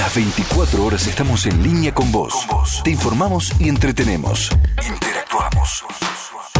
Las 0.00 0.14
24 0.14 0.82
horas 0.82 1.06
estamos 1.06 1.44
en 1.44 1.62
línea 1.62 1.92
con 1.92 2.10
vos. 2.10 2.46
Te 2.82 2.90
informamos 2.90 3.52
y 3.60 3.68
entretenemos. 3.68 4.48
Interactuamos. 4.88 5.84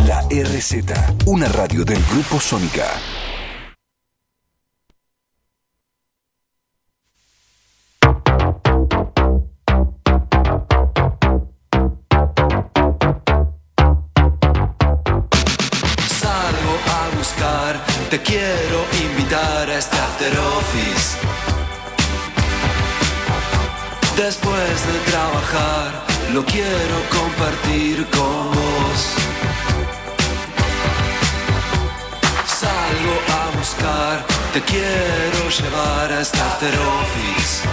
La 0.06 0.20
RZ, 0.28 1.24
una 1.24 1.48
radio 1.48 1.82
del 1.82 2.04
Grupo 2.12 2.38
Sónica. 2.38 3.00
Te 34.52 34.60
quiero 34.62 35.48
llevar 35.48 36.12
a 36.12 36.20
este 36.20 36.40
after 36.40 36.74
office. 36.74 37.68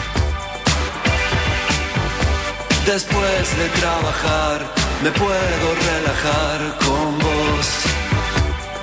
Después 2.85 3.57
de 3.57 3.69
trabajar, 3.79 4.61
me 5.03 5.11
puedo 5.11 5.67
relajar 5.91 6.59
con 6.85 7.17
vos, 7.17 7.67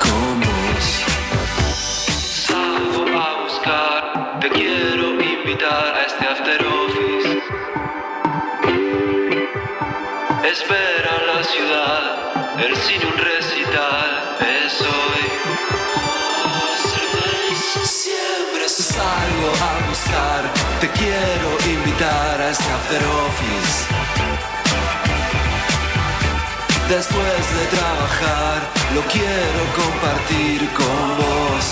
con 0.05 0.41
vos. 0.41 0.85
Salgo 2.49 3.05
a 3.17 3.43
buscar, 3.43 4.41
te 4.41 4.49
quiero 4.51 5.21
invitar 5.23 5.95
a 5.95 6.03
este 6.07 6.27
after 6.27 6.67
office. 6.67 7.43
Espera 10.53 11.13
la 11.33 11.45
ciudad, 11.45 12.03
el 12.59 12.77
cine 12.77 13.07
un 13.07 13.19
recital, 13.19 14.44
este 22.55 22.71
after 22.71 23.03
office. 23.27 23.77
Después 26.89 27.43
de 27.57 27.65
trabajar, 27.77 28.59
lo 28.95 29.03
quiero 29.15 29.63
compartir 29.81 30.61
con 30.79 31.05
vos. 31.21 31.67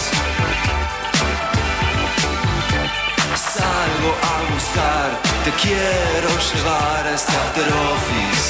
Salgo 3.55 4.11
a 4.31 4.37
buscar, 4.53 5.09
te 5.45 5.51
quiero 5.63 6.31
llevar 6.49 7.07
a 7.07 7.15
este 7.15 7.33
after 7.43 7.69
office. 7.93 8.47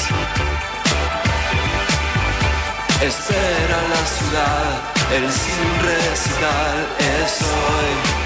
Espera 3.11 3.77
la 3.93 4.03
ciudad, 4.15 4.71
el 5.17 5.31
sin 5.31 5.69
recital 5.87 6.77
es 6.99 7.41
hoy. 7.41 8.22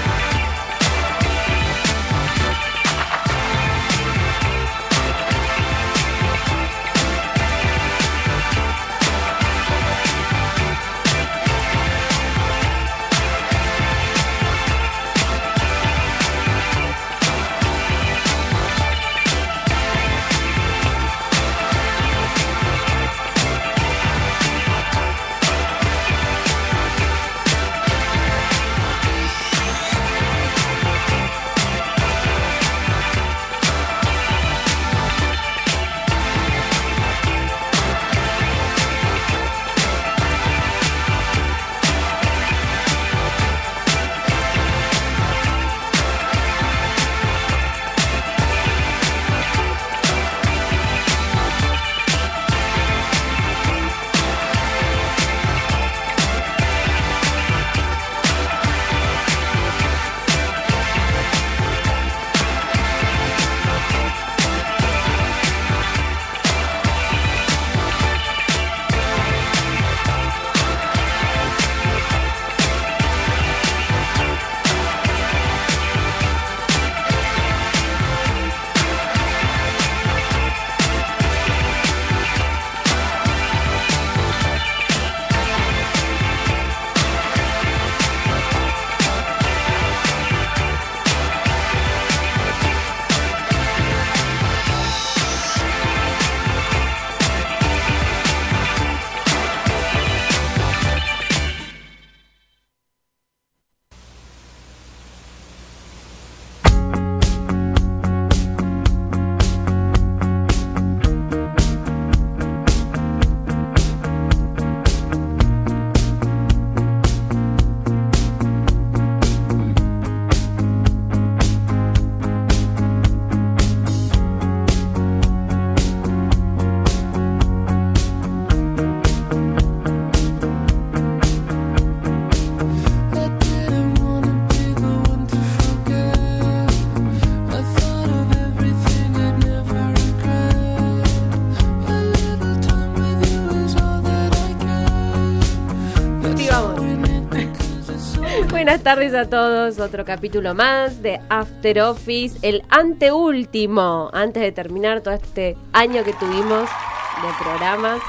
Buenas 148.78 148.96
tardes 148.96 149.14
a 149.14 149.28
todos, 149.28 149.80
otro 149.80 150.04
capítulo 150.04 150.54
más 150.54 151.02
de 151.02 151.20
After 151.30 151.80
Office, 151.80 152.38
el 152.42 152.62
anteúltimo, 152.68 154.08
antes 154.12 154.40
de 154.40 154.52
terminar 154.52 155.00
todo 155.00 155.14
este 155.14 155.56
año 155.72 156.04
que 156.04 156.12
tuvimos 156.12 156.62
de 156.62 157.28
programas. 157.42 158.00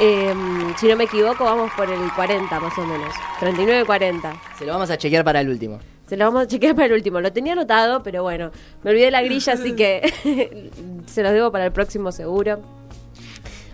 Eh, 0.00 0.34
si 0.78 0.88
no 0.88 0.96
me 0.96 1.04
equivoco, 1.04 1.44
vamos 1.44 1.70
por 1.76 1.90
el 1.90 2.00
40 2.16 2.58
más 2.58 2.78
o 2.78 2.86
menos, 2.86 3.12
39-40. 3.38 4.32
Se 4.58 4.64
lo 4.64 4.72
vamos 4.72 4.88
a 4.88 4.96
chequear 4.96 5.24
para 5.24 5.42
el 5.42 5.50
último. 5.50 5.78
Se 6.06 6.16
lo 6.16 6.24
vamos 6.24 6.44
a 6.44 6.46
chequear 6.46 6.74
para 6.74 6.86
el 6.86 6.94
último. 6.94 7.20
Lo 7.20 7.30
tenía 7.30 7.52
anotado, 7.52 8.02
pero 8.02 8.22
bueno, 8.22 8.50
me 8.84 8.92
olvidé 8.92 9.10
la 9.10 9.20
grilla, 9.20 9.52
así 9.52 9.76
que 9.76 10.70
se 11.06 11.22
los 11.22 11.32
debo 11.32 11.52
para 11.52 11.66
el 11.66 11.72
próximo 11.72 12.12
seguro. 12.12 12.60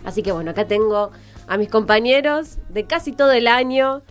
Así 0.03 0.21
que 0.21 0.33
bueno, 0.33 0.51
acá 0.51 0.67
tengo 0.67 1.11
a 1.47 1.57
mis 1.57 1.69
compañeros 1.69 2.57
de 2.67 2.83
casi 2.83 3.13
todo 3.13 3.31
el 3.31 3.47
año, 3.47 4.01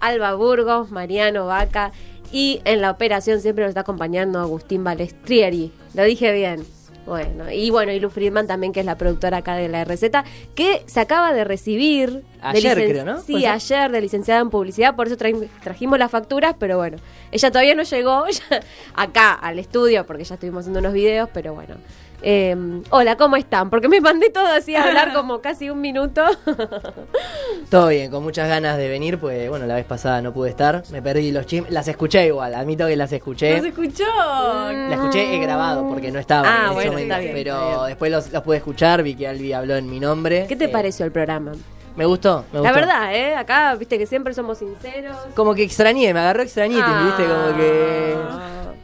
Alba 0.00 0.34
Burgos, 0.34 0.90
Mariano 0.90 1.46
Vaca 1.46 1.92
y 2.32 2.60
en 2.64 2.80
la 2.82 2.90
operación 2.90 3.40
siempre 3.40 3.64
nos 3.64 3.70
está 3.70 3.80
acompañando 3.80 4.38
Agustín 4.40 4.84
Balestrieri. 4.84 5.72
Lo 5.94 6.04
dije 6.04 6.32
bien. 6.32 6.64
Bueno, 7.06 7.50
y 7.50 7.70
bueno, 7.70 7.90
y 7.90 8.00
Lu 8.00 8.10
Friedman 8.10 8.46
también, 8.46 8.74
que 8.74 8.80
es 8.80 8.86
la 8.86 8.98
productora 8.98 9.38
acá 9.38 9.54
de 9.54 9.66
la 9.70 9.82
receta, 9.86 10.24
que 10.54 10.82
se 10.84 11.00
acaba 11.00 11.32
de 11.32 11.42
recibir 11.44 12.22
Ayer, 12.42 12.74
creo, 12.74 13.04
¿no? 13.06 13.18
Sí, 13.22 13.46
ayer 13.46 13.90
de 13.90 14.00
licenciada 14.02 14.42
en 14.42 14.50
publicidad, 14.50 14.94
por 14.94 15.06
eso 15.06 15.16
traim- 15.16 15.48
trajimos 15.62 15.98
las 15.98 16.10
facturas, 16.10 16.54
pero 16.58 16.76
bueno, 16.76 16.98
ella 17.32 17.50
todavía 17.50 17.74
no 17.74 17.82
llegó 17.84 18.24
acá 18.94 19.32
al 19.32 19.58
estudio, 19.58 20.04
porque 20.04 20.24
ya 20.24 20.34
estuvimos 20.34 20.60
haciendo 20.60 20.80
unos 20.80 20.92
videos, 20.92 21.30
pero 21.32 21.54
bueno. 21.54 21.76
Eh, 22.20 22.56
hola, 22.90 23.16
¿cómo 23.16 23.36
están? 23.36 23.70
Porque 23.70 23.88
me 23.88 24.00
mandé 24.00 24.30
todo 24.30 24.46
así 24.46 24.74
a 24.74 24.82
hablar 24.84 25.12
como 25.14 25.40
casi 25.42 25.70
un 25.70 25.80
minuto. 25.80 26.24
Todo 27.70 27.88
bien, 27.88 28.10
con 28.10 28.22
muchas 28.22 28.48
ganas 28.48 28.76
de 28.78 28.88
venir, 28.88 29.18
pues 29.18 29.48
bueno, 29.50 29.66
la 29.66 29.74
vez 29.74 29.84
pasada 29.84 30.22
no 30.22 30.32
pude 30.32 30.48
estar, 30.50 30.82
me 30.90 31.02
perdí 31.02 31.30
los 31.32 31.44
chismes, 31.46 31.70
las 31.70 31.86
escuché 31.86 32.26
igual, 32.26 32.54
admito 32.54 32.86
que 32.86 32.96
las 32.96 33.12
escuché. 33.12 33.54
¿No 33.56 33.62
se 33.62 33.68
escuchó? 33.68 34.04
La 34.06 34.94
escuché 34.94 35.34
he 35.34 35.38
grabado 35.38 35.86
porque 35.86 36.10
no 36.10 36.18
estaba 36.18 36.48
Ah, 36.48 36.56
en 36.56 36.64
ese 36.64 36.74
bueno, 36.74 36.92
momento, 36.92 37.14
está 37.14 37.18
bien, 37.20 37.32
pero 37.34 37.54
está 37.54 37.74
bien. 37.76 37.86
después 37.88 38.10
los, 38.12 38.32
los 38.32 38.42
pude 38.42 38.56
escuchar, 38.56 39.02
vi 39.02 39.14
que 39.14 39.28
Albi 39.28 39.52
habló 39.52 39.76
en 39.76 39.88
mi 39.90 40.00
nombre. 40.00 40.46
¿Qué 40.48 40.56
te 40.56 40.64
Eh, 40.64 40.68
pareció 40.68 41.04
el 41.04 41.12
programa? 41.12 41.52
Me 41.94 42.06
gustó, 42.06 42.44
me 42.52 42.60
La 42.60 42.70
gustó. 42.70 42.74
verdad, 42.86 43.14
¿eh? 43.14 43.34
Acá, 43.36 43.74
viste 43.74 43.98
que 43.98 44.06
siempre 44.06 44.32
somos 44.32 44.58
sinceros. 44.58 45.16
Como 45.34 45.54
que 45.54 45.62
extrañé, 45.64 46.14
me 46.14 46.20
agarró 46.20 46.42
extrañitis, 46.42 46.82
Ah. 46.86 47.04
viste, 47.16 47.24
como 47.32 47.56
que 47.58 48.16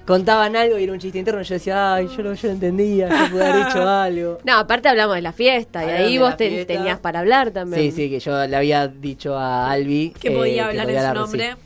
contaban 0.07 0.55
algo 0.57 0.79
y 0.79 0.85
era 0.85 0.93
un 0.93 0.99
chiste 0.99 1.19
interno, 1.19 1.41
y 1.41 1.45
yo 1.45 1.55
decía, 1.55 1.95
ay, 1.95 2.09
yo 2.17 2.23
no, 2.23 2.35
yo 2.35 2.49
entendía, 2.51 3.09
yo 3.09 3.31
pude 3.31 3.47
haber 3.47 3.67
dicho 3.67 3.89
algo. 3.89 4.39
No, 4.45 4.59
aparte 4.59 4.89
hablamos 4.89 5.15
de 5.17 5.23
la 5.23 5.33
fiesta 5.33 5.85
y 5.85 5.91
ahí 5.91 6.13
de 6.15 6.19
vos 6.19 6.37
te- 6.37 6.49
fiesta. 6.51 6.73
tenías 6.75 6.99
para 6.99 7.21
hablar 7.21 7.51
también. 7.51 7.81
Sí, 7.83 7.91
sí, 7.91 8.11
que 8.11 8.21
yo 8.21 8.47
le 8.47 8.57
había 8.57 8.89
dicho 8.89 9.37
a 9.37 9.71
Albi 9.71 10.11
Que 10.19 10.29
eh, 10.29 10.37
podía 10.37 10.69
hablar 10.69 10.91
en 10.91 11.01
su 11.01 11.07
sí. 11.09 11.15
nombre. 11.15 11.57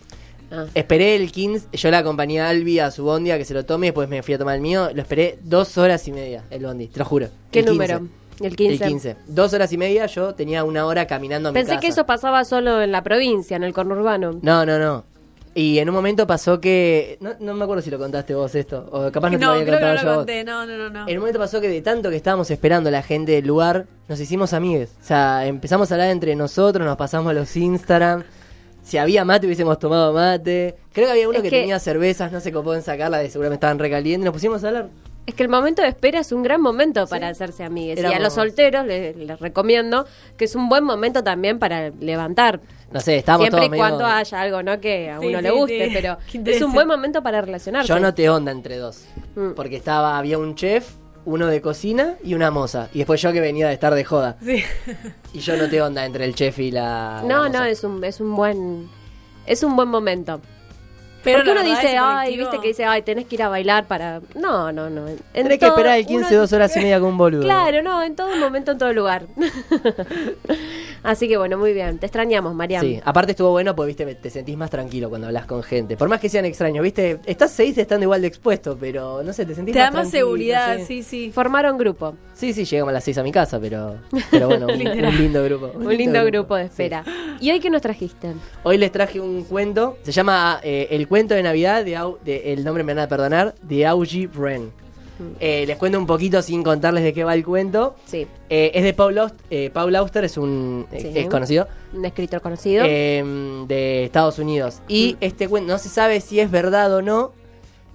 Ah. 0.51 0.65
Esperé 0.75 1.15
el 1.17 1.31
15, 1.31 1.69
yo 1.77 1.91
la 1.91 1.99
acompañé 1.99 2.41
a 2.41 2.49
Albi 2.49 2.79
a 2.79 2.91
su 2.91 3.05
bondi 3.05 3.31
a 3.33 3.37
que 3.39 3.45
se 3.45 3.53
lo 3.53 3.67
tome 3.67 3.87
y 3.87 3.91
después 3.91 4.09
me 4.09 4.23
fui 4.23 4.33
a 4.35 4.39
tomar 4.39 4.55
el 4.55 4.63
mío. 4.63 4.89
Lo 4.95 5.03
esperé 5.03 5.39
dos 5.43 5.77
horas 5.77 6.09
y 6.09 6.13
media, 6.13 6.45
el 6.51 6.65
bondi, 6.65 6.87
te 6.87 6.99
lo 6.99 7.05
juro. 7.05 7.29
¿Qué 7.51 7.59
El 7.59 7.65
15. 7.67 7.73
número? 7.75 8.09
El 8.41 8.57
15. 8.57 8.85
El 8.85 8.89
15. 8.91 9.17
Dos 9.27 9.53
horas 9.53 9.71
y 9.73 9.77
media, 9.77 10.07
yo 10.07 10.35
tenía 10.35 10.65
una 10.65 10.87
hora 10.87 11.07
caminando 11.07 11.51
a 11.51 11.53
mi 11.53 11.55
Pensé 11.55 11.71
casa. 11.73 11.81
que 11.81 11.89
eso 11.89 12.07
pasaba 12.07 12.45
solo 12.47 12.81
en 12.81 12.93
la 12.93 13.03
provincia, 13.03 13.57
en 13.57 13.65
el 13.65 13.75
conurbano. 13.75 14.39
No, 14.41 14.65
no, 14.65 14.79
no. 14.79 15.05
Y 15.59 15.81
en 15.81 15.89
un 15.89 15.95
momento 15.97 16.25
pasó 16.25 16.61
que. 16.61 17.19
No, 17.21 17.31
no 17.41 17.53
me 17.53 17.65
acuerdo 17.65 17.83
si 17.83 17.91
lo 17.91 17.99
contaste 17.99 18.33
vos 18.33 18.55
esto. 18.55 18.89
O 18.93 19.11
capaz 19.11 19.31
no, 19.31 19.39
te 19.39 19.45
lo 19.45 19.51
había 19.51 19.65
creo 19.65 19.79
que 19.79 19.85
contado 19.85 19.95
no 19.95 20.01
yo 20.01 20.07
lo 20.07 20.13
a 20.13 20.17
conté. 20.19 20.45
No, 20.45 20.67
no, 20.67 20.77
no. 20.77 20.91
no. 20.91 21.09
En 21.09 21.15
un 21.17 21.21
momento 21.21 21.41
pasó 21.41 21.61
que 21.61 21.69
de 21.69 21.83
tanto 21.83 22.11
que 22.11 22.17
estábamos 22.17 22.49
esperando 22.53 22.91
a 22.91 22.93
la 22.93 23.03
gente 23.03 23.33
del 23.33 23.45
lugar, 23.49 23.87
nos 24.07 24.21
hicimos 24.21 24.53
amigues. 24.53 24.91
O 25.03 25.05
sea, 25.05 25.47
empezamos 25.47 25.91
a 25.91 25.95
hablar 25.97 26.11
entre 26.11 26.37
nosotros, 26.37 26.87
nos 26.87 26.97
pasamos 26.97 27.35
los 27.35 27.57
Instagram. 27.57 28.23
Si 28.85 28.99
había 28.99 29.25
mate, 29.25 29.47
hubiésemos 29.47 29.81
tomado 29.81 30.13
mate. 30.13 30.77
Creo 30.93 31.07
que 31.07 31.11
había 31.13 31.29
uno 31.29 31.39
Es 31.39 31.43
que, 31.43 31.51
que- 31.51 31.59
tenía 31.59 31.81
cervezas, 31.81 32.31
no 32.31 32.39
se 32.39 32.53
copó 32.53 32.75
en 32.77 32.83
sacarla, 32.83 33.19
de 33.19 33.29
seguramente 33.29 33.57
estaban 33.57 33.81
recalientes. 33.81 34.25
Nos 34.27 34.35
pusimos 34.35 34.63
a 34.63 34.69
hablar. 34.69 34.89
Es 35.29 35.35
que 35.35 35.43
el 35.43 35.51
momento 35.51 35.83
de 35.83 35.89
espera 35.89 36.21
es 36.21 36.33
un 36.33 36.43
gran 36.43 36.63
momento 36.63 37.07
para 37.07 37.29
hacerse 37.29 37.63
amigues. 37.63 38.01
Y 38.01 38.07
a 38.07 38.19
los 38.19 38.33
solteros 38.33 38.87
les, 38.87 39.15
les 39.15 39.39
recomiendo 39.39 40.07
que 40.39 40.47
es 40.47 40.55
un 40.55 40.71
buen 40.71 40.85
momento 40.85 41.23
también 41.23 41.59
para 41.59 41.91
levantar. 42.01 42.61
No 42.91 42.99
sé, 42.99 43.19
estábamos 43.19 43.45
Siempre 43.45 43.59
y 43.59 43.69
todos 43.69 43.71
medio- 43.73 43.83
cuando 43.83 44.07
haya 44.07 44.41
algo 44.41 44.63
no 44.63 44.81
que 44.81 45.11
a 45.11 45.21
Sí, 45.21 45.27
uno 45.27 45.39
sí, 45.39 45.43
le 45.45 45.51
guste, 45.51 45.91
pero 45.93 46.17
es 46.51 46.63
un 46.63 46.73
buen 46.73 46.89
momento 46.89 47.23
para 47.23 47.43
relacionarse. 47.43 47.87
Yo 47.87 48.01
noté 48.01 48.31
onda 48.31 48.53
entre 48.53 48.79
dos. 48.79 49.05
Mm. 49.37 49.51
Porque 49.51 49.77
estaba, 49.77 50.17
había 50.17 50.39
un 50.39 50.55
chef, 50.55 50.95
uno 51.27 51.47
de 51.47 51.61
cocina 51.61 52.15
y 52.25 52.33
una 52.33 52.51
moza. 52.51 52.89
Y 52.95 52.99
después 53.01 53.21
yo 53.21 53.31
que 53.31 53.43
venía 53.43 53.69
de 53.69 53.75
estar 53.75 53.95
de 53.95 54.05
joda. 54.05 54.39
Y 55.35 55.41
yo 55.41 55.59
noté 55.59 55.83
onda 55.83 56.07
entre 56.07 56.25
el 56.25 56.35
chef 56.35 56.59
y 56.59 56.71
la. 56.71 57.21
No, 57.27 57.43
la 57.43 57.49
no, 57.51 57.65
es 57.65 57.85
un, 57.85 58.03
es 58.03 58.19
un 58.19 58.35
buen 58.35 58.89
es 59.45 59.63
un 59.63 59.77
buen 59.77 59.89
momento. 59.89 60.41
Pero 61.25 61.39
Porque 61.39 61.51
uno 61.51 61.63
dice, 61.63 61.97
ay, 61.99 62.37
viste 62.37 62.59
que 62.61 62.69
dice, 62.69 62.85
ay, 62.85 63.03
tenés 63.03 63.27
que 63.27 63.35
ir 63.35 63.43
a 63.43 63.49
bailar 63.49 63.87
para... 63.87 64.21
No, 64.37 64.71
no, 64.73 64.89
no. 64.89 65.09
En 65.09 65.19
Tenés 65.33 65.59
que 65.59 65.67
esperar 65.67 65.99
el 65.99 66.07
15 66.07 66.29
uno- 66.31 66.41
dos 66.43 66.53
horas 66.53 66.77
y 66.77 66.81
media 66.81 67.01
con 67.01 67.09
un 67.11 67.19
boludo. 67.19 67.43
Claro, 67.43 67.83
no, 67.83 68.03
en 68.03 68.15
todo 68.15 68.35
momento, 68.37 68.71
en 68.73 68.79
todo 68.79 68.93
lugar. 68.93 69.27
Así 71.03 71.29
que 71.29 71.37
bueno, 71.37 71.59
muy 71.59 71.73
bien. 71.73 71.99
Te 71.99 72.07
extrañamos, 72.07 72.55
Mariam. 72.55 72.83
Sí, 72.83 73.01
aparte 73.05 73.33
estuvo 73.33 73.51
bueno 73.51 73.75
porque 73.75 73.89
viste, 73.95 74.15
te 74.15 74.31
sentís 74.31 74.57
más 74.57 74.71
tranquilo 74.71 75.09
cuando 75.09 75.27
hablas 75.29 75.47
con 75.47 75.63
gente. 75.63 75.97
Por 75.97 76.09
más 76.09 76.21
que 76.21 76.29
sean 76.29 76.45
extraños, 76.45 76.83
viste, 76.83 77.21
estás 77.27 77.51
seis 77.53 77.77
estando 77.79 78.05
igual 78.05 78.21
de 78.23 78.29
expuesto, 78.29 78.77
pero 78.79 79.23
no 79.23 79.33
sé, 79.33 79.47
te 79.47 79.55
sentís 79.55 79.73
Te 79.73 79.79
da 79.79 79.87
más 79.87 79.95
más 79.95 80.03
tranquilo, 80.11 80.27
seguridad, 80.27 80.79
sí. 80.79 80.85
sí, 80.85 81.03
sí. 81.03 81.33
Formaron 81.33 81.79
grupo. 81.79 82.15
Sí, 82.35 82.53
sí, 82.53 82.65
llegamos 82.65 82.91
a 82.91 82.95
las 82.95 83.05
seis 83.05 83.17
a 83.19 83.23
mi 83.23 83.33
casa, 83.33 83.59
pero, 83.61 83.97
pero 84.31 84.49
bueno, 84.49 84.67
un, 84.69 84.73
un 84.73 85.17
lindo 85.17 85.45
grupo. 85.45 85.73
Un 85.75 85.97
lindo 85.97 86.25
grupo 86.25 86.57
de 86.57 86.69
Sí. 86.69 86.89
¿Y 87.41 87.51
hoy 87.51 87.61
qué 87.61 87.71
nos 87.71 87.83
trajiste? 87.83 88.33
Hoy 88.65 88.79
les 88.79 88.91
traje 88.91 89.21
un 89.21 89.45
cuento, 89.45 89.97
se 90.03 90.13
llama 90.13 90.61
eh, 90.63 90.89
El 90.91 91.07
cuento 91.07 91.35
de 91.35 91.43
Navidad, 91.43 91.85
de, 91.85 91.97
Au- 91.97 92.19
de- 92.25 92.53
el 92.53 92.65
nombre 92.65 92.83
me 92.83 92.95
van 92.95 93.05
a 93.05 93.09
perdonar, 93.09 93.55
de 93.63 93.87
Augie 93.87 94.27
Wren. 94.27 94.71
Eh, 95.41 95.65
les 95.67 95.77
cuento 95.77 95.99
un 95.99 96.07
poquito 96.07 96.41
sin 96.43 96.63
contarles 96.63 97.03
de 97.03 97.13
qué 97.13 97.25
va 97.25 97.35
el 97.35 97.45
cuento. 97.45 97.97
Sí, 98.07 98.27
Eh, 98.49 98.71
es 98.75 98.85
de 98.85 98.93
Paul, 98.95 99.17
Aust- 99.19 99.35
eh, 99.51 99.69
Paul 99.73 99.95
Auster, 99.97 100.25
es 100.25 100.37
un 100.37 100.87
Sí. 100.97 101.11
es 101.15 101.29
conocido. 101.29 101.67
un 101.93 102.05
escritor 102.05 102.41
conocido. 102.41 102.85
de 102.85 104.05
Estados 104.05 104.39
Unidos. 104.39 104.81
Y 104.89 105.17
este 105.21 105.49
cuento 105.49 105.73
no 105.73 105.79
se 105.79 105.89
sabe 105.89 106.21
si 106.21 106.39
es 106.41 106.51
verdad 106.51 106.93
o 106.95 107.03
no. 107.03 107.33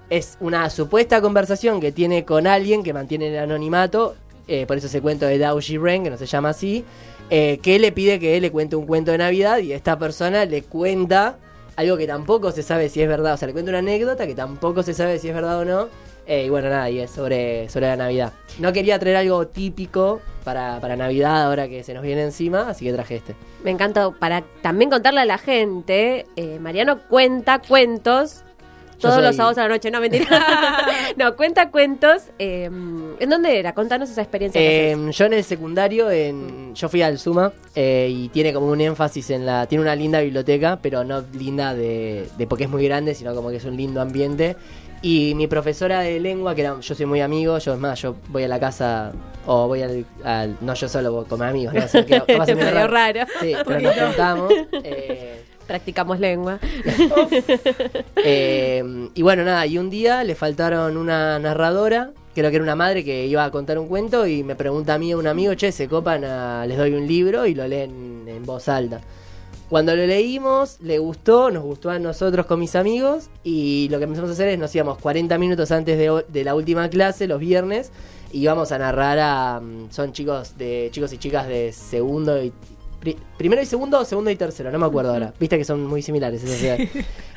Es 0.10 0.38
una 0.42 0.70
supuesta 0.70 1.22
conversación 1.22 1.80
que 1.80 1.92
tiene 1.94 2.26
con 2.26 2.46
alguien 2.46 2.84
que 2.84 2.94
mantiene 2.94 3.30
el 3.30 3.38
anonimato. 3.38 4.16
por 4.68 4.76
eso 4.78 4.88
ese 4.88 5.00
cuento 5.02 5.26
de 5.26 5.38
Dao 5.38 5.60
Ren, 5.82 6.04
que 6.04 6.10
no 6.10 6.18
se 6.18 6.26
llama 6.26 6.50
así. 6.50 6.84
Eh, 7.36 7.58
que 7.64 7.80
le 7.80 7.92
pide 7.92 8.20
que 8.20 8.38
él 8.38 8.44
le 8.44 8.52
cuente 8.52 8.76
un 8.76 8.86
cuento 8.86 9.10
de 9.10 9.18
Navidad 9.18 9.58
y 9.58 9.74
esta 9.74 9.98
persona 9.98 10.46
le 10.46 10.62
cuenta 10.62 11.38
algo 11.76 11.98
que 11.98 12.06
tampoco 12.06 12.52
se 12.52 12.62
sabe 12.62 12.90
si 12.90 13.02
es 13.02 13.08
verdad. 13.08 13.34
O 13.34 13.38
sea, 13.38 13.48
le 13.48 13.54
cuenta 13.54 13.72
una 13.72 13.80
anécdota 13.80 14.28
que 14.28 14.36
tampoco 14.36 14.84
se 14.84 14.94
sabe 14.94 15.18
si 15.18 15.30
es 15.30 15.34
verdad 15.34 15.58
o 15.58 15.66
no. 15.66 15.88
eh, 16.28 16.46
y 16.46 16.50
bueno, 16.50 16.70
nada, 16.70 16.92
y 16.92 17.00
es 17.00 17.10
sobre, 17.10 17.68
sobre 17.70 17.88
la 17.88 17.96
Navidad. 17.96 18.34
No 18.60 18.72
quería 18.72 19.00
traer 19.00 19.16
algo 19.16 19.48
típico 19.48 20.22
para, 20.44 20.80
para 20.80 20.96
Navidad 20.96 21.48
ahora 21.48 21.68
que 21.68 21.84
se 21.84 21.96
nos 21.96 22.04
viene 22.04 22.22
encima, 22.22 22.70
así 22.70 22.86
que 22.86 22.94
traje 22.94 23.16
este. 23.16 23.36
Me 23.64 23.72
encanta 23.72 24.12
para 24.12 24.44
también 24.62 24.92
contarle 24.92 25.22
a 25.22 25.26
la 25.26 25.40
gente. 25.40 26.28
eh, 26.36 26.60
Mariano 26.60 27.00
cuenta 27.10 27.64
cuentos 27.68 28.44
todos 29.00 29.16
soy- 29.16 29.24
los 29.24 29.36
sábados 29.36 29.58
a 29.58 29.64
la 29.64 29.70
noche. 29.70 29.92
No, 29.92 30.00
mentira. 30.00 30.26
no, 31.18 31.36
cuenta 31.36 31.70
cuentos. 31.72 32.24
eh, 32.40 32.66
¿En 33.20 33.30
dónde 33.30 33.60
era? 33.60 33.74
Contanos 33.74 34.10
esa 34.10 34.22
experiencia. 34.22 34.60
Eh, 34.62 34.96
yo 35.12 35.26
en 35.26 35.34
el 35.34 35.44
secundario, 35.44 36.10
en, 36.12 36.74
yo 36.76 36.90
fui 36.90 37.02
al 37.02 37.18
Suma 37.20 37.52
eh, 37.76 38.08
y 38.10 38.30
tiene 38.30 38.54
como 38.54 38.68
un 38.68 38.82
énfasis 38.82 39.30
en 39.32 39.46
la. 39.46 39.66
Tiene 39.68 39.82
una 39.82 39.96
linda 39.96 40.20
biblioteca, 40.22 40.80
pero 40.82 41.04
no 41.04 41.24
linda 41.34 41.74
de, 41.76 42.28
de 42.38 42.48
porque 42.48 42.64
es 42.66 42.70
muy 42.70 42.84
grande, 42.86 43.14
sino 43.16 43.34
como 43.36 43.50
que 43.50 43.58
es 43.58 43.66
un 43.66 43.76
lindo 43.78 44.02
ambiente. 44.02 44.56
Y 45.02 45.34
mi 45.36 45.48
profesora 45.48 46.00
de 46.00 46.18
lengua, 46.22 46.56
que 46.56 46.62
era, 46.62 46.80
yo 46.80 46.96
soy 46.96 47.06
muy 47.06 47.20
amigo, 47.20 47.58
yo 47.58 47.74
es 47.74 47.80
más, 47.80 48.02
yo 48.02 48.16
voy 48.30 48.44
a 48.44 48.48
la 48.48 48.58
casa 48.58 49.12
o 49.46 49.68
voy 49.68 49.82
al. 49.82 50.06
al- 50.24 50.56
no 50.62 50.74
yo 50.76 50.88
solo, 50.88 51.12
voy 51.12 51.26
con 51.26 51.40
mis 51.42 51.50
amigos, 51.50 51.74
¿no? 51.74 51.84
O 51.84 51.88
sea, 51.90 52.06
que 52.06 52.20
raro. 52.88 53.20
Sí, 53.42 53.54
pero 53.66 53.82
nos 53.82 53.96
juntamos. 53.96 54.54
eh, 54.82 55.44
Practicamos 55.68 56.20
lengua. 56.20 56.60
eh, 58.24 59.10
y 59.14 59.22
bueno, 59.22 59.44
nada, 59.44 59.66
y 59.66 59.78
un 59.78 59.90
día 59.90 60.24
le 60.24 60.36
faltaron 60.36 60.98
una 60.98 61.40
narradora, 61.40 62.12
creo 62.36 62.50
que 62.50 62.56
era 62.58 62.64
una 62.64 62.76
madre 62.76 63.04
que 63.04 63.26
iba 63.28 63.44
a 63.46 63.52
contar 63.52 63.80
un 63.80 63.88
cuento 63.88 64.28
y 64.28 64.44
me 64.44 64.56
pregunta 64.56 64.96
a 64.96 64.98
mí 64.98 65.14
un 65.14 65.28
amigo, 65.28 65.54
che, 65.56 65.72
se 65.72 65.88
copan, 65.88 66.24
a- 66.26 66.66
les 66.66 66.78
doy 66.78 66.94
un 66.94 67.08
libro 67.08 67.46
y 67.46 67.56
lo 67.56 67.68
leen 67.68 68.26
en 68.28 68.44
voz 68.46 68.68
alta. 68.68 69.02
Cuando 69.70 69.96
lo 69.96 70.06
leímos, 70.06 70.78
le 70.82 71.00
gustó, 71.00 71.50
nos 71.50 71.64
gustó 71.64 71.90
a 71.90 71.98
nosotros 71.98 72.46
con 72.46 72.60
mis 72.60 72.76
amigos 72.76 73.30
y 73.44 73.88
lo 73.90 73.98
que 73.98 74.04
empezamos 74.04 74.30
a 74.30 74.34
hacer 74.34 74.50
es 74.50 74.60
nos 74.60 74.76
íbamos 74.76 75.00
40 75.00 75.38
minutos 75.40 75.72
antes 75.72 75.98
de, 75.98 76.24
de 76.28 76.44
la 76.44 76.54
última 76.54 76.90
clase, 76.90 77.26
los 77.26 77.40
viernes, 77.40 77.92
y 78.32 78.42
íbamos 78.42 78.72
a 78.72 78.78
narrar 78.78 79.18
a... 79.20 79.60
mm, 79.62 79.90
Son 79.92 80.12
chicos 80.12 80.58
de 80.58 80.90
chicos 80.92 81.12
y 81.14 81.18
chicas 81.18 81.48
de 81.48 81.72
segundo 81.72 82.44
y... 82.44 82.52
pri- 83.04 83.18
Primero 83.38 83.62
y 83.62 83.66
segundo 83.66 84.04
segundo 84.06 84.30
y 84.32 84.36
tercero, 84.36 84.72
no 84.72 84.80
me 84.80 84.86
acuerdo 84.86 85.12
ahora. 85.14 85.34
Viste 85.40 85.58
que 85.58 85.66
son 85.66 85.86
muy 85.86 86.02
similares 86.02 86.44
esas 86.44 86.64
edades. 86.64 86.90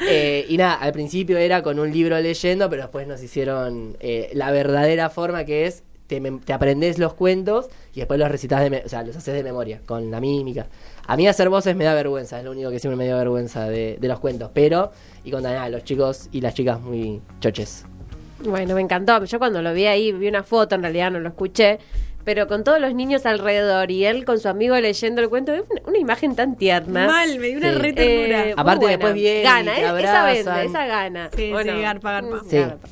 Eh, 0.08 0.46
y 0.48 0.56
nada, 0.56 0.74
al 0.74 0.92
principio 0.92 1.36
era 1.38 1.62
con 1.62 1.78
un 1.78 1.90
libro 1.92 2.18
leyendo, 2.20 2.70
pero 2.70 2.82
después 2.82 3.06
nos 3.08 3.22
hicieron 3.22 3.96
eh, 4.00 4.30
la 4.34 4.50
verdadera 4.52 5.10
forma 5.10 5.44
que 5.44 5.66
es, 5.66 5.82
te, 6.06 6.20
te 6.20 6.52
aprendés 6.52 6.98
los 7.00 7.14
cuentos 7.14 7.66
y 7.92 7.98
después 7.98 8.20
los 8.20 8.30
recitas 8.30 8.60
de, 8.70 8.82
o 8.84 8.88
sea, 8.88 9.02
los 9.02 9.16
haces 9.16 9.34
de 9.34 9.42
memoria, 9.42 9.80
con 9.84 10.10
la 10.10 10.20
mímica. 10.20 10.66
A 11.08 11.16
mí 11.16 11.26
hacer 11.26 11.48
voces 11.48 11.74
me 11.74 11.84
da 11.84 11.94
vergüenza, 11.94 12.38
es 12.38 12.44
lo 12.44 12.52
único 12.52 12.70
que 12.70 12.78
siempre 12.78 12.96
me 12.96 13.04
dio 13.04 13.16
vergüenza 13.16 13.68
de, 13.68 13.96
de 14.00 14.08
los 14.08 14.20
cuentos, 14.20 14.50
pero, 14.54 14.92
y 15.24 15.30
con 15.32 15.42
nada, 15.42 15.68
los 15.68 15.82
chicos 15.82 16.28
y 16.30 16.40
las 16.40 16.54
chicas 16.54 16.80
muy 16.80 17.20
choches. 17.40 17.84
Bueno, 18.44 18.74
me 18.74 18.82
encantó. 18.82 19.24
Yo 19.24 19.38
cuando 19.38 19.62
lo 19.62 19.72
vi 19.72 19.86
ahí, 19.86 20.12
vi 20.12 20.28
una 20.28 20.42
foto, 20.42 20.74
en 20.74 20.82
realidad 20.82 21.10
no 21.10 21.18
lo 21.20 21.28
escuché, 21.30 21.78
pero 22.26 22.48
con 22.48 22.64
todos 22.64 22.80
los 22.80 22.92
niños 22.92 23.24
alrededor 23.24 23.88
y 23.92 24.04
él 24.04 24.24
con 24.24 24.40
su 24.40 24.48
amigo 24.48 24.74
leyendo 24.80 25.22
el 25.22 25.28
cuento, 25.28 25.54
es 25.54 25.62
una, 25.70 25.80
una 25.86 25.98
imagen 25.98 26.34
tan 26.34 26.56
tierna. 26.56 27.06
Mal, 27.06 27.38
me 27.38 27.46
dio 27.46 27.58
una 27.58 27.72
Sí. 27.72 27.78
re 27.78 27.92
ternura. 27.92 28.48
Eh, 28.48 28.54
Aparte 28.56 28.86
después 28.88 29.14
viene 29.14 29.40
y 29.40 29.42
Gana, 29.44 29.74
te 29.76 29.80
eh, 29.82 30.02
esa 30.02 30.24
vende, 30.24 30.64
esa 30.64 30.86
gana. 30.86 31.30
Sí, 31.36 31.52
¿O 31.52 31.60
sí, 31.62 31.68
garpa, 31.68 32.10
garpa. 32.20 32.40
Sí. 32.50 32.58
Garpa. 32.58 32.88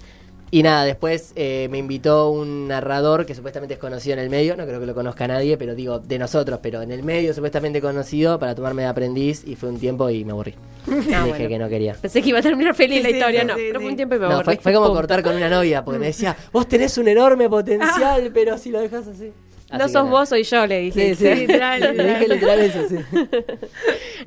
Y 0.55 0.63
nada, 0.63 0.85
después 0.85 1.33
eh, 1.35 1.67
me 1.69 1.79
invitó 1.79 2.31
un 2.31 2.69
narrador 2.69 3.27
que 3.27 3.35
supuestamente 3.35 3.75
es 3.75 3.81
conocido 3.81 4.13
en 4.13 4.21
el 4.21 4.31
medio, 4.31 4.57
no 4.57 4.65
creo 4.65 4.79
que 4.79 4.87
lo 4.87 4.95
conozca 4.95 5.27
nadie, 5.27 5.57
pero 5.57 5.75
digo, 5.75 5.99
de 5.99 6.17
nosotros, 6.17 6.61
pero 6.63 6.81
en 6.81 6.93
el 6.93 7.03
medio 7.03 7.35
supuestamente 7.35 7.81
conocido 7.81 8.39
para 8.39 8.55
tomarme 8.55 8.83
de 8.83 8.89
aprendiz 8.89 9.43
y 9.45 9.57
fue 9.57 9.69
un 9.71 9.81
tiempo 9.81 10.09
y 10.11 10.25
me 10.25 10.31
aburrí. 10.31 10.55
Dije 10.87 11.13
Ah, 11.13 11.25
bueno. 11.27 11.49
que 11.49 11.59
no 11.59 11.69
quería. 11.69 11.95
Pensé 11.95 12.23
que 12.23 12.29
iba 12.29 12.39
a 12.39 12.43
terminar 12.43 12.73
feliz 12.77 12.99
Sí, 12.99 13.03
la 13.03 13.11
historia, 13.11 13.41
sí, 13.41 13.47
no, 13.49 13.55
sí, 13.57 13.63
pero 13.67 13.81
sí. 13.81 13.83
fue 13.83 13.91
un 13.91 13.97
tiempo 13.97 14.15
y 14.15 14.19
me 14.21 14.27
No, 14.27 14.33
aburrí. 14.35 14.45
fue, 14.45 14.57
fue 14.59 14.73
como 14.75 14.93
cortar 14.95 15.23
con 15.25 15.35
una 15.35 15.49
novia, 15.51 15.85
porque 15.85 15.99
me 15.99 16.07
decía, 16.07 16.37
vos 16.53 16.69
tenés 16.69 16.97
un 16.99 17.09
enorme 17.09 17.49
potencial, 17.49 18.31
pero 18.33 18.57
si 18.57 18.71
lo 18.71 18.81
dejas 18.81 19.09
así. 19.09 19.33
No 19.79 19.85
sos 19.85 19.93
nada. 20.05 20.11
vos, 20.11 20.29
soy 20.29 20.43
yo, 20.45 20.67
le 20.67 20.81
dije. 20.81 21.15
Sí, 21.15 21.25
sí. 21.27 21.35
Literal, 21.41 21.81
Le 21.81 21.93
dije 21.93 22.29
literal. 22.29 22.31
literal 22.31 22.61
eso, 22.61 22.89
sí. 22.89 22.97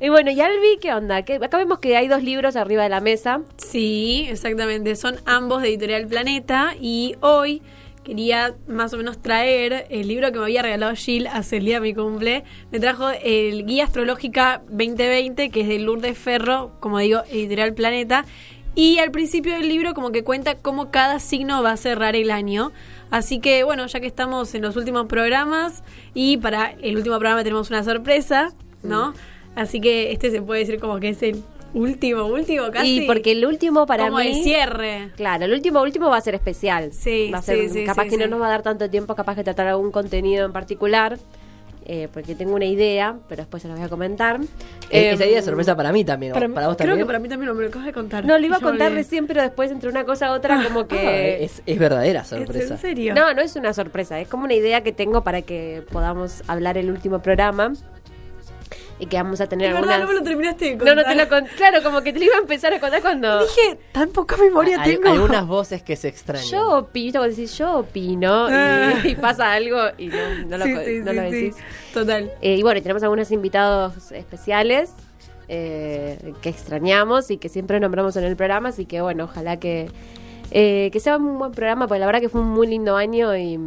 Y 0.00 0.08
bueno, 0.10 0.30
y 0.30 0.40
Albi, 0.40 0.78
¿qué 0.80 0.92
onda? 0.94 1.22
¿Qué- 1.22 1.34
Acá 1.42 1.56
vemos 1.58 1.78
que 1.80 1.96
hay 1.96 2.08
dos 2.08 2.22
libros 2.22 2.56
arriba 2.56 2.82
de 2.84 2.88
la 2.88 3.00
mesa. 3.00 3.40
Sí, 3.56 4.26
exactamente. 4.30 4.94
Son 4.96 5.16
ambos 5.24 5.62
de 5.62 5.68
Editorial 5.68 6.06
Planeta 6.06 6.74
y 6.80 7.16
hoy 7.20 7.62
quería 8.04 8.54
más 8.68 8.94
o 8.94 8.96
menos 8.96 9.20
traer 9.20 9.86
el 9.90 10.08
libro 10.08 10.30
que 10.32 10.38
me 10.38 10.44
había 10.44 10.62
regalado 10.62 10.94
Jill 10.94 11.26
hace 11.26 11.58
el 11.58 11.64
día 11.64 11.74
de 11.76 11.80
mi 11.82 11.94
cumple. 11.94 12.44
Me 12.70 12.80
trajo 12.80 13.10
el 13.22 13.66
Guía 13.66 13.84
Astrológica 13.84 14.62
2020, 14.70 15.50
que 15.50 15.60
es 15.62 15.68
de 15.68 15.78
Lourdes 15.78 16.16
Ferro, 16.16 16.72
como 16.80 16.98
digo, 17.00 17.20
Editorial 17.30 17.74
Planeta. 17.74 18.24
Y 18.74 18.98
al 18.98 19.10
principio 19.10 19.54
del 19.54 19.68
libro 19.68 19.92
como 19.92 20.12
que 20.12 20.22
cuenta 20.22 20.54
cómo 20.54 20.90
cada 20.92 21.18
signo 21.18 21.62
va 21.64 21.72
a 21.72 21.76
cerrar 21.76 22.14
el 22.14 22.30
año. 22.30 22.70
Así 23.10 23.40
que 23.40 23.64
bueno, 23.64 23.86
ya 23.86 24.00
que 24.00 24.06
estamos 24.06 24.54
en 24.54 24.62
los 24.62 24.76
últimos 24.76 25.06
programas 25.06 25.82
y 26.14 26.36
para 26.36 26.72
el 26.82 26.96
último 26.96 27.18
programa 27.18 27.42
tenemos 27.42 27.70
una 27.70 27.82
sorpresa, 27.82 28.52
¿no? 28.82 29.14
Así 29.54 29.80
que 29.80 30.12
este 30.12 30.30
se 30.30 30.42
puede 30.42 30.60
decir 30.60 30.78
como 30.78 31.00
que 31.00 31.10
es 31.10 31.22
el 31.22 31.42
último, 31.74 32.26
último 32.26 32.70
casi. 32.70 33.02
Y 33.02 33.06
porque 33.06 33.32
el 33.32 33.44
último 33.44 33.86
para 33.86 34.06
como 34.06 34.18
mí... 34.18 34.28
el 34.28 34.42
cierre. 34.42 35.10
Claro, 35.16 35.44
el 35.46 35.52
último 35.52 35.82
último 35.82 36.08
va 36.08 36.16
a 36.16 36.20
ser 36.20 36.34
especial. 36.34 36.92
Sí, 36.92 37.30
va 37.32 37.38
a 37.38 37.42
ser, 37.42 37.68
sí, 37.68 37.80
sí, 37.80 37.84
capaz 37.84 38.04
sí, 38.04 38.10
que 38.10 38.16
no 38.18 38.26
nos 38.26 38.40
va 38.40 38.46
a 38.46 38.50
dar 38.50 38.62
tanto 38.62 38.88
tiempo, 38.88 39.14
capaz 39.14 39.36
que 39.36 39.44
tratar 39.44 39.68
algún 39.68 39.90
contenido 39.90 40.44
en 40.44 40.52
particular, 40.52 41.18
eh, 41.88 42.06
porque 42.12 42.34
tengo 42.34 42.54
una 42.54 42.66
idea, 42.66 43.16
pero 43.28 43.42
después 43.42 43.62
se 43.62 43.68
la 43.68 43.74
voy 43.74 43.82
a 43.82 43.88
comentar. 43.88 44.38
Eh, 44.40 44.46
Eh, 44.90 45.10
esa 45.12 45.26
idea 45.26 45.38
es 45.40 45.44
sorpresa 45.44 45.74
para 45.74 45.90
mí 45.90 46.04
también. 46.04 46.32
Para, 46.34 46.48
Para, 46.48 46.66
vos 46.68 46.76
creo 46.76 46.88
también. 46.90 46.98
que 46.98 47.06
para 47.06 47.18
mí 47.18 47.28
también 47.28 47.54
me 47.56 47.62
lo 47.62 47.68
acabas 47.68 47.86
de 47.86 47.92
contar. 47.92 48.24
No, 48.24 48.38
lo 48.38 48.46
iba 48.46 48.58
a 48.58 48.60
contar 48.60 48.92
recién, 48.92 49.26
pero 49.26 49.42
después 49.42 49.70
entre 49.70 49.88
una 49.88 50.04
cosa 50.04 50.26
a 50.28 50.32
otra 50.32 50.62
como 50.64 50.80
Ah, 50.80 50.86
que... 50.88 51.44
es, 51.44 51.62
es 51.66 51.78
verdadera 51.78 52.20
¿Es 52.20 52.28
sorpresa. 52.28 52.74
en 52.74 52.80
serio? 52.80 53.14
No, 53.14 53.32
no 53.34 53.40
es 53.42 53.56
una 53.56 53.72
sorpresa, 53.72 54.20
es 54.20 54.28
como 54.28 54.44
una 54.44 54.54
idea 54.54 54.82
que 54.82 54.92
tengo 54.92 55.22
para 55.24 55.42
que 55.42 55.82
podamos 55.90 56.42
hablar 56.46 56.76
el 56.78 56.90
último 56.90 57.20
programa 57.22 57.72
y 59.00 59.06
que 59.06 59.16
vamos 59.16 59.40
a 59.40 59.46
tener 59.48 59.68
Es 59.68 59.74
verdad, 59.74 59.94
algunas... 59.94 60.08
no 60.08 60.14
me 60.14 60.18
lo 60.20 60.24
terminaste 60.24 60.64
de 60.64 60.70
No, 60.72 60.78
contar. 60.78 60.96
no 60.96 61.04
te 61.04 61.14
lo 61.14 61.28
conté. 61.28 61.50
Claro, 61.56 61.82
como 61.82 62.02
que 62.02 62.12
te 62.12 62.18
lo 62.18 62.24
iba 62.24 62.34
a 62.36 62.40
empezar 62.40 62.72
a 62.74 62.80
contar 62.80 63.00
cuando... 63.00 63.42
Dije, 63.42 63.78
tan 63.92 64.08
poca 64.10 64.36
memoria 64.36 64.80
Hay, 64.82 64.96
tengo. 64.96 65.08
algunas 65.10 65.46
voces 65.46 65.82
que 65.82 65.94
se 65.96 66.08
extrañan. 66.08 66.46
Yo 66.48 66.78
opino, 66.78 67.04
¿viste? 67.04 67.18
cuando 67.18 67.36
decís 67.36 67.56
yo 67.58 67.78
opino 67.78 68.48
y- 68.48 68.52
Ah. 68.52 68.94
y, 69.04 69.14
pasa 69.14 69.52
algo 69.52 69.78
y 69.98 70.08
no, 70.08 70.16
no 70.48 70.58
lo, 70.58 70.64
Sí, 70.64 70.74
co- 70.74 70.80
sí, 70.84 71.00
no 71.04 71.10
sí, 71.12 71.16
lo 71.16 71.22
sí. 71.22 71.30
decís. 71.30 71.56
Total. 71.94 72.32
Eh, 72.40 72.56
y 72.56 72.62
bueno, 72.62 72.78
y 72.78 72.82
tenemos 72.82 73.02
algunos 73.02 73.30
invitados 73.30 74.10
especiales 74.12 74.90
eh, 75.48 76.34
que 76.42 76.48
extrañamos 76.48 77.30
y 77.30 77.38
que 77.38 77.48
siempre 77.48 77.80
nombramos 77.80 78.16
en 78.16 78.24
el 78.24 78.36
programa, 78.36 78.68
así 78.70 78.84
que 78.84 79.00
bueno, 79.00 79.24
ojalá 79.24 79.58
que, 79.58 79.90
eh, 80.50 80.90
que 80.92 81.00
sea 81.00 81.16
un 81.16 81.38
buen 81.38 81.52
programa, 81.52 81.86
porque 81.86 82.00
la 82.00 82.06
verdad 82.06 82.20
que 82.20 82.28
fue 82.28 82.40
un 82.40 82.48
muy 82.50 82.66
lindo 82.66 82.96
año 82.96 83.34
y 83.36 83.58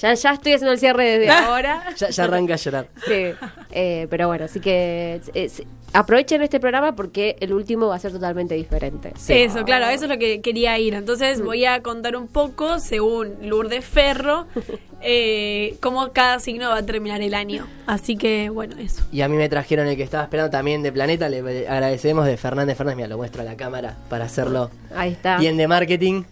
ya, 0.00 0.14
ya 0.14 0.32
estoy 0.32 0.52
haciendo 0.52 0.72
el 0.72 0.78
cierre 0.78 1.18
desde 1.18 1.30
ahora. 1.32 1.82
Ya, 1.96 2.10
ya 2.10 2.24
arranca 2.24 2.54
a 2.54 2.56
llorar. 2.56 2.86
Sí, 3.06 3.32
eh, 3.72 4.06
pero 4.10 4.28
bueno, 4.28 4.44
así 4.46 4.60
que 4.60 5.20
eh, 5.34 5.48
sí, 5.48 5.66
aprovechen 5.92 6.42
este 6.42 6.60
programa 6.60 6.94
porque 6.96 7.36
el 7.40 7.52
último 7.52 7.88
va 7.88 7.96
a 7.96 7.98
ser 7.98 8.12
totalmente 8.12 8.54
diferente. 8.54 9.12
Eso, 9.28 9.64
claro, 9.64 9.86
eso 9.86 10.04
es 10.04 10.10
lo 10.10 10.18
que 10.18 10.40
quería 10.40 10.78
ir. 10.78 10.94
Entonces 10.94 11.42
voy 11.42 11.64
a 11.64 11.82
contar 11.82 12.16
un 12.16 12.28
poco, 12.28 12.78
según 12.78 13.34
Lourdes 13.42 13.84
Ferro, 13.84 14.46
eh, 15.02 15.76
cómo 15.80 16.12
cada 16.12 16.38
signo 16.40 16.70
va 16.70 16.78
a 16.78 16.86
terminar 16.86 17.20
el 17.22 17.34
año. 17.34 17.66
Así 17.86 18.16
que, 18.16 18.50
bueno, 18.50 18.76
eso. 18.78 19.04
Y 19.12 19.20
a 19.22 19.28
mí 19.28 19.36
me 19.36 19.48
trajeron 19.48 19.86
el 19.88 19.96
que 19.96 20.02
estaba 20.02 20.24
esperando 20.24 20.50
también 20.50 20.82
de 20.82 20.92
Planeta. 20.92 21.28
Le 21.28 21.66
agradecemos 21.68 22.26
de 22.26 22.36
Fernández 22.36 22.76
Fernández. 22.76 22.96
Mira, 22.96 23.08
lo 23.08 23.16
muestro 23.16 23.42
a 23.42 23.44
la 23.44 23.56
cámara 23.56 23.96
para 24.08 24.24
hacerlo 24.24 24.70
Ahí 24.94 25.12
está. 25.12 25.38
bien 25.38 25.56
de 25.56 25.68
marketing. 25.68 26.22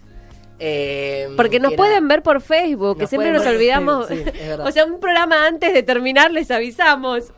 Eh, 0.59 1.29
Porque 1.37 1.59
nos 1.59 1.71
era- 1.71 1.77
pueden 1.77 2.07
ver 2.07 2.21
por 2.21 2.41
Facebook, 2.41 2.97
que 2.97 3.03
Nos 3.03 3.09
siempre 3.09 3.31
nos 3.31 3.43
ver 3.45 3.55
olvidamos. 3.55 4.07
Sí, 4.07 4.23
o 4.59 4.71
sea, 4.71 4.85
un 4.85 4.99
programa 4.99 5.47
antes 5.47 5.73
de 5.73 5.83
terminar 5.83 6.31
les 6.31 6.51
avisamos. 6.51 7.31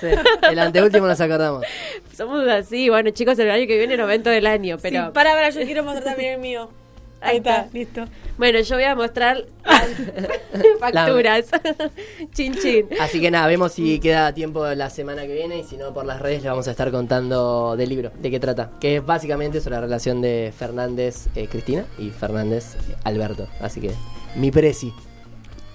Sí, 0.00 0.06
el 0.50 0.58
anteúltimo 0.58 1.06
nos 1.06 1.20
acordamos. 1.20 1.64
Somos 2.16 2.46
así, 2.48 2.88
bueno 2.90 3.10
chicos, 3.10 3.38
el 3.38 3.50
año 3.50 3.66
que 3.66 3.78
viene 3.78 3.94
el 3.94 4.00
evento 4.00 4.28
del 4.30 4.46
año, 4.46 4.76
pero... 4.80 5.06
Sí, 5.06 5.10
para, 5.12 5.32
para, 5.32 5.50
yo 5.50 5.62
quiero 5.62 5.82
mostrar 5.82 6.04
también 6.04 6.34
el 6.34 6.40
mío. 6.40 6.68
Ahí 7.22 7.36
está, 7.36 7.68
listo. 7.72 8.04
Bueno, 8.36 8.60
yo 8.60 8.74
voy 8.74 8.84
a 8.84 8.94
mostrar 8.96 9.44
facturas. 10.80 11.46
chin 12.32 12.54
chin. 12.54 12.88
Así 13.00 13.20
que 13.20 13.30
nada, 13.30 13.46
vemos 13.46 13.72
si 13.72 14.00
queda 14.00 14.34
tiempo 14.34 14.66
la 14.66 14.90
semana 14.90 15.22
que 15.22 15.34
viene 15.34 15.58
y 15.58 15.64
si 15.64 15.76
no 15.76 15.94
por 15.94 16.04
las 16.04 16.20
redes 16.20 16.42
le 16.42 16.48
vamos 16.48 16.66
a 16.66 16.72
estar 16.72 16.90
contando 16.90 17.76
del 17.76 17.88
libro, 17.88 18.10
de 18.18 18.30
qué 18.30 18.40
trata, 18.40 18.72
que 18.80 18.96
es 18.96 19.06
básicamente 19.06 19.60
sobre 19.60 19.76
la 19.76 19.82
relación 19.82 20.20
de 20.20 20.52
Fernández 20.56 21.28
eh, 21.36 21.46
Cristina 21.46 21.84
y 21.98 22.10
Fernández 22.10 22.74
eh, 22.74 22.96
Alberto. 23.04 23.46
Así 23.60 23.80
que 23.80 23.92
mi 24.34 24.50
presi. 24.50 24.92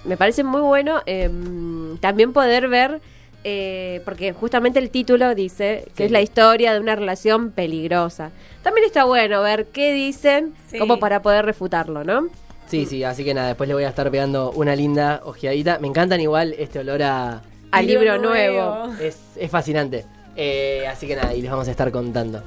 Me 0.04 0.16
parece 0.16 0.44
muy 0.44 0.60
bueno 0.60 1.00
eh, 1.06 1.30
también 2.00 2.32
poder 2.32 2.68
ver, 2.68 3.00
eh, 3.44 4.02
porque 4.04 4.32
justamente 4.32 4.78
el 4.78 4.90
título 4.90 5.34
dice 5.34 5.84
que 5.94 5.98
Sí. 5.98 6.02
es 6.04 6.10
la 6.10 6.20
historia 6.20 6.72
de 6.74 6.80
una 6.80 6.94
relación 6.96 7.50
peligrosa. 7.50 8.30
También 8.62 8.86
está 8.86 9.04
bueno 9.04 9.42
ver 9.42 9.66
qué 9.66 9.92
dicen, 9.92 10.54
Sí. 10.68 10.78
como 10.78 10.98
para 10.98 11.22
poder 11.22 11.44
refutarlo, 11.44 12.04
¿no? 12.04 12.28
Sí, 12.66 12.84
sí, 12.84 13.02
así 13.04 13.24
que 13.24 13.32
nada, 13.32 13.48
después 13.48 13.66
le 13.68 13.74
voy 13.74 13.84
a 13.84 13.88
estar 13.88 14.10
pegando 14.10 14.50
una 14.52 14.76
linda 14.76 15.22
ojeadita. 15.24 15.78
Me 15.78 15.88
encantan 15.88 16.20
igual 16.20 16.54
este 16.58 16.80
olor 16.80 17.02
a... 17.02 17.42
Al 17.70 17.86
Libro 17.86 18.14
libro 18.14 18.18
nuevo. 18.28 18.86
nuevo. 18.86 18.94
Es, 19.02 19.18
es 19.36 19.50
fascinante. 19.50 20.04
Eh, 20.36 20.84
así 20.86 21.06
que 21.06 21.16
nada, 21.16 21.34
y 21.34 21.40
les 21.42 21.50
vamos 21.50 21.66
a 21.68 21.70
estar 21.70 21.90
contando. 21.90 22.42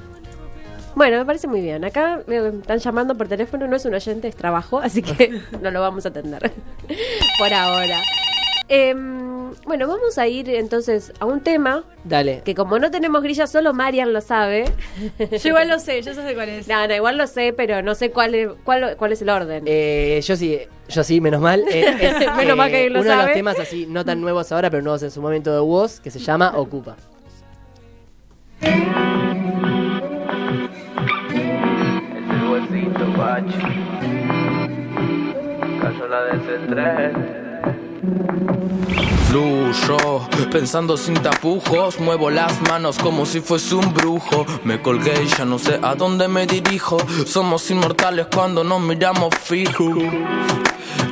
Bueno, 0.94 1.16
me 1.18 1.24
parece 1.24 1.48
muy 1.48 1.60
bien. 1.60 1.84
Acá 1.84 2.20
me 2.26 2.36
están 2.48 2.78
llamando 2.78 3.16
por 3.16 3.26
teléfono, 3.28 3.66
no 3.66 3.76
es 3.76 3.84
un 3.84 3.94
oyente, 3.94 4.28
es 4.28 4.36
trabajo, 4.36 4.78
así 4.78 5.00
que 5.02 5.40
no 5.62 5.70
lo 5.70 5.80
vamos 5.80 6.04
a 6.06 6.10
atender 6.10 6.52
por 7.38 7.52
ahora. 7.52 8.00
Em, 8.68 9.31
bueno, 9.64 9.86
vamos 9.86 10.18
a 10.18 10.26
ir 10.26 10.48
entonces 10.50 11.12
a 11.20 11.26
un 11.26 11.40
tema 11.40 11.84
Dale. 12.04 12.42
que 12.44 12.54
como 12.54 12.78
no 12.78 12.90
tenemos 12.90 13.22
grilla, 13.22 13.46
solo 13.46 13.72
Marian 13.74 14.12
lo 14.12 14.20
sabe. 14.20 14.64
Yo 15.18 15.48
igual 15.48 15.68
lo 15.68 15.78
sé, 15.78 16.02
yo 16.02 16.14
sé 16.14 16.34
cuál 16.34 16.48
es. 16.48 16.68
No, 16.68 16.86
no, 16.86 16.94
igual 16.94 17.18
lo 17.18 17.26
sé, 17.26 17.52
pero 17.52 17.82
no 17.82 17.94
sé 17.94 18.10
cuál 18.10 18.34
es, 18.34 18.48
cuál, 18.64 18.96
cuál 18.96 19.12
es 19.12 19.22
el 19.22 19.28
orden. 19.28 19.64
Eh, 19.66 20.20
yo 20.24 20.36
sí, 20.36 20.58
yo 20.88 21.04
sí, 21.04 21.20
menos 21.20 21.40
mal. 21.40 21.64
Eh, 21.72 21.96
es, 22.00 22.36
Menos 22.36 22.56
mal 22.56 22.70
que 22.70 22.76
alguien 22.76 22.92
lo 22.92 23.00
uno 23.00 23.10
de 23.10 23.16
los 23.16 23.32
temas 23.32 23.58
así, 23.58 23.86
no 23.86 24.04
tan 24.04 24.20
nuevos 24.20 24.52
ahora, 24.52 24.68
pero 24.70 24.82
nuevos 24.82 25.02
en 25.02 25.10
su 25.10 25.22
momento 25.22 25.52
de 25.52 25.60
voz, 25.60 26.00
que 26.00 26.10
se 26.10 26.18
llama 26.18 26.52
Ocupa. 26.56 26.96
Cayó 35.80 36.08
la 36.08 36.24
desentré. 36.24 37.12
Fluyo, 39.32 40.28
pensando 40.50 40.98
sin 40.98 41.14
tapujos, 41.14 41.98
muevo 41.98 42.28
las 42.28 42.60
manos 42.68 42.98
como 42.98 43.24
si 43.24 43.40
fuese 43.40 43.74
un 43.74 43.94
brujo. 43.94 44.44
Me 44.62 44.82
colgué 44.82 45.22
y 45.22 45.26
ya 45.26 45.46
no 45.46 45.58
sé 45.58 45.80
a 45.82 45.94
dónde 45.94 46.28
me 46.28 46.46
dirijo. 46.46 46.98
Somos 47.24 47.70
inmortales 47.70 48.26
cuando 48.26 48.62
nos 48.62 48.82
miramos 48.82 49.34
fijo. 49.34 49.90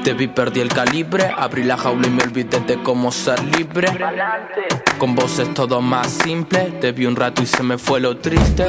Te 0.04 0.12
vi, 0.12 0.28
perdí 0.28 0.60
el 0.60 0.68
calibre, 0.68 1.32
abrí 1.34 1.62
la 1.62 1.78
jaula 1.78 2.08
y 2.08 2.10
me 2.10 2.22
olvidé 2.22 2.60
de 2.60 2.82
cómo 2.82 3.10
ser 3.10 3.42
libre. 3.56 3.88
Con 4.98 5.14
vos 5.14 5.38
es 5.38 5.54
todo 5.54 5.80
más 5.80 6.08
simple, 6.08 6.72
te 6.78 6.92
vi 6.92 7.06
un 7.06 7.16
rato 7.16 7.42
y 7.42 7.46
se 7.46 7.62
me 7.62 7.78
fue 7.78 8.00
lo 8.00 8.18
triste. 8.18 8.66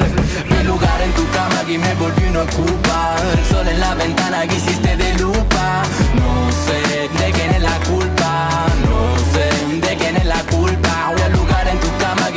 Mi 0.50 0.64
lugar 0.64 1.02
en 1.02 1.12
tu 1.12 1.30
cama 1.30 1.62
y 1.68 1.78
me 1.78 1.94
volví 1.96 2.24
una 2.30 2.46
culpa. 2.52 3.16
El 3.34 3.46
sol 3.54 3.68
en 3.68 3.80
la 3.82 3.96
ventana 3.96 4.48
que 4.48 4.56
hiciste 4.56 4.96
de 4.96 5.14
lupa. 5.20 5.84
No 6.16 6.52
sé 6.52 6.82
de 7.26 7.32
quién 7.34 7.52
es 7.52 7.62
la 7.62 7.78
culpa, 7.80 8.11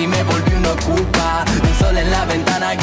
y 0.04 0.06
me 0.06 0.22
volví 0.24 0.54
una 0.54 0.74
culpa. 0.84 1.44
El 1.62 1.74
sol 1.76 1.96
en 1.96 2.10
la 2.10 2.24
ventana 2.26 2.76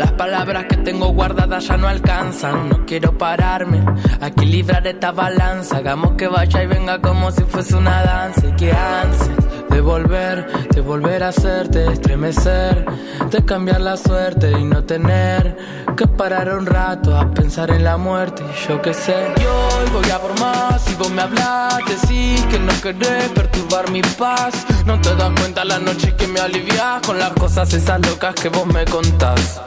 Las 0.00 0.12
palabras 0.12 0.64
que 0.64 0.78
tengo 0.78 1.08
guardadas 1.08 1.66
ya 1.66 1.76
no 1.76 1.86
alcanzan. 1.86 2.70
No 2.70 2.86
quiero 2.86 3.18
pararme 3.18 3.84
a 4.18 4.28
equilibrar 4.28 4.86
esta 4.86 5.12
balanza. 5.12 5.76
Hagamos 5.76 6.12
que 6.12 6.26
vaya 6.26 6.62
y 6.62 6.66
venga 6.66 7.02
como 7.02 7.30
si 7.30 7.42
fuese 7.42 7.76
una 7.76 8.02
danza. 8.02 8.46
Y 8.46 8.52
que 8.52 8.72
ansia 8.72 9.34
de 9.68 9.80
volver, 9.82 10.46
de 10.70 10.80
volver 10.80 11.22
a 11.22 11.28
hacerte 11.28 11.92
estremecer. 11.92 12.86
De 13.30 13.44
cambiar 13.44 13.82
la 13.82 13.98
suerte 13.98 14.50
y 14.50 14.64
no 14.64 14.82
tener 14.84 15.58
que 15.98 16.06
parar 16.06 16.56
un 16.56 16.64
rato 16.64 17.14
a 17.14 17.30
pensar 17.30 17.70
en 17.70 17.84
la 17.84 17.98
muerte. 17.98 18.42
Y 18.42 18.68
yo 18.68 18.80
qué 18.80 18.94
sé. 18.94 19.34
Y 19.36 19.44
hoy 19.44 19.90
voy 19.92 20.10
a 20.10 20.18
por 20.18 20.40
más. 20.40 20.80
Si 20.80 20.94
vos 20.94 21.10
me 21.10 21.20
hablas, 21.20 21.76
decís 21.86 22.42
que 22.46 22.58
no 22.58 22.72
querés 22.80 23.28
perturbar 23.34 23.90
mi 23.90 24.00
paz. 24.00 24.64
No 24.86 24.98
te 24.98 25.14
das 25.14 25.30
cuenta 25.38 25.62
la 25.62 25.78
noche 25.78 26.16
que 26.16 26.26
me 26.26 26.40
alivias 26.40 27.02
con 27.06 27.18
las 27.18 27.34
cosas 27.34 27.70
esas 27.74 28.00
locas 28.06 28.34
que 28.34 28.48
vos 28.48 28.66
me 28.66 28.86
contás. 28.86 29.60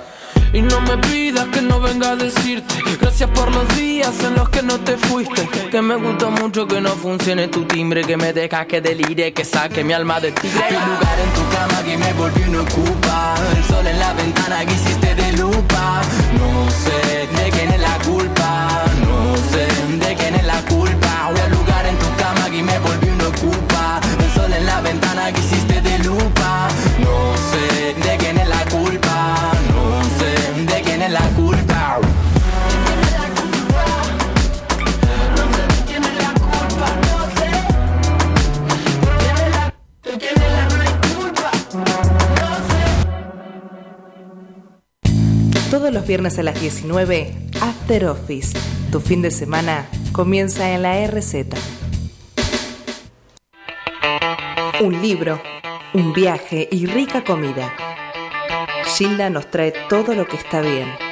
Y 0.54 0.62
no 0.62 0.80
me 0.82 0.98
pidas 1.00 1.48
que 1.48 1.62
no 1.62 1.80
venga 1.82 2.12
a 2.12 2.16
decirte. 2.16 2.76
Gracias 3.02 3.28
por 3.32 3.52
los 3.52 3.68
días 3.76 4.14
en 4.24 4.36
los 4.36 4.50
que 4.50 4.62
no 4.62 4.80
te 4.80 4.98
fuiste. 4.98 5.50
Que 5.72 5.82
me 5.82 5.96
gusta 5.96 6.30
mucho 6.30 6.68
que 6.68 6.80
no 6.80 6.92
funcione 6.92 7.48
tu 7.48 7.66
timbre. 7.66 8.04
Que 8.04 8.18
me 8.18 8.34
dejas 8.34 8.68
que 8.68 8.80
delire, 8.80 9.34
que 9.34 9.46
saque 9.46 9.84
mi 9.84 9.94
alma 9.94 10.20
de 10.20 10.32
tigre. 10.32 10.68
El 10.70 10.76
lugar 10.76 11.18
en 11.20 11.34
tu 11.34 11.56
cama 11.56 11.84
que 11.84 11.98
me 11.98 12.14
volvió 12.14 12.48
no 12.50 12.62
ocupa. 12.62 13.34
El 13.58 13.64
sol 13.64 13.88
en 13.88 13.98
la 13.98 14.14
ventana 14.14 14.64
que 14.64 14.74
hiciste 14.74 15.16
de 15.16 15.34
lupa. 15.34 16.02
No 16.38 16.70
sé 16.70 17.28
de 17.36 17.50
quién 17.50 17.72
es 17.72 17.80
la 17.80 17.98
culpa. 18.06 18.86
No 19.08 19.36
sé 19.52 19.66
de 20.06 20.16
quién 20.16 20.36
es 20.36 20.46
la 20.46 20.62
culpa. 20.66 21.32
El 21.46 21.52
lugar 21.52 21.86
en 21.88 21.98
tu 21.98 22.16
cama 22.16 22.50
que 22.52 22.62
me 22.62 22.78
volvió 22.78 23.03
Todos 45.74 45.92
los 45.92 46.06
viernes 46.06 46.38
a 46.38 46.44
las 46.44 46.62
19, 46.62 47.34
After 47.60 48.06
Office. 48.06 48.56
Tu 48.92 49.00
fin 49.00 49.24
de 49.24 49.32
semana 49.32 49.88
comienza 50.12 50.70
en 50.70 50.84
la 50.84 51.08
RZ. 51.08 51.48
Un 54.82 55.02
libro, 55.02 55.42
un 55.96 56.14
viaje 56.14 56.70
y 56.72 56.86
rica 56.86 57.24
comida. 57.24 57.74
Gilda 58.86 59.32
nos 59.32 59.50
trae 59.50 59.74
todo 59.90 60.14
lo 60.14 60.28
que 60.28 60.36
está 60.36 60.62
bien. 60.62 61.03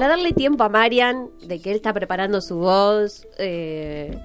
Para 0.00 0.16
darle 0.16 0.32
tiempo 0.32 0.64
a 0.64 0.70
Marian 0.70 1.28
de 1.42 1.60
que 1.60 1.72
él 1.72 1.76
está 1.76 1.92
preparando 1.92 2.40
su 2.40 2.56
voz, 2.56 3.28
eh, 3.36 4.16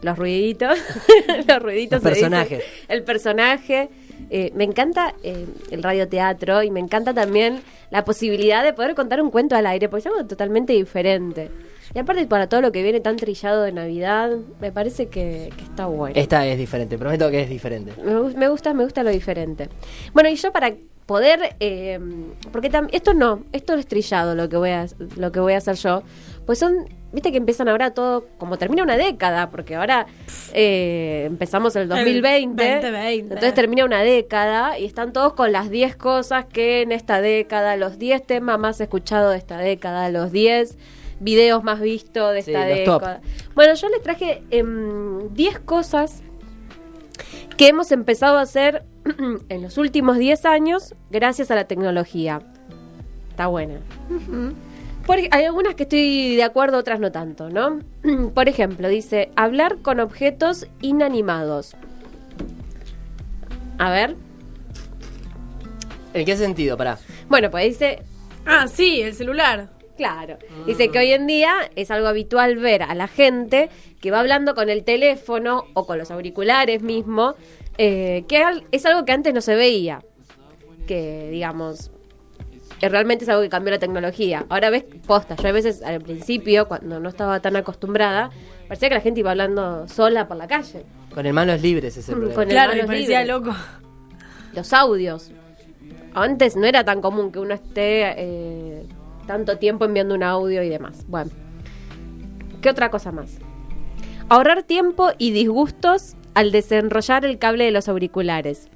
los 0.00 0.16
ruiditos, 0.16 0.78
los 1.48 1.60
ruiditos, 1.60 2.00
Los 2.04 2.12
personajes. 2.12 2.62
el 2.86 3.02
personaje. 3.02 3.88
eh, 4.30 4.52
me 4.54 4.62
encanta 4.62 5.16
eh, 5.24 5.44
el 5.72 5.82
radioteatro 5.82 6.62
y 6.62 6.70
me 6.70 6.78
encanta 6.78 7.12
también 7.14 7.62
la 7.90 8.04
posibilidad 8.04 8.62
de 8.62 8.72
poder 8.72 8.94
contar 8.94 9.20
un 9.20 9.32
cuento 9.32 9.56
al 9.56 9.66
aire, 9.66 9.88
porque 9.88 10.02
es 10.02 10.06
algo 10.06 10.24
totalmente 10.24 10.72
diferente. 10.72 11.50
Y 11.94 11.98
aparte 11.98 12.24
para 12.28 12.48
todo 12.48 12.60
lo 12.60 12.70
que 12.70 12.84
viene 12.84 13.00
tan 13.00 13.16
trillado 13.16 13.62
de 13.62 13.72
Navidad, 13.72 14.30
me 14.60 14.70
parece 14.70 15.06
que, 15.08 15.50
que 15.56 15.64
está 15.64 15.86
bueno. 15.86 16.14
Esta 16.16 16.46
es 16.46 16.58
diferente, 16.58 16.96
prometo 16.96 17.28
que 17.28 17.40
es 17.42 17.48
diferente. 17.48 17.92
Me, 18.04 18.12
me 18.36 18.48
gusta, 18.48 18.72
me 18.72 18.84
gusta 18.84 19.02
lo 19.02 19.10
diferente. 19.10 19.68
Bueno, 20.12 20.28
y 20.28 20.36
yo 20.36 20.52
para 20.52 20.74
poder, 21.08 21.56
eh, 21.58 21.98
porque 22.52 22.70
tam- 22.70 22.90
esto 22.92 23.14
no, 23.14 23.42
esto 23.52 23.72
es 23.74 23.86
trillado 23.86 24.34
lo 24.34 24.50
que 24.50 24.58
voy 24.58 24.68
a, 24.70 24.86
lo 25.16 25.32
que 25.32 25.40
voy 25.40 25.54
a 25.54 25.56
hacer 25.56 25.74
yo, 25.76 26.02
pues 26.44 26.58
son, 26.58 26.86
viste 27.14 27.30
que 27.32 27.38
empiezan 27.38 27.66
ahora 27.70 27.94
todo, 27.94 28.26
como 28.36 28.58
termina 28.58 28.82
una 28.82 28.98
década, 28.98 29.48
porque 29.48 29.74
ahora 29.76 30.06
eh, 30.52 31.24
empezamos 31.26 31.74
el 31.76 31.88
2020, 31.88 32.62
2020. 32.62 33.20
entonces 33.20 33.54
termina 33.54 33.86
una 33.86 34.02
década 34.02 34.78
y 34.78 34.84
están 34.84 35.14
todos 35.14 35.32
con 35.32 35.50
las 35.50 35.70
10 35.70 35.96
cosas 35.96 36.44
que 36.44 36.82
en 36.82 36.92
esta 36.92 37.22
década, 37.22 37.76
los 37.78 37.98
10 37.98 38.26
temas 38.26 38.58
más 38.58 38.78
escuchados 38.82 39.32
de 39.32 39.38
esta 39.38 39.56
década, 39.56 40.10
los 40.10 40.30
10 40.30 40.76
videos 41.20 41.64
más 41.64 41.80
vistos 41.80 42.34
de 42.34 42.42
Sí, 42.42 42.52
esta 42.52 42.68
los 42.68 42.84
top. 42.84 43.00
década. 43.00 43.20
Bueno, 43.54 43.72
yo 43.74 43.88
les 43.88 44.02
traje 44.02 44.42
em, 44.50 45.32
10 45.32 45.58
cosas 45.60 46.22
que 47.56 47.68
hemos 47.68 47.90
empezado 47.92 48.36
a 48.38 48.42
hacer 48.42 48.84
en 49.48 49.62
los 49.62 49.78
últimos 49.78 50.18
10 50.18 50.44
años 50.46 50.94
gracias 51.10 51.50
a 51.50 51.54
la 51.54 51.64
tecnología. 51.64 52.40
Está 53.30 53.46
buena. 53.46 53.80
Por- 55.06 55.18
hay 55.30 55.44
algunas 55.44 55.74
que 55.74 55.84
estoy 55.84 56.36
de 56.36 56.42
acuerdo, 56.42 56.76
otras 56.78 57.00
no 57.00 57.10
tanto, 57.12 57.48
¿no? 57.50 57.80
Por 58.34 58.48
ejemplo, 58.48 58.88
dice, 58.88 59.30
hablar 59.36 59.78
con 59.82 60.00
objetos 60.00 60.66
inanimados. 60.82 61.76
A 63.78 63.90
ver. 63.90 64.16
¿En 66.14 66.24
qué 66.26 66.36
sentido? 66.36 66.76
Pará. 66.76 66.98
Bueno, 67.28 67.50
pues 67.50 67.64
dice, 67.68 68.02
Ah, 68.44 68.66
sí, 68.66 69.02
el 69.02 69.14
celular. 69.14 69.68
Claro. 69.96 70.38
Dice 70.66 70.88
que 70.90 70.98
hoy 71.00 71.10
en 71.12 71.26
día 71.26 71.52
es 71.76 71.90
algo 71.90 72.06
habitual 72.06 72.56
ver 72.56 72.82
a 72.84 72.94
la 72.94 73.08
gente 73.08 73.68
que 74.00 74.10
va 74.10 74.20
hablando 74.20 74.54
con 74.54 74.70
el 74.70 74.84
teléfono 74.84 75.64
o 75.74 75.86
con 75.86 75.98
los 75.98 76.10
auriculares 76.10 76.82
mismo, 76.82 77.34
eh, 77.78 78.24
que 78.28 78.42
es 78.72 78.84
algo 78.86 79.04
que 79.04 79.12
antes 79.12 79.32
no 79.32 79.40
se 79.40 79.54
veía. 79.54 80.02
Que, 80.86 81.28
digamos, 81.30 81.90
eh, 82.80 82.88
realmente 82.88 83.24
es 83.24 83.28
algo 83.28 83.42
que 83.42 83.48
cambió 83.48 83.70
la 83.72 83.78
tecnología. 83.78 84.46
Ahora 84.48 84.70
ves, 84.70 84.84
posta, 85.06 85.36
yo 85.36 85.48
a 85.48 85.52
veces 85.52 85.82
al 85.82 86.00
principio, 86.00 86.66
cuando 86.68 86.98
no 87.00 87.08
estaba 87.08 87.40
tan 87.40 87.56
acostumbrada, 87.56 88.30
parecía 88.68 88.88
que 88.88 88.94
la 88.94 89.00
gente 89.00 89.20
iba 89.20 89.30
hablando 89.30 89.86
sola 89.88 90.26
por 90.28 90.36
la 90.36 90.46
calle. 90.46 90.84
Con 91.14 91.26
el 91.26 91.32
manos 91.32 91.60
libres 91.62 91.96
ese 91.96 92.12
problema. 92.12 92.34
con 92.34 92.42
el- 92.44 92.48
Claro, 92.50 92.70
me 92.72 92.76
manos 92.78 92.86
parecía 92.88 93.22
libres. 93.22 93.36
loco. 93.46 93.56
Los 94.54 94.72
audios. 94.72 95.30
Antes 96.14 96.56
no 96.56 96.66
era 96.66 96.84
tan 96.84 97.00
común 97.00 97.30
que 97.32 97.38
uno 97.38 97.54
esté 97.54 98.14
eh, 98.16 98.82
tanto 99.26 99.58
tiempo 99.58 99.84
enviando 99.84 100.14
un 100.14 100.22
audio 100.22 100.62
y 100.62 100.68
demás. 100.68 101.04
Bueno, 101.06 101.30
¿qué 102.62 102.70
otra 102.70 102.90
cosa 102.90 103.12
más? 103.12 103.38
Ahorrar 104.30 104.62
tiempo 104.62 105.10
y 105.18 105.30
disgustos 105.32 106.14
al 106.38 106.52
desenrollar 106.52 107.24
el 107.24 107.38
cable 107.38 107.64
de 107.64 107.72
los 107.72 107.88
auriculares. 107.88 108.68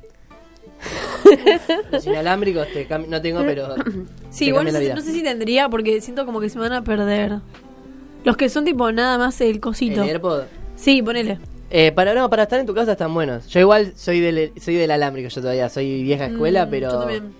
Los 1.93 2.07
inalámbricos 2.07 2.67
te 2.73 2.89
no 3.09 3.23
tengo, 3.23 3.41
pero. 3.43 3.75
Sí, 4.31 4.39
te 4.41 4.45
igual 4.47 4.65
no 4.67 4.73
la 4.73 4.79
sé, 4.79 4.85
vida. 4.87 4.95
no 4.97 5.01
sé 5.03 5.13
si 5.13 5.23
tendría 5.23 5.69
porque 5.69 6.01
siento 6.01 6.25
como 6.27 6.41
que 6.41 6.49
se 6.49 6.57
me 6.59 6.63
van 6.69 6.73
a 6.73 6.83
perder. 6.83 7.39
Los 8.25 8.37
que 8.37 8.49
son 8.49 8.65
tipo 8.65 8.91
nada 8.91 9.17
más 9.19 9.41
el 9.43 9.61
cosito. 9.61 10.03
El 10.03 10.09
AirPod. 10.09 10.43
Sí, 10.75 11.03
ponele. 11.03 11.39
Eh, 11.71 11.93
para, 11.93 12.15
no, 12.15 12.29
para 12.31 12.45
estar 12.45 12.59
en 12.59 12.67
tu 12.67 12.75
casa 12.75 12.93
están 12.93 13.13
buenos. 13.15 13.47
Yo 13.49 13.61
igual 13.61 13.93
soy 13.95 14.21
del, 14.21 14.53
soy 14.61 14.75
del 14.75 14.91
alámbrico, 14.91 15.29
yo 15.29 15.41
todavía 15.41 15.69
soy 15.69 16.03
vieja 16.03 16.27
escuela, 16.27 16.67
Mm, 16.67 16.71
pero. 16.71 16.91
Yo 16.91 16.99
también. 16.99 17.33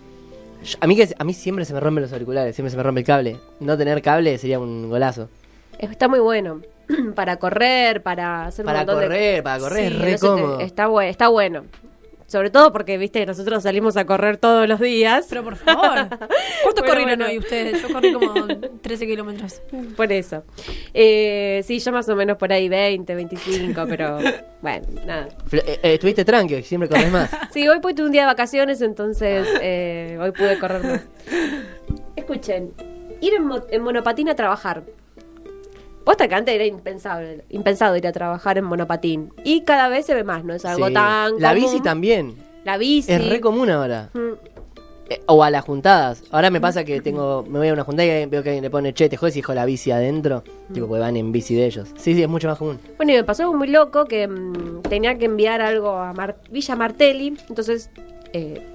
Yo- 0.65 0.79
a, 0.81 0.87
mí 0.87 0.95
que, 0.95 1.09
a 1.19 1.25
mí 1.25 1.35
siempre 1.35 1.65
se 1.65 1.73
me 1.75 1.81
rompen 1.81 2.03
los 2.03 2.13
auriculares, 2.13 2.55
siempre 2.55 2.71
se 2.71 2.77
me 2.77 2.83
rompe 2.85 3.01
el 3.01 3.07
cable. 3.07 3.39
No 3.59 3.77
tener 3.77 4.01
cable 4.03 4.39
sería 4.39 4.61
un 4.61 4.89
golazo. 4.89 5.29
Está 5.79 6.07
muy 6.07 6.21
bueno. 6.21 6.61
para 7.15 7.37
correr, 7.37 8.03
para 8.03 8.47
hacer 8.47 8.65
un 8.65 8.67
Para 8.67 8.79
montón 8.81 9.01
de- 9.01 9.07
correr, 9.07 9.43
para 9.43 9.59
correr, 9.59 9.89
Sí, 9.91 9.95
es 9.97 10.01
re 10.03 10.11
se 10.13 10.19
te- 10.19 10.27
cómodo. 10.27 10.61
está, 10.61 10.87
bueno, 10.87 11.11
está 11.11 11.29
bueno. 11.29 11.65
Sobre 12.27 12.49
todo 12.49 12.73
porque, 12.73 12.97
viste, 12.97 13.27
nosotros 13.27 13.63
salimos 13.63 13.99
a 13.99 14.07
correr 14.07 14.39
todos 14.39 14.67
los 14.67 14.81
días. 14.81 15.27
Pero 15.29 15.45
por 15.45 15.57
favor. 15.57 15.83
¿Cuánto 16.09 16.81
Bueno, 16.81 16.87
corrieron 16.87 17.19
bueno. 17.19 17.27
hoy 17.27 17.39
ustedes? 17.39 17.83
Yo 17.83 17.93
corrí 17.93 18.11
como 18.15 18.33
13 18.81 19.07
kilómetros. 19.07 19.61
Por 19.99 20.11
eso. 20.13 20.43
Eh, 20.95 21.63
sí, 21.67 21.79
yo 21.79 21.93
más 21.93 22.09
o 22.09 22.17
menos 22.17 22.39
por 22.39 22.51
ahí 22.51 22.71
20, 22.71 23.15
25, 23.15 23.85
pero 23.87 24.17
bueno, 24.63 24.87
nada. 25.05 25.29
Eh, 25.53 25.79
eh, 25.83 25.95
estuviste 25.95 26.25
tranqui, 26.25 26.63
siempre 26.63 26.89
corres 26.89 27.13
más. 27.13 27.31
Sí, 27.53 27.69
hoy 27.69 27.81
tuve 27.81 28.07
un 28.07 28.13
día 28.13 28.23
de 28.23 28.29
vacaciones, 28.29 28.81
entonces 28.81 29.47
eh, 29.61 30.17
hoy 30.19 30.31
pude 30.33 30.59
correr 30.59 30.83
más. 30.85 31.01
Escuchen, 32.17 32.73
ir 33.21 33.35
en, 33.35 33.45
mo- 33.47 33.65
en 33.69 33.83
monopatín 33.83 34.31
a 34.31 34.35
trabajar. 34.35 34.83
Posta 36.05 36.27
que 36.29 36.35
antes 36.35 36.55
era 36.55 36.65
impensable, 36.67 37.45
impensado 37.51 37.97
ir 37.97 38.07
a 38.07 38.13
trabajar 38.13 38.59
en 38.59 38.65
monopatín. 38.65 39.33
Y 39.45 39.63
cada 39.63 39.89
vez 39.89 40.07
se 40.07 40.15
ve 40.15 40.25
más, 40.25 40.45
no 40.45 40.53
es 40.55 40.65
algo 40.65 40.89
Sí. 40.89 40.95
tan 40.95 41.41
La 41.41 41.55
común. 41.55 41.65
bici 41.71 41.81
también. 41.81 42.35
La 42.65 42.77
bici. 42.77 43.13
Es 43.13 43.29
re 43.29 43.41
común 43.41 43.71
ahora. 43.71 44.11
Mm. 44.15 44.33
Eh, 45.11 45.21
o 45.27 45.43
a 45.45 45.51
las 45.51 45.65
juntadas. 45.65 46.23
Ahora 46.31 46.49
me 46.51 46.61
pasa 46.61 46.85
que 46.85 47.01
tengo 47.01 47.45
me 47.49 47.59
voy 47.59 47.69
a 47.69 47.73
una 47.73 47.85
juntada 47.85 48.07
y 48.21 48.27
veo 48.27 48.43
que 48.43 48.51
alguien 48.51 48.63
le 48.63 48.71
pone, 48.71 48.95
che, 48.95 49.09
te 49.09 49.17
jodes, 49.17 49.37
hijo, 49.37 49.53
la 49.53 49.65
bici 49.65 49.91
adentro. 49.91 50.43
Tipo, 50.73 50.87
porque 50.87 51.01
van 51.01 51.17
en 51.17 51.33
bici 51.33 51.55
de 51.55 51.67
ellos. 51.67 51.89
Sí, 51.97 52.15
sí, 52.15 52.23
es 52.23 52.29
mucho 52.29 52.49
más 52.49 52.59
común. 52.59 52.79
Bueno, 52.97 53.13
y 53.13 53.17
me 53.17 53.25
pasó 53.25 53.43
algo 53.43 53.55
muy 53.55 53.69
loco 53.69 54.05
que 54.07 54.27
mm, 54.29 54.83
tenía 54.83 55.19
que 55.19 55.27
enviar 55.27 55.61
algo 55.61 55.91
a 55.99 56.13
Mar- 56.13 56.39
Villa 56.51 56.77
Martelli, 56.77 57.37
entonces 57.49 57.91
eh, 58.33 58.67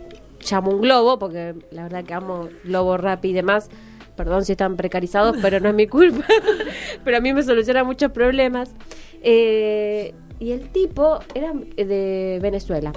llamo 0.49 0.71
un 0.71 0.81
globo, 0.81 1.17
porque 1.17 1.55
la 1.71 1.83
verdad 1.83 2.03
que 2.03 2.13
amo 2.13 2.49
Globo 2.63 2.97
Rappi 2.97 3.29
y 3.29 3.33
demás. 3.33 3.69
Perdón 4.17 4.43
si 4.43 4.51
están 4.51 4.75
precarizados, 4.75 5.37
pero 5.41 5.61
no 5.61 5.69
es 5.69 5.75
mi 5.75 5.87
culpa. 5.87 6.25
pero 7.05 7.17
a 7.17 7.21
mí 7.21 7.33
me 7.33 7.43
soluciona 7.43 7.85
muchos 7.85 8.11
problemas. 8.11 8.71
Eh, 9.23 10.13
y 10.39 10.51
el 10.51 10.69
tipo 10.69 11.19
era 11.33 11.53
de 11.53 12.39
Venezuela, 12.41 12.91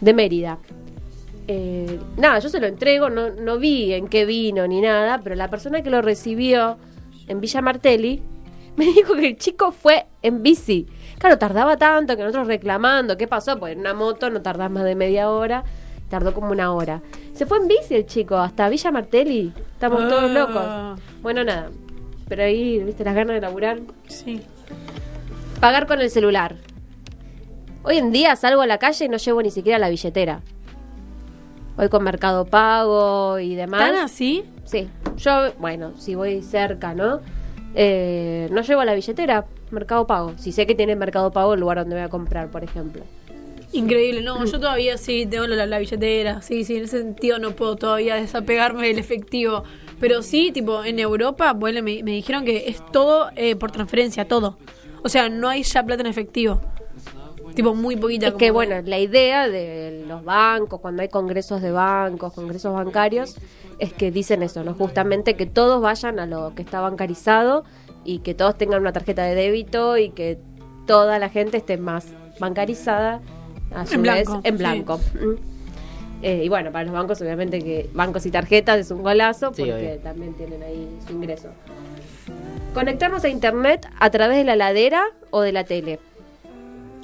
de 0.00 0.14
Mérida. 0.14 0.58
Eh, 1.48 1.98
nada, 2.16 2.38
yo 2.38 2.48
se 2.48 2.60
lo 2.60 2.68
entrego, 2.68 3.10
no, 3.10 3.30
no 3.30 3.58
vi 3.58 3.92
en 3.92 4.06
qué 4.06 4.24
vino 4.24 4.66
ni 4.68 4.80
nada, 4.80 5.20
pero 5.24 5.34
la 5.34 5.48
persona 5.48 5.82
que 5.82 5.90
lo 5.90 6.00
recibió 6.00 6.78
en 7.26 7.40
Villa 7.40 7.60
Martelli 7.60 8.22
Me 8.76 8.86
dijo 8.86 9.14
que 9.14 9.28
el 9.28 9.36
chico 9.36 9.72
fue 9.72 10.06
en 10.22 10.42
bici. 10.42 10.86
Claro, 11.18 11.38
tardaba 11.38 11.76
tanto 11.76 12.16
que 12.16 12.22
nosotros 12.22 12.48
reclamando. 12.48 13.16
¿Qué 13.16 13.28
pasó? 13.28 13.58
Pues 13.58 13.74
en 13.74 13.80
una 13.80 13.94
moto 13.94 14.30
no 14.30 14.42
tardás 14.42 14.70
más 14.70 14.84
de 14.84 14.94
media 14.94 15.30
hora. 15.30 15.64
Tardó 16.14 16.32
como 16.32 16.52
una 16.52 16.72
hora. 16.72 17.00
Se 17.32 17.44
fue 17.44 17.58
en 17.58 17.66
bici 17.66 17.92
el 17.96 18.06
chico, 18.06 18.36
hasta 18.36 18.68
Villa 18.68 18.92
Martelli. 18.92 19.52
Estamos 19.72 20.08
todos 20.08 20.30
Ah. 20.30 20.32
locos. 20.94 21.00
Bueno, 21.22 21.42
nada. 21.42 21.70
Pero 22.28 22.44
ahí, 22.44 22.78
viste, 22.84 23.02
las 23.02 23.16
ganas 23.16 23.34
de 23.34 23.40
laburar. 23.40 23.80
Sí. 24.06 24.40
Pagar 25.58 25.88
con 25.88 26.00
el 26.00 26.08
celular. 26.10 26.54
Hoy 27.82 27.96
en 27.96 28.12
día 28.12 28.36
salgo 28.36 28.62
a 28.62 28.66
la 28.68 28.78
calle 28.78 29.06
y 29.06 29.08
no 29.08 29.16
llevo 29.16 29.42
ni 29.42 29.50
siquiera 29.50 29.76
la 29.80 29.88
billetera. 29.88 30.40
Hoy 31.76 31.88
con 31.88 32.04
Mercado 32.04 32.44
Pago 32.44 33.40
y 33.40 33.56
demás. 33.56 33.80
¿Tan 33.80 33.96
así? 33.96 34.44
Sí, 34.62 34.88
yo, 35.16 35.52
bueno, 35.58 35.94
si 35.98 36.14
voy 36.14 36.42
cerca, 36.42 36.94
¿no? 36.94 37.18
Eh, 37.74 38.46
no 38.52 38.60
llevo 38.62 38.84
la 38.84 38.94
billetera, 38.94 39.46
Mercado 39.72 40.06
Pago. 40.06 40.34
Si 40.36 40.52
sé 40.52 40.64
que 40.68 40.76
tiene 40.76 40.94
Mercado 40.94 41.32
Pago 41.32 41.54
el 41.54 41.60
lugar 41.60 41.78
donde 41.78 41.96
voy 41.96 42.04
a 42.04 42.08
comprar, 42.08 42.52
por 42.52 42.62
ejemplo. 42.62 43.02
Increíble, 43.74 44.22
no, 44.22 44.44
yo 44.44 44.60
todavía 44.60 44.96
sí 44.96 45.26
tengo 45.26 45.48
la, 45.48 45.66
la 45.66 45.78
billetera, 45.80 46.42
sí, 46.42 46.64
sí, 46.64 46.76
en 46.76 46.84
ese 46.84 47.00
sentido 47.00 47.40
no 47.40 47.50
puedo 47.50 47.74
todavía 47.74 48.14
desapegarme 48.14 48.86
del 48.86 49.00
efectivo, 49.00 49.64
pero 49.98 50.22
sí, 50.22 50.52
tipo, 50.52 50.84
en 50.84 51.00
Europa, 51.00 51.52
bueno, 51.54 51.82
me, 51.82 52.04
me 52.04 52.12
dijeron 52.12 52.44
que 52.44 52.68
es 52.68 52.80
todo 52.92 53.30
eh, 53.34 53.56
por 53.56 53.72
transferencia, 53.72 54.28
todo, 54.28 54.58
o 55.02 55.08
sea, 55.08 55.28
no 55.28 55.48
hay 55.48 55.64
ya 55.64 55.82
plata 55.82 56.02
en 56.02 56.06
efectivo, 56.06 56.60
tipo, 57.54 57.74
muy 57.74 57.96
poquita. 57.96 58.26
Es 58.26 58.32
como 58.32 58.38
que, 58.38 58.50
bueno, 58.52 58.76
la 58.84 58.98
idea 58.98 59.48
de 59.48 60.04
los 60.06 60.24
bancos, 60.24 60.80
cuando 60.80 61.02
hay 61.02 61.08
congresos 61.08 61.60
de 61.60 61.72
bancos, 61.72 62.32
congresos 62.32 62.72
bancarios, 62.72 63.36
es 63.80 63.92
que 63.92 64.10
dicen 64.10 64.42
eso, 64.42 64.62
¿no? 64.62 64.74
Justamente 64.74 65.34
que 65.34 65.46
todos 65.46 65.82
vayan 65.82 66.20
a 66.20 66.26
lo 66.26 66.54
que 66.54 66.62
está 66.62 66.80
bancarizado 66.80 67.64
y 68.04 68.20
que 68.20 68.34
todos 68.34 68.56
tengan 68.56 68.80
una 68.80 68.92
tarjeta 68.92 69.24
de 69.24 69.34
débito 69.34 69.96
y 69.96 70.10
que 70.10 70.38
toda 70.86 71.18
la 71.18 71.28
gente 71.28 71.56
esté 71.56 71.76
más 71.76 72.06
bancarizada 72.38 73.20
a 73.74 73.86
su 73.86 73.94
En 73.94 74.02
vez 74.02 74.24
blanco, 74.26 74.40
en 74.44 74.58
blanco. 74.58 74.98
Mm. 75.14 75.34
Eh, 76.22 76.42
y 76.44 76.48
bueno, 76.48 76.72
para 76.72 76.84
los 76.84 76.94
bancos, 76.94 77.20
obviamente 77.20 77.58
que 77.60 77.90
bancos 77.92 78.24
y 78.24 78.30
tarjetas 78.30 78.78
es 78.78 78.90
un 78.90 79.02
golazo 79.02 79.52
porque 79.52 80.00
también 80.02 80.32
tienen 80.34 80.62
ahí 80.62 80.88
su 81.06 81.12
ingreso. 81.12 81.48
Conectarnos 82.72 83.22
a 83.24 83.28
internet 83.28 83.86
a 83.98 84.10
través 84.10 84.36
de 84.38 84.44
la 84.44 84.56
ladera 84.56 85.02
o 85.30 85.42
de 85.42 85.52
la 85.52 85.64
tele. 85.64 86.00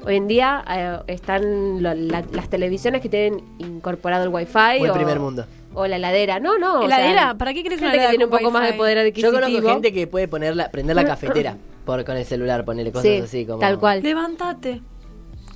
Hoy 0.05 0.17
en 0.17 0.27
día 0.27 0.65
eh, 0.69 0.99
están 1.09 1.83
lo- 1.83 1.95
la- 1.95 2.25
las 2.33 2.49
televisiones 2.49 3.03
que 3.03 3.09
tienen 3.11 3.43
incorporado 3.59 4.25
el 4.25 4.31
wifi 4.31 4.89
o, 4.89 4.93
primer 4.95 5.21
mundo. 5.21 5.45
o 5.75 5.87
la 5.87 5.97
heladera. 5.97 6.41
No, 6.41 6.57
no. 6.59 6.81
o 6.81 6.89
sea, 6.89 6.97
¿Heladera? 6.99 7.35
¿Para 7.35 7.53
qué 7.53 7.61
una 7.61 7.69
gente 7.71 7.77
que 7.85 7.85
heladera 7.93 8.09
tiene 8.11 8.25
un 8.25 8.31
poco 8.31 8.51
más 8.51 8.67
de 8.67 8.73
poder 8.73 8.97
Yo 8.97 9.03
adquisitivo. 9.03 9.33
conozco 9.41 9.69
gente 9.69 9.93
que 9.93 10.07
puede 10.07 10.27
ponerla, 10.29 10.71
prender 10.71 10.97
la 10.97 11.05
cafetera 11.05 11.57
por, 11.85 12.03
con 12.07 12.17
el 12.17 12.25
celular, 12.25 12.65
ponerle 12.65 12.91
cosas 12.93 13.03
Sí, 13.05 13.17
así 13.23 13.45
como. 13.45 13.59
tal 13.59 13.79
cual. 13.79 14.03
Levántate. 14.03 14.81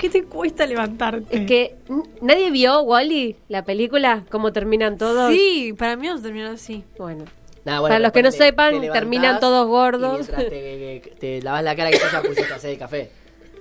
¿Qué 0.05 0.11
te 0.11 0.25
cuesta 0.25 0.67
levantarte? 0.67 1.35
Es 1.35 1.47
que 1.47 1.77
nadie 2.21 2.51
vio 2.51 2.83
Wally, 2.83 3.37
la 3.49 3.65
película, 3.65 4.23
cómo 4.31 4.53
terminan 4.53 4.99
todos. 4.99 5.33
Sí, 5.33 5.75
para 5.79 5.97
mí 5.97 6.07
no 6.07 6.21
terminó 6.21 6.51
así. 6.51 6.85
Bueno. 6.99 7.25
Nah, 7.65 7.81
bueno, 7.81 7.95
Para 7.95 7.99
los 8.01 8.13
que 8.13 8.23
no 8.23 8.31
sepan, 8.31 8.83
te 8.83 8.91
terminan 8.91 9.41
todos 9.41 9.67
gordos. 9.67 10.29
y 10.29 10.33
te, 10.35 11.03
te 11.19 11.41
lavas 11.41 11.65
la 11.65 11.75
cara 11.75 11.91
que 11.91 11.97
ya 11.97 12.21
pusiste 12.21 12.53
a 12.53 12.57
hacer 12.57 12.73
el 12.73 12.79
café. 12.79 13.11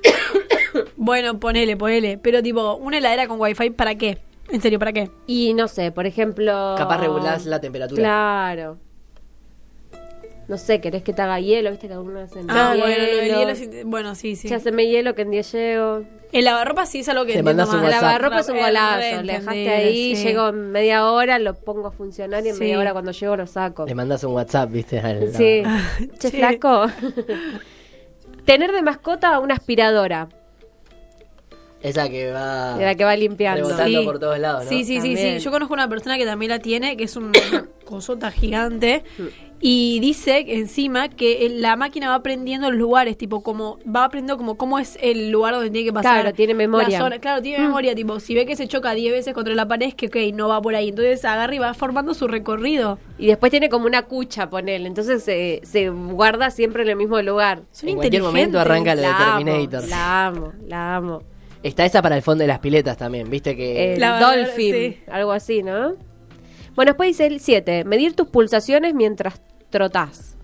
Bueno, 0.97 1.39
ponele, 1.39 1.77
ponele, 1.77 2.17
pero 2.17 2.41
tipo, 2.41 2.75
una 2.75 2.97
heladera 2.97 3.27
con 3.27 3.39
wifi, 3.39 3.69
¿para 3.69 3.95
qué? 3.95 4.17
En 4.49 4.60
serio, 4.62 4.79
¿para 4.79 4.91
qué? 4.91 5.10
Y 5.27 5.53
no 5.53 5.69
sé, 5.69 5.91
por 5.91 6.08
ejemplo. 6.08 6.75
Capaz 6.77 6.99
regulás 6.99 7.45
la 7.45 7.62
temperatura. 7.62 8.01
Claro. 8.01 8.79
No 10.47 10.58
sé, 10.58 10.82
querés 10.82 11.03
que 11.03 11.13
te 11.13 11.21
haga 11.21 11.39
hielo, 11.39 11.69
viste 11.71 11.88
que 11.88 11.93
algunos 11.93 12.23
hacen 12.29 12.45
Ah, 12.49 12.73
hielo. 12.73 12.86
bueno, 12.86 13.03
lo 13.03 13.15
del 13.17 13.27
hielo 13.36 13.56
sí- 13.56 13.84
bueno, 13.86 14.13
sí, 14.13 14.36
sí. 14.36 14.49
Ya 14.49 14.58
haceme 14.58 14.86
hielo 14.88 15.15
que 15.15 15.21
en 15.21 15.32
10 15.32 15.51
llego. 15.53 16.03
El 16.34 16.43
lavarropa 16.45 16.86
sí 16.86 16.99
es 16.99 17.08
algo 17.10 17.25
que 17.25 17.34
Te 17.34 17.39
entiendo 17.39 17.65
más. 17.65 17.75
El 17.84 17.89
lavarropa 17.91 18.39
es 18.41 18.49
un 18.49 18.58
Eh, 18.58 18.62
golazo. 18.63 19.21
Le 19.23 19.34
dejaste 19.34 19.69
ahí, 19.69 20.15
sí. 20.17 20.23
llego 20.23 20.49
en 20.49 20.71
media 20.71 21.06
hora, 21.10 21.39
lo 21.39 21.53
pongo 21.53 21.88
a 21.88 21.91
funcionar 21.91 22.45
y 22.45 22.49
en 22.49 22.56
Sí. 22.56 22.60
media 22.60 22.79
hora 22.79 22.91
cuando 22.91 23.12
llego 23.12 23.38
lo 23.38 23.47
saco. 23.47 23.86
Le 23.86 23.95
mandas 23.95 24.23
un 24.25 24.34
WhatsApp, 24.34 24.69
¿viste? 24.71 24.99
Al- 24.99 25.34
Sí. 25.34 25.63
che, 26.19 26.29
Sí. 26.29 26.38
flaco. 26.38 26.88
Tener 28.45 28.71
de 28.73 28.82
mascota 28.82 29.39
una 29.39 29.53
aspiradora, 29.53 30.27
Esa 31.82 32.10
que 32.10 32.32
va. 32.32 32.77
de 32.77 32.86
la 32.86 32.95
que 32.95 33.06
va 33.06 33.15
limpiando. 33.15 33.65
Rebotando. 33.69 34.03
por 34.03 34.19
todos 34.19 34.39
lados, 34.39 34.63
¿no? 34.65 34.69
Sí, 34.69 34.79
sí, 34.84 34.99
sí, 35.01 35.13
También. 35.13 35.39
sí. 35.39 35.45
Yo 35.45 35.51
conozco 35.51 35.73
una 35.73 35.88
persona 35.88 36.17
que 36.17 36.25
también 36.25 36.49
la 36.49 36.60
tiene, 36.60 36.97
que 36.97 37.06
es 37.06 37.15
una 37.15 37.32
cosota 37.86 38.32
gigante. 38.32 39.03
Y 39.65 40.02
dice 40.02 40.43
encima 40.49 41.08
que 41.08 41.45
el- 41.45 41.62
la 41.62 41.78
máquina 41.78 42.10
va 42.10 42.15
aprendiendo 42.15 42.69
los 42.69 42.78
lugares, 42.78 43.17
tipo 43.17 43.41
como 43.43 43.80
va 43.86 44.04
aprendiendo 44.04 44.36
como 44.38 44.56
cómo 44.58 44.78
es 44.78 44.97
el 45.02 45.32
lugar 45.32 45.54
donde 45.54 45.69
tiene 45.69 45.86
que 45.88 45.93
pasar. 45.93 46.19
Claro, 46.21 46.36
tiene 46.36 46.54
memoria. 46.54 46.89
la 46.89 46.97
zona. 46.97 47.19
Claro, 47.19 47.41
tiene 47.41 47.63
memoria, 47.63 47.95
tipo, 47.95 48.19
si 48.19 48.36
ve 48.36 48.45
que 48.45 48.58
se 48.58 48.67
choca 48.67 48.93
10 48.93 49.13
veces 49.13 49.34
contra 49.34 49.56
la 49.56 49.65
pared, 49.65 49.88
es 49.88 49.95
que 49.95 50.08
ok, 50.08 50.17
no 50.36 50.49
va 50.49 50.62
por 50.62 50.76
ahí. 50.76 50.89
Entonces 50.89 51.23
agarra 51.23 51.56
y 51.56 51.60
va 51.60 51.73
formando 51.73 52.13
su 52.13 52.28
recorrido. 52.28 52.99
Y 53.17 53.28
después 53.28 53.52
tiene 53.52 53.69
como 53.69 53.86
una 53.86 54.02
cucha, 54.02 54.49
ponele. 54.49 54.86
Entonces 54.86 55.23
se, 55.23 55.62
se 55.63 55.88
guarda 55.88 56.52
siempre 56.52 56.84
en 56.84 56.89
el 56.89 56.95
mismo 56.97 57.21
lugar. 57.21 57.62
Son 57.71 57.88
En 57.88 57.95
cualquier 57.95 58.21
momento 58.21 58.60
arranca 58.60 58.97
de 58.97 59.02
La 59.04 59.36
amo, 59.36 59.45
Terminator. 59.45 59.88
la 59.88 60.26
amo, 60.28 60.54
la 60.67 60.95
amo. 60.97 61.23
Está 61.63 61.86
esa 61.86 62.02
para 62.02 62.17
el 62.17 62.21
fondo 62.21 62.41
de 62.41 62.49
las 62.49 62.60
piletas 62.60 62.97
también, 62.97 63.30
¿viste? 63.30 63.56
Que. 63.56 63.93
El 63.93 64.02
La 64.02 64.19
Dolphin, 64.19 64.73
sí. 64.76 64.97
algo 65.10 65.32
así, 65.32 65.63
¿no? 65.63 65.93
Bueno, 66.76 66.89
después 66.91 67.08
dice 67.08 67.28
el 67.28 67.39
7, 67.39 67.86
medir 67.86 68.13
tus 68.15 68.28
pulsaciones 68.28 68.93
mientras 68.95 69.39
trotás. 69.73 70.38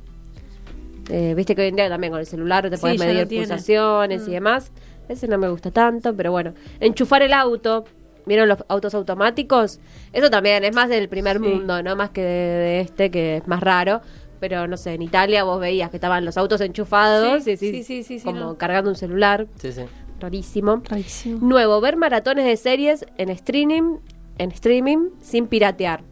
Eh, 1.10 1.34
Viste 1.36 1.56
que 1.56 1.62
hoy 1.62 1.68
en 1.70 1.76
día 1.76 1.88
también 1.89 2.12
con 2.12 2.20
el 2.20 2.26
celular 2.26 2.70
te 2.70 2.76
Sí, 2.76 2.82
puedes 2.82 3.00
medir. 3.00 3.26
Mm. 3.26 3.30
pulsaciones 3.38 4.28
y 4.28 4.32
demás. 4.32 4.72
Ese 5.08 5.28
no 5.28 5.38
me 5.38 5.48
gusta 5.50 5.72
tanto, 5.72 6.15
pero 6.15 6.32
bueno. 6.32 6.54
Enchufar 6.80 7.22
el 7.22 7.34
auto. 7.34 7.86
¿Vieron 8.26 8.48
los 8.48 8.60
autos 8.68 8.94
automáticos? 8.94 9.80
Eso 10.13 10.30
también 10.30 10.63
es 10.63 10.76
más 10.76 10.88
del 10.89 11.10
primer 11.10 11.38
Sí. 11.38 11.44
mundo, 11.44 11.82
no 11.82 11.96
más 11.96 12.12
que 12.12 12.22
de, 12.22 12.28
de 12.28 12.80
este, 12.82 13.10
que 13.10 13.38
es 13.38 13.48
más 13.48 13.62
raro. 13.62 14.02
Pero 14.39 14.68
no 14.68 14.78
sé, 14.78 14.94
en 14.94 15.02
Italia 15.02 15.44
vos 15.44 15.60
veías 15.60 15.89
que 15.89 15.98
estaban 15.98 16.24
los 16.26 16.38
autos 16.38 16.62
enchufados 16.62 17.44
Sí, 17.44 17.58
sí, 17.58 17.72
sí, 17.72 18.04
sí, 18.04 18.04
sí, 18.04 18.26
como 18.26 18.39
no. 18.39 18.58
cargando 18.58 18.89
un 18.89 18.96
celular. 18.96 19.48
Sí, 19.56 19.72
sí. 19.72 19.82
Rarísimo. 20.20 20.82
Rarísimo. 20.88 21.39
Nuevo, 21.46 21.82
ver 21.82 21.96
maratones 21.98 22.46
de 22.46 22.56
series 22.58 23.06
en 23.18 23.30
streaming, 23.30 23.98
en 24.38 24.52
streaming 24.52 25.10
sin 25.22 25.48
piratear. 25.48 26.04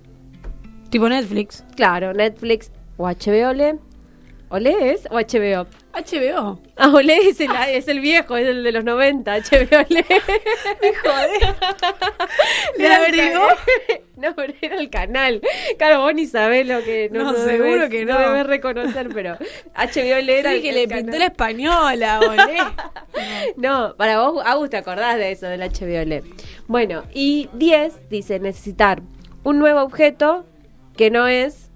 Tipo 0.89 1.07
Netflix. 1.09 1.63
Claro, 1.75 2.13
Netflix 2.13 2.71
o 2.97 3.07
HBO 3.07 3.49
Ole. 3.49 3.75
¿Ole 4.49 4.93
es 4.93 5.05
o 5.11 5.15
HBO? 5.19 5.67
HBO. 5.93 6.61
Ah, 6.77 6.89
Ole 6.93 7.17
es 7.17 7.39
el, 7.41 7.49
es 7.69 7.87
el 7.89 7.99
viejo, 7.99 8.37
es 8.37 8.47
el 8.47 8.63
de 8.63 8.71
los 8.71 8.83
90, 8.85 9.35
HBO 9.39 9.77
Ole. 9.89 10.05
Me 10.81 10.93
jodé. 10.95 11.55
¿Le 12.77 12.87
averiguó? 12.93 13.47
No, 14.15 14.33
pero 14.35 14.53
era 14.61 14.75
el 14.79 14.89
canal. 14.89 15.41
Claro, 15.77 15.99
vos 16.01 16.13
ni 16.13 16.27
sabés 16.27 16.65
lo 16.65 16.81
que... 16.83 17.09
No, 17.11 17.33
seguro 17.35 17.89
que 17.89 18.05
no. 18.05 18.17
debes 18.17 18.47
reconocer, 18.47 19.09
pero 19.13 19.35
HBO 19.75 20.01
era 20.31 20.51
Sí, 20.51 20.55
el- 20.55 20.61
que 20.61 20.69
el 20.69 20.75
le 20.75 20.87
canal. 20.87 21.03
pintó 21.03 21.19
la 21.19 21.25
española, 21.25 22.19
olé. 22.21 22.57
No, 23.57 23.95
para 23.97 24.19
vos, 24.19 24.41
Agus, 24.45 24.69
te 24.69 24.77
acordás 24.77 25.17
de 25.17 25.31
eso, 25.31 25.47
del 25.47 25.61
HBOL. 25.61 26.23
Bueno, 26.67 27.03
y 27.13 27.49
10 27.53 28.09
dice 28.09 28.39
necesitar 28.39 29.01
un 29.43 29.59
nuevo 29.59 29.81
objeto 29.81 30.45
que 30.95 31.09
no 31.11 31.27
es. 31.27 31.66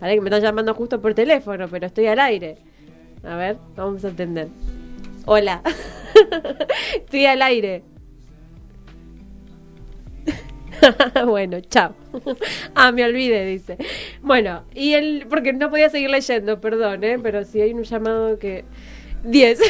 Parece 0.00 0.16
que 0.16 0.20
me 0.22 0.28
están 0.30 0.42
llamando 0.42 0.74
justo 0.74 1.00
por 1.00 1.14
teléfono, 1.14 1.68
pero 1.68 1.86
estoy 1.86 2.06
al 2.06 2.18
aire. 2.18 2.56
A 3.22 3.36
ver, 3.36 3.58
vamos 3.76 4.04
a 4.04 4.08
atender. 4.08 4.48
Hola. 5.26 5.62
estoy 6.94 7.26
al 7.26 7.42
aire. 7.42 7.84
bueno, 11.26 11.60
chao. 11.60 11.94
ah, 12.74 12.92
me 12.92 13.04
olvidé, 13.04 13.44
dice. 13.44 13.76
Bueno, 14.22 14.64
y 14.74 14.94
el. 14.94 15.26
Porque 15.28 15.52
no 15.52 15.68
podía 15.70 15.90
seguir 15.90 16.10
leyendo, 16.10 16.60
perdón, 16.60 17.04
¿eh? 17.04 17.18
Pero 17.22 17.44
si 17.44 17.60
hay 17.60 17.72
un 17.74 17.82
llamado 17.82 18.38
que. 18.38 18.64
10. 19.22 19.60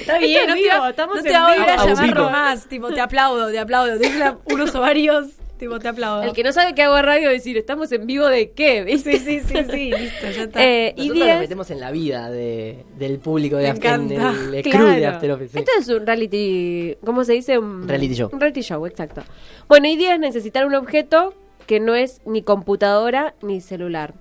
Está 0.00 0.18
bien, 0.18 0.42
en 0.42 0.48
no 0.48 0.54
vivo, 0.56 0.82
te, 0.82 0.90
estamos 0.90 1.14
no 1.14 1.20
en 1.20 1.24
te 1.24 1.38
voy 1.38 1.68
a 1.68 1.76
llamar 1.86 2.32
más. 2.32 2.66
Tipo, 2.66 2.92
te 2.92 3.00
aplaudo, 3.00 3.48
te 3.52 3.60
aplaudo. 3.60 3.96
Tienes 3.96 4.18
la- 4.18 4.38
unos 4.46 4.74
ovarios, 4.74 5.28
tipo, 5.64 5.78
te 5.80 5.88
aplaudo. 5.88 6.22
El 6.22 6.32
que 6.32 6.42
no 6.42 6.52
sabe 6.52 6.74
qué 6.74 6.82
hago 6.82 6.96
en 6.98 7.04
radio 7.04 7.28
decir, 7.30 7.56
¿estamos 7.56 7.90
en 7.92 8.06
vivo 8.06 8.26
de 8.26 8.50
qué? 8.52 8.82
¿Viste? 8.84 9.18
Sí, 9.18 9.40
sí, 9.40 9.40
sí, 9.40 9.64
sí, 9.70 9.90
listo, 9.92 10.30
ya 10.30 10.42
está. 10.44 10.64
Eh, 10.64 10.94
y 10.96 11.08
Nosotros 11.08 11.18
nos 11.18 11.26
10. 11.26 11.38
metemos 11.40 11.70
en 11.70 11.80
la 11.80 11.90
vida 11.90 12.30
de, 12.30 12.84
del 12.98 13.18
público 13.18 13.56
de 13.56 13.68
After, 13.70 13.94
en 13.94 14.12
encanta. 14.12 14.34
el 14.56 14.62
Claro. 14.62 14.84
crew 14.86 14.94
de 14.96 15.06
After 15.06 15.30
Office. 15.32 15.48
sí. 15.52 15.58
Esto 15.58 15.72
es 15.78 15.88
un 15.88 16.06
reality, 16.06 16.96
¿cómo 17.04 17.24
se 17.24 17.32
dice? 17.34 17.58
Un 17.58 17.88
Reality 17.88 18.14
show. 18.14 18.30
Un 18.32 18.40
reality 18.40 18.62
show, 18.62 18.86
exacto. 18.86 19.22
Bueno, 19.68 19.88
y 19.88 19.96
10, 19.96 20.18
necesitar 20.20 20.66
un 20.66 20.74
objeto 20.74 21.34
que 21.66 21.80
no 21.80 21.94
es 21.94 22.20
ni 22.26 22.42
computadora 22.42 23.34
ni 23.42 23.60
celular. 23.60 24.14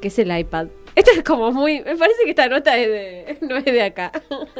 Que 0.00 0.08
es 0.08 0.18
el 0.18 0.36
iPad. 0.36 0.68
Esto 0.96 1.10
es 1.16 1.22
como 1.22 1.52
muy... 1.52 1.80
Me 1.82 1.96
parece 1.96 2.24
que 2.24 2.30
esta 2.30 2.48
nota 2.48 2.76
es 2.76 2.88
de, 2.88 3.38
no 3.46 3.56
es 3.56 3.64
de 3.64 3.82
acá. 3.82 4.10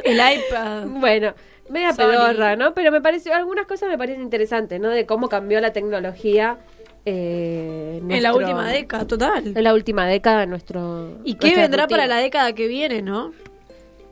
El 0.03 0.15
iPad. 0.17 0.85
Bueno, 0.87 1.33
media 1.71 1.93
Sorry. 1.93 2.15
pedorra, 2.15 2.55
¿no? 2.55 2.73
Pero 2.73 2.91
me 2.91 3.01
pareció, 3.01 3.33
algunas 3.33 3.65
cosas 3.65 3.89
me 3.89 3.97
parecen 3.97 4.21
interesantes, 4.21 4.79
¿no? 4.79 4.89
De 4.89 5.05
cómo 5.05 5.29
cambió 5.29 5.59
la 5.61 5.73
tecnología 5.73 6.57
eh, 7.05 8.01
En 8.07 8.23
la 8.23 8.33
última 8.33 8.69
década, 8.69 9.07
total. 9.07 9.53
En 9.55 9.63
la 9.63 9.73
última 9.73 10.05
década, 10.05 10.45
nuestro. 10.45 11.19
¿Y 11.23 11.35
qué 11.35 11.55
vendrá 11.55 11.83
rutina. 11.83 11.87
para 11.87 12.07
la 12.07 12.17
década 12.17 12.53
que 12.53 12.67
viene, 12.67 13.01
no? 13.01 13.31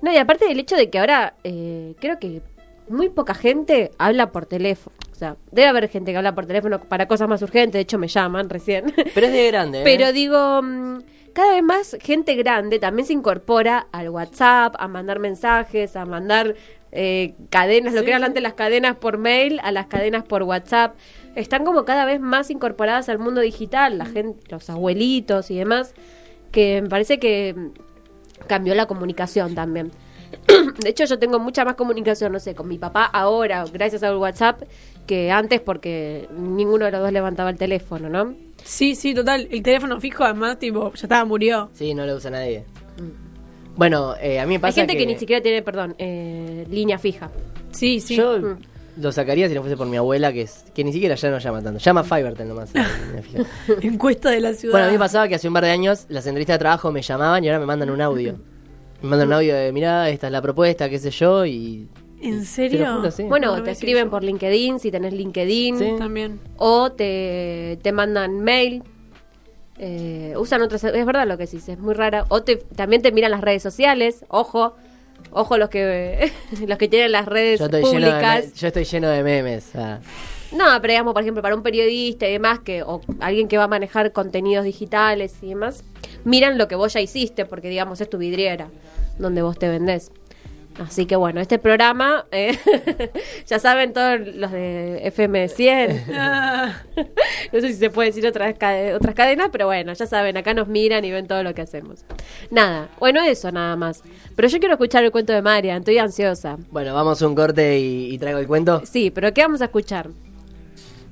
No, 0.01 0.11
y 0.11 0.17
aparte 0.17 0.45
del 0.45 0.59
hecho 0.59 0.75
de 0.75 0.89
que 0.89 0.97
ahora 0.97 1.35
eh, 1.43 1.95
creo 1.99 2.19
que 2.19 2.41
muy 2.87 3.09
poca 3.09 3.33
gente 3.35 3.91
habla 3.97 4.31
por 4.31 4.45
teléfono. 4.45 4.95
O 5.11 5.15
sea, 5.15 5.35
debe 5.51 5.67
haber 5.67 5.89
gente 5.89 6.11
que 6.11 6.17
habla 6.17 6.33
por 6.33 6.45
teléfono 6.45 6.79
para 6.79 7.07
cosas 7.07 7.27
más 7.27 7.41
urgentes. 7.41 7.73
De 7.73 7.81
hecho, 7.81 7.97
me 7.99 8.07
llaman 8.07 8.49
recién. 8.49 8.93
Pero 9.13 9.27
es 9.27 9.33
de 9.33 9.47
grande, 9.47 9.79
¿eh? 9.81 9.83
Pero 9.83 10.13
digo, 10.13 10.61
mm, 10.63 10.99
cada 11.33 11.53
vez 11.53 11.63
más 11.63 11.97
gente 12.01 12.35
grande 12.35 12.79
también 12.79 13.05
se 13.05 13.13
incorpora 13.13 13.87
al 13.91 14.09
WhatsApp, 14.09 14.75
a 14.79 14.87
mandar 14.87 15.19
mensajes, 15.19 15.95
a 15.95 16.05
mandar 16.05 16.55
eh, 16.91 17.35
cadenas, 17.49 17.93
lo 17.93 18.03
que 18.03 18.09
eran 18.09 18.23
antes 18.23 18.41
las 18.41 18.53
cadenas 18.53 18.95
por 18.95 19.17
mail, 19.17 19.59
a 19.63 19.71
las 19.71 19.87
cadenas 19.87 20.23
por 20.23 20.43
WhatsApp. 20.43 20.95
Están 21.35 21.65
como 21.65 21.85
cada 21.85 22.05
vez 22.05 22.19
más 22.19 22.49
incorporadas 22.49 23.09
al 23.09 23.19
mundo 23.19 23.41
digital, 23.41 23.97
la 23.97 24.05
gente, 24.05 24.39
los 24.49 24.69
abuelitos 24.69 25.51
y 25.51 25.57
demás, 25.57 25.93
que 26.51 26.81
me 26.81 26.89
parece 26.89 27.19
que 27.19 27.55
cambió 28.47 28.73
la 28.75 28.87
comunicación 28.87 29.55
también. 29.55 29.91
De 30.79 30.89
hecho, 30.89 31.05
yo 31.05 31.19
tengo 31.19 31.39
mucha 31.39 31.65
más 31.65 31.75
comunicación, 31.75 32.31
no 32.31 32.39
sé, 32.39 32.55
con 32.55 32.67
mi 32.67 32.77
papá 32.77 33.05
ahora, 33.05 33.63
gracias 33.71 34.03
al 34.03 34.17
WhatsApp, 34.17 34.63
que 35.05 35.31
antes 35.31 35.61
porque 35.61 36.27
ninguno 36.35 36.85
de 36.85 36.91
los 36.91 37.01
dos 37.01 37.11
levantaba 37.11 37.49
el 37.49 37.57
teléfono, 37.57 38.09
¿no? 38.09 38.48
Sí, 38.63 38.95
sí, 38.95 39.13
total. 39.13 39.47
El 39.51 39.61
teléfono 39.63 39.99
fijo, 39.99 40.23
además, 40.23 40.59
tipo, 40.59 40.91
ya 40.93 41.01
estaba, 41.03 41.25
murió. 41.25 41.69
Sí, 41.73 41.93
no 41.93 42.05
lo 42.05 42.15
usa 42.15 42.29
nadie. 42.31 42.65
Bueno, 43.75 44.15
eh, 44.21 44.39
a 44.39 44.43
mí 44.43 44.49
me 44.49 44.55
Hay 44.55 44.59
pasa 44.59 44.81
gente 44.81 44.97
que... 44.97 45.05
ni 45.05 45.17
siquiera 45.17 45.41
tiene, 45.41 45.61
perdón, 45.61 45.95
eh, 45.97 46.65
línea 46.69 46.97
fija. 46.99 47.29
Sí, 47.71 47.99
sí. 47.99 48.15
Yo 48.15 48.37
Mm. 48.39 48.57
lo 49.01 49.11
sacaría 49.11 49.47
si 49.47 49.53
no 49.55 49.61
fuese 49.61 49.77
por 49.77 49.87
mi 49.87 49.95
abuela, 49.95 50.33
que 50.33 50.41
es 50.41 50.65
que 50.75 50.83
ni 50.83 50.91
siquiera 50.91 51.15
ya 51.15 51.29
no 51.29 51.39
llama 51.39 51.61
tanto. 51.61 51.79
Llama 51.79 52.03
Fivertel 52.03 52.47
nomás. 52.47 52.71
Encuesta 53.81 54.29
de 54.31 54.41
la 54.41 54.53
ciudad. 54.53 54.73
bueno, 54.73 54.87
a 54.87 54.89
mí 54.89 54.93
me 54.95 54.99
pasaba 54.99 55.27
que 55.27 55.35
hace 55.35 55.47
un 55.47 55.53
par 55.53 55.63
de 55.63 55.71
años 55.71 56.05
las 56.09 56.25
entrevistas 56.27 56.55
de 56.55 56.59
trabajo 56.59 56.91
me 56.91 57.01
llamaban 57.01 57.43
y 57.43 57.47
ahora 57.47 57.59
me 57.59 57.65
mandan 57.65 57.89
un 57.89 58.01
audio. 58.01 58.37
Me 59.01 59.07
mandan 59.09 59.29
un 59.29 59.33
audio 59.35 59.55
de, 59.55 59.71
mirá, 59.71 60.09
esta 60.09 60.27
es 60.27 60.33
la 60.33 60.41
propuesta, 60.41 60.89
qué 60.89 60.99
sé 60.99 61.09
yo, 61.11 61.45
y... 61.45 61.87
¿En 62.21 62.31
Te 62.31 62.37
lo 62.39 62.43
serio? 62.45 62.95
juro, 62.97 63.11
sí. 63.11 63.23
Bueno, 63.23 63.55
No 63.57 63.63
te 63.63 63.71
escriben 63.71 64.09
por 64.09 64.23
LinkedIn, 64.23 64.79
si 64.79 64.91
tenés 64.91 65.13
LinkedIn, 65.13 65.77
Sí. 65.79 65.91
También. 65.97 66.39
o 66.57 66.91
te, 66.91 67.79
te 67.81 67.91
mandan 67.91 68.39
mail. 68.41 68.83
Eh, 69.77 70.33
usan 70.37 70.61
otras, 70.61 70.83
es 70.83 71.05
verdad 71.05 71.25
lo 71.25 71.37
que 71.37 71.45
decís, 71.45 71.67
es 71.69 71.79
muy 71.79 71.93
rara. 71.93 72.25
O 72.29 72.43
te, 72.43 72.57
también 72.57 73.01
te 73.01 73.11
miran 73.13 73.31
las 73.31 73.39
redes 73.41 73.63
sociales, 73.63 74.25
ojo, 74.27 74.75
ojo 75.31 75.57
los 75.57 75.69
que 75.69 76.31
los 76.67 76.77
que 76.77 76.87
tienen 76.89 77.13
las 77.13 77.25
redes 77.25 77.59
Yo 77.59 77.65
estoy, 77.65 77.83
lleno 77.83 77.93
de, 77.93 78.11
públicas. 78.11 78.53
yo 78.55 78.67
estoy 78.67 78.83
lleno 78.83 79.07
de 79.09 79.23
memes. 79.23 79.73
ah. 79.75 79.99
No, 80.51 80.65
pero 80.81 80.91
digamos, 80.93 81.13
por 81.13 81.21
ejemplo, 81.21 81.41
para 81.43 81.55
un 81.55 81.61
periodista 81.63 82.27
y 82.27 82.31
demás, 82.33 82.59
que 82.59 82.81
o 82.83 83.01
alguien 83.19 83.47
que 83.47 83.57
va 83.57 83.65
a 83.65 83.67
manejar 83.67 84.11
contenidos 84.11 84.65
digitales 84.65 85.35
y 85.43 85.49
demás, 85.49 85.83
miran 86.25 86.57
lo 86.57 86.67
que 86.67 86.75
vos 86.75 86.91
ya 86.91 86.99
hiciste, 86.99 87.45
porque 87.45 87.69
digamos 87.69 88.01
es 88.01 88.09
tu 88.09 88.17
vidriera 88.17 88.67
donde 89.19 89.41
vos 89.43 89.57
te 89.59 89.69
vendés. 89.69 90.11
Así 90.79 91.05
que 91.05 91.15
bueno, 91.17 91.41
este 91.41 91.59
programa, 91.59 92.25
eh, 92.31 92.57
ya 93.47 93.59
saben 93.59 93.91
todos 93.93 94.19
los 94.35 94.51
de 94.51 95.11
FM100. 95.13 96.03
Ah, 96.15 96.81
no 97.51 97.59
sé 97.59 97.67
si 97.67 97.73
se 97.73 97.89
puede 97.89 98.09
decir 98.09 98.25
otras, 98.25 98.55
cade- 98.57 98.93
otras 98.95 99.13
cadenas, 99.13 99.49
pero 99.51 99.65
bueno, 99.65 99.91
ya 99.91 100.05
saben, 100.07 100.37
acá 100.37 100.53
nos 100.53 100.67
miran 100.69 101.03
y 101.03 101.11
ven 101.11 101.27
todo 101.27 101.43
lo 101.43 101.53
que 101.53 101.61
hacemos. 101.63 102.05
Nada, 102.49 102.87
bueno, 102.99 103.21
eso 103.21 103.51
nada 103.51 103.75
más. 103.75 104.03
Pero 104.35 104.47
yo 104.47 104.59
quiero 104.59 104.75
escuchar 104.75 105.03
el 105.03 105.11
cuento 105.11 105.33
de 105.33 105.41
Marian, 105.41 105.79
estoy 105.79 105.97
ansiosa. 105.97 106.57
Bueno, 106.71 106.93
vamos 106.93 107.21
a 107.21 107.27
un 107.27 107.35
corte 107.35 107.77
y, 107.79 108.13
y 108.13 108.17
traigo 108.17 108.39
el 108.39 108.47
cuento. 108.47 108.81
Sí, 108.85 109.11
pero 109.11 109.33
¿qué 109.33 109.41
vamos 109.41 109.61
a 109.61 109.65
escuchar? 109.65 110.07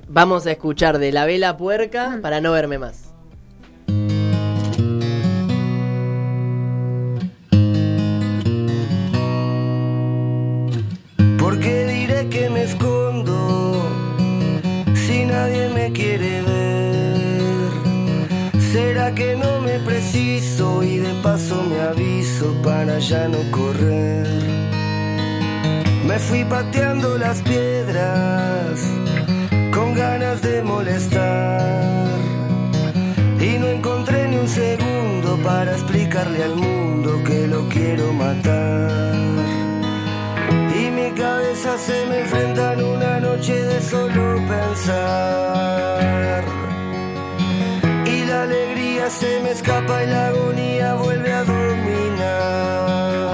Vamos 0.07 0.45
a 0.47 0.51
escuchar 0.51 0.99
de 0.99 1.11
la 1.11 1.25
vela 1.25 1.57
puerca 1.57 2.19
para 2.21 2.39
no 2.39 2.53
verme 2.53 2.77
más. 2.77 3.06
¿Será 19.07 19.15
que 19.15 19.37
no 19.37 19.61
me 19.61 19.79
preciso 19.79 20.83
y 20.83 20.97
de 20.97 21.13
paso 21.23 21.63
me 21.63 21.79
aviso 21.79 22.53
para 22.61 22.99
ya 22.99 23.29
no 23.29 23.37
correr? 23.51 24.27
Me 26.05 26.19
fui 26.19 26.43
pateando 26.43 27.17
las 27.17 27.41
piedras 27.41 28.81
con 29.73 29.93
ganas 29.93 30.41
de 30.41 30.61
molestar 30.61 32.05
y 33.39 33.57
no 33.57 33.67
encontré 33.67 34.27
ni 34.27 34.35
un 34.35 34.49
segundo 34.49 35.37
para 35.41 35.71
explicarle 35.71 36.43
al 36.43 36.57
mundo 36.57 37.23
que 37.23 37.47
lo 37.47 37.65
quiero 37.69 38.11
matar. 38.11 39.23
Y 40.77 40.91
mi 40.91 41.11
cabeza 41.11 41.77
se 41.77 42.05
me 42.07 42.19
enfrenta 42.19 42.73
en 42.73 42.83
una 42.83 43.21
noche 43.21 43.53
de 43.53 43.79
solo 43.79 44.35
pensar. 44.49 46.43
Y 48.05 48.25
se 49.09 49.39
me 49.41 49.51
escapa 49.51 50.03
y 50.03 50.07
la 50.07 50.27
agonía 50.27 50.95
vuelve 50.95 51.31
a 51.31 51.43
dominar. 51.43 53.33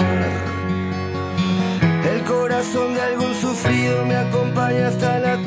El 2.11 2.23
corazón 2.23 2.93
de 2.93 3.01
algún 3.01 3.33
sufrido 3.35 4.05
me 4.05 4.15
acompaña 4.15 4.87
hasta 4.87 5.19
la 5.19 5.42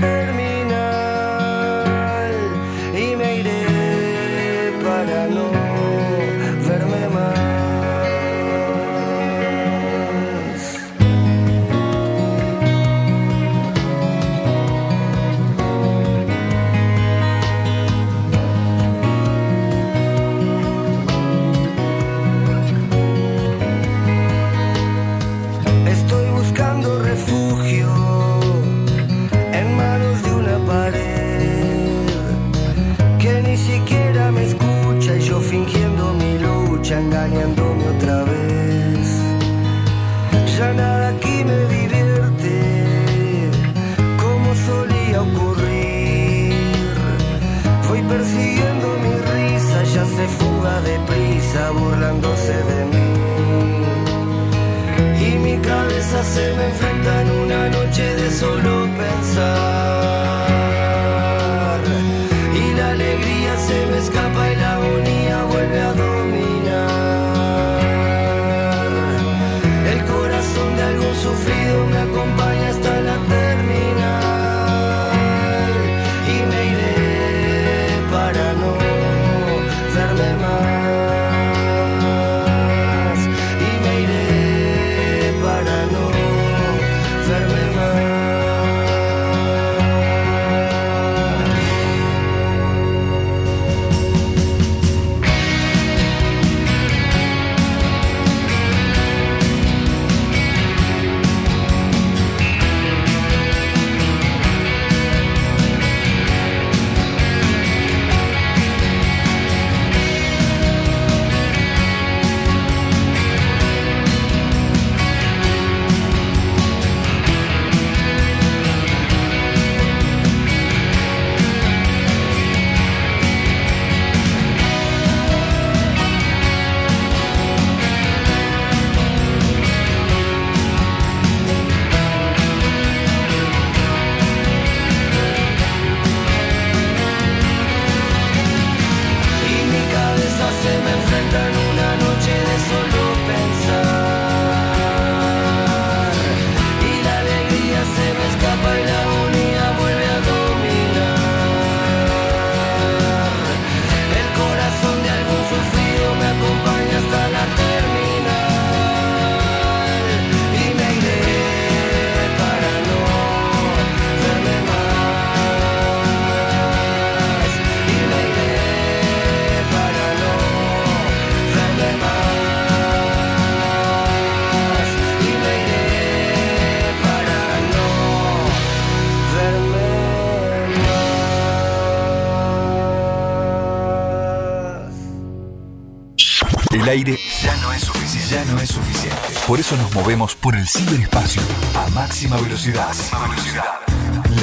Por 189.46 189.60
eso 189.60 189.76
nos 189.76 189.94
movemos 189.94 190.34
por 190.34 190.56
el 190.56 190.66
ciberespacio 190.66 191.40
a 191.76 191.88
máxima 191.90 192.36
velocidad. 192.40 192.86
Máxima 192.88 193.28
velocidad. 193.28 193.64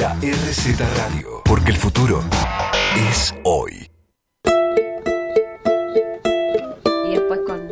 La 0.00 0.14
RZ 0.14 0.78
Radio. 0.96 1.42
Porque 1.44 1.70
el 1.72 1.76
futuro 1.76 2.22
es 3.10 3.34
hoy. 3.44 3.90
Y 7.06 7.12
después 7.12 7.40
con. 7.46 7.70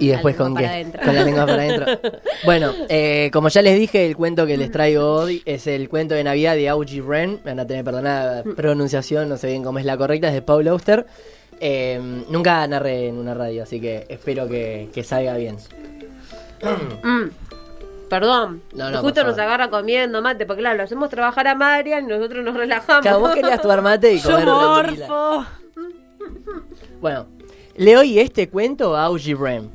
Y 0.00 0.08
después 0.08 0.36
La 0.36 0.44
con 0.44 0.56
qué? 0.56 0.66
adentro. 0.66 1.02
Con 1.04 1.14
la 1.14 1.22
lengua 1.24 1.46
para 1.46 1.62
adentro. 1.62 1.86
Bueno, 2.44 2.72
eh, 2.88 3.28
como 3.34 3.48
ya 3.50 3.60
les 3.60 3.78
dije, 3.78 4.06
el 4.06 4.16
cuento 4.16 4.46
que 4.46 4.56
les 4.56 4.72
traigo 4.72 5.12
hoy 5.14 5.42
es 5.44 5.66
el 5.66 5.90
cuento 5.90 6.14
de 6.14 6.24
Navidad 6.24 6.54
de 6.54 6.70
Augie 6.70 7.02
Wren. 7.02 7.40
Me 7.44 7.50
van 7.50 7.60
a 7.60 7.66
tener 7.66 7.84
perdonada 7.84 8.42
la 8.44 8.54
pronunciación, 8.54 9.28
no 9.28 9.36
sé 9.36 9.48
bien 9.48 9.62
cómo 9.62 9.78
es 9.78 9.84
la 9.84 9.98
correcta, 9.98 10.28
es 10.28 10.34
de 10.34 10.40
Paul 10.42 10.66
Auster. 10.68 11.06
Eh, 11.60 12.00
nunca 12.30 12.66
narré 12.66 13.08
en 13.08 13.18
una 13.18 13.34
radio, 13.34 13.62
así 13.62 13.78
que 13.78 14.06
espero 14.08 14.48
que, 14.48 14.88
que 14.94 15.04
salga 15.04 15.36
bien. 15.36 15.58
Mm. 16.62 17.30
Perdón. 18.08 18.62
No, 18.74 18.90
no, 18.90 19.00
Justo 19.00 19.22
nos 19.22 19.38
agarra 19.38 19.70
comiendo 19.70 20.20
mate, 20.20 20.44
porque 20.44 20.62
claro, 20.62 20.78
lo 20.78 20.82
hacemos 20.82 21.08
trabajar 21.10 21.46
a 21.46 21.54
Marian 21.54 22.04
y 22.04 22.08
nosotros 22.08 22.44
nos 22.44 22.56
relajamos. 22.56 23.02
Claro, 23.02 23.20
vos 23.20 23.34
querías 23.34 23.62
tu 23.62 23.68
mate 23.68 24.14
y 24.14 24.20
comer 24.22 24.46
morfo. 24.46 25.46
Bueno, 27.00 27.26
le 27.76 27.94
doy 27.94 28.18
este 28.18 28.48
cuento 28.48 28.96
a 28.96 29.04
Augie 29.04 29.34
Wren. 29.34 29.70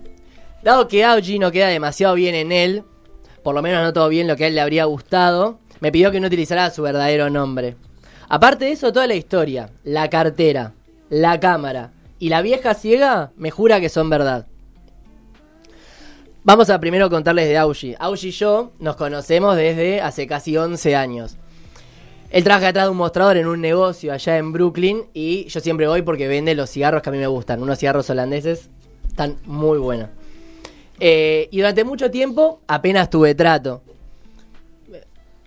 Dado 0.62 0.88
que 0.88 1.06
Augie 1.06 1.40
no 1.40 1.52
queda 1.52 1.68
demasiado 1.68 2.16
bien 2.16 2.36
en 2.36 2.52
él, 2.52 2.84
por 3.42 3.56
lo 3.56 3.62
menos 3.62 3.84
no 3.84 3.94
todo 3.94 4.10
bien 4.10 4.28
lo 4.28 4.36
que 4.36 4.46
a 4.46 4.48
él 4.48 4.56
le 4.56 4.62
habría 4.62 4.86
gustado, 4.86 5.60
me 5.80 5.92
pidió 5.92 6.12
que 6.12 6.20
no 6.20 6.28
utilizara 6.28 6.70
su 6.72 6.82
verdadero 6.82 7.30
nombre. 7.30 7.78
Aparte 8.28 8.66
de 8.66 8.72
eso, 8.72 8.92
toda 8.92 9.08
la 9.08 9.16
historia, 9.16 9.70
la 9.84 10.10
cartera, 10.10 10.74
la 11.10 11.40
cámara 11.40 11.92
y 12.20 12.30
la 12.30 12.42
vieja 12.42 12.74
ciega 12.74 13.32
me 13.38 13.52
jura 13.52 13.80
que 13.80 13.90
son 13.90 14.10
verdad. 14.10 14.48
Vamos 16.46 16.70
a 16.70 16.80
primero 16.80 17.10
contarles 17.10 17.48
de 17.50 17.58
Augie. 17.58 17.96
Augie 17.98 18.30
y 18.30 18.32
yo 18.32 18.72
nos 18.78 18.96
conocemos 18.98 19.56
desde 19.56 20.00
hace 20.02 20.28
casi 20.28 20.56
11 20.56 20.96
años. 20.96 21.38
Él 22.30 22.44
trabaja 22.44 22.68
atrás 22.68 22.86
de 22.86 22.92
un 22.92 22.98
mostrador 22.98 23.38
en 23.38 23.48
un 23.48 23.60
negocio 23.62 24.14
allá 24.14 24.38
en 24.38 24.54
Brooklyn 24.54 25.06
y 25.12 25.46
yo 25.46 25.60
siempre 25.60 25.88
voy 25.88 26.04
porque 26.04 26.28
vende 26.28 26.54
los 26.54 26.70
cigarros 26.70 27.02
que 27.02 27.10
a 27.10 27.12
mí 27.12 27.18
me 27.18 27.26
gustan. 27.26 27.64
Unos 27.64 27.80
cigarros 27.80 28.12
holandeses 28.12 28.70
están 29.08 29.38
muy 29.46 29.80
buenos. 29.80 30.10
Eh, 31.00 31.48
y 31.50 31.58
durante 31.58 31.84
mucho 31.84 32.12
tiempo 32.12 32.62
apenas 32.68 33.10
tuve 33.10 33.34
trato. 33.34 33.82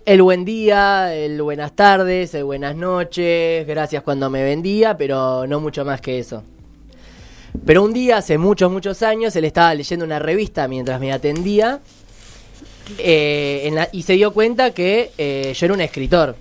El 0.03 0.21
buen 0.21 0.43
día, 0.43 1.15
el 1.15 1.41
buenas 1.41 1.77
tardes, 1.77 2.33
el 2.33 2.43
buenas 2.43 2.75
noches, 2.75 3.65
gracias 3.65 4.03
cuando 4.03 4.29
me 4.29 4.43
vendía, 4.43 4.97
pero 4.97 5.47
no 5.47 5.61
mucho 5.61 5.85
más 5.85 6.01
que 6.01 6.19
eso. 6.19 6.43
Pero 7.65 7.83
un 7.83 7.93
día, 7.93 8.17
hace 8.17 8.37
muchos, 8.37 8.71
muchos 8.71 9.01
años, 9.03 9.35
él 9.35 9.45
estaba 9.45 9.73
leyendo 9.73 10.05
una 10.05 10.19
revista 10.19 10.67
mientras 10.67 10.99
me 10.99 11.11
atendía 11.11 11.79
eh, 12.97 13.61
en 13.65 13.75
la- 13.75 13.89
y 13.91 14.03
se 14.03 14.13
dio 14.13 14.33
cuenta 14.33 14.71
que 14.71 15.11
eh, 15.17 15.53
yo 15.55 15.65
era 15.65 15.73
un 15.75 15.81
escritor, 15.81 16.35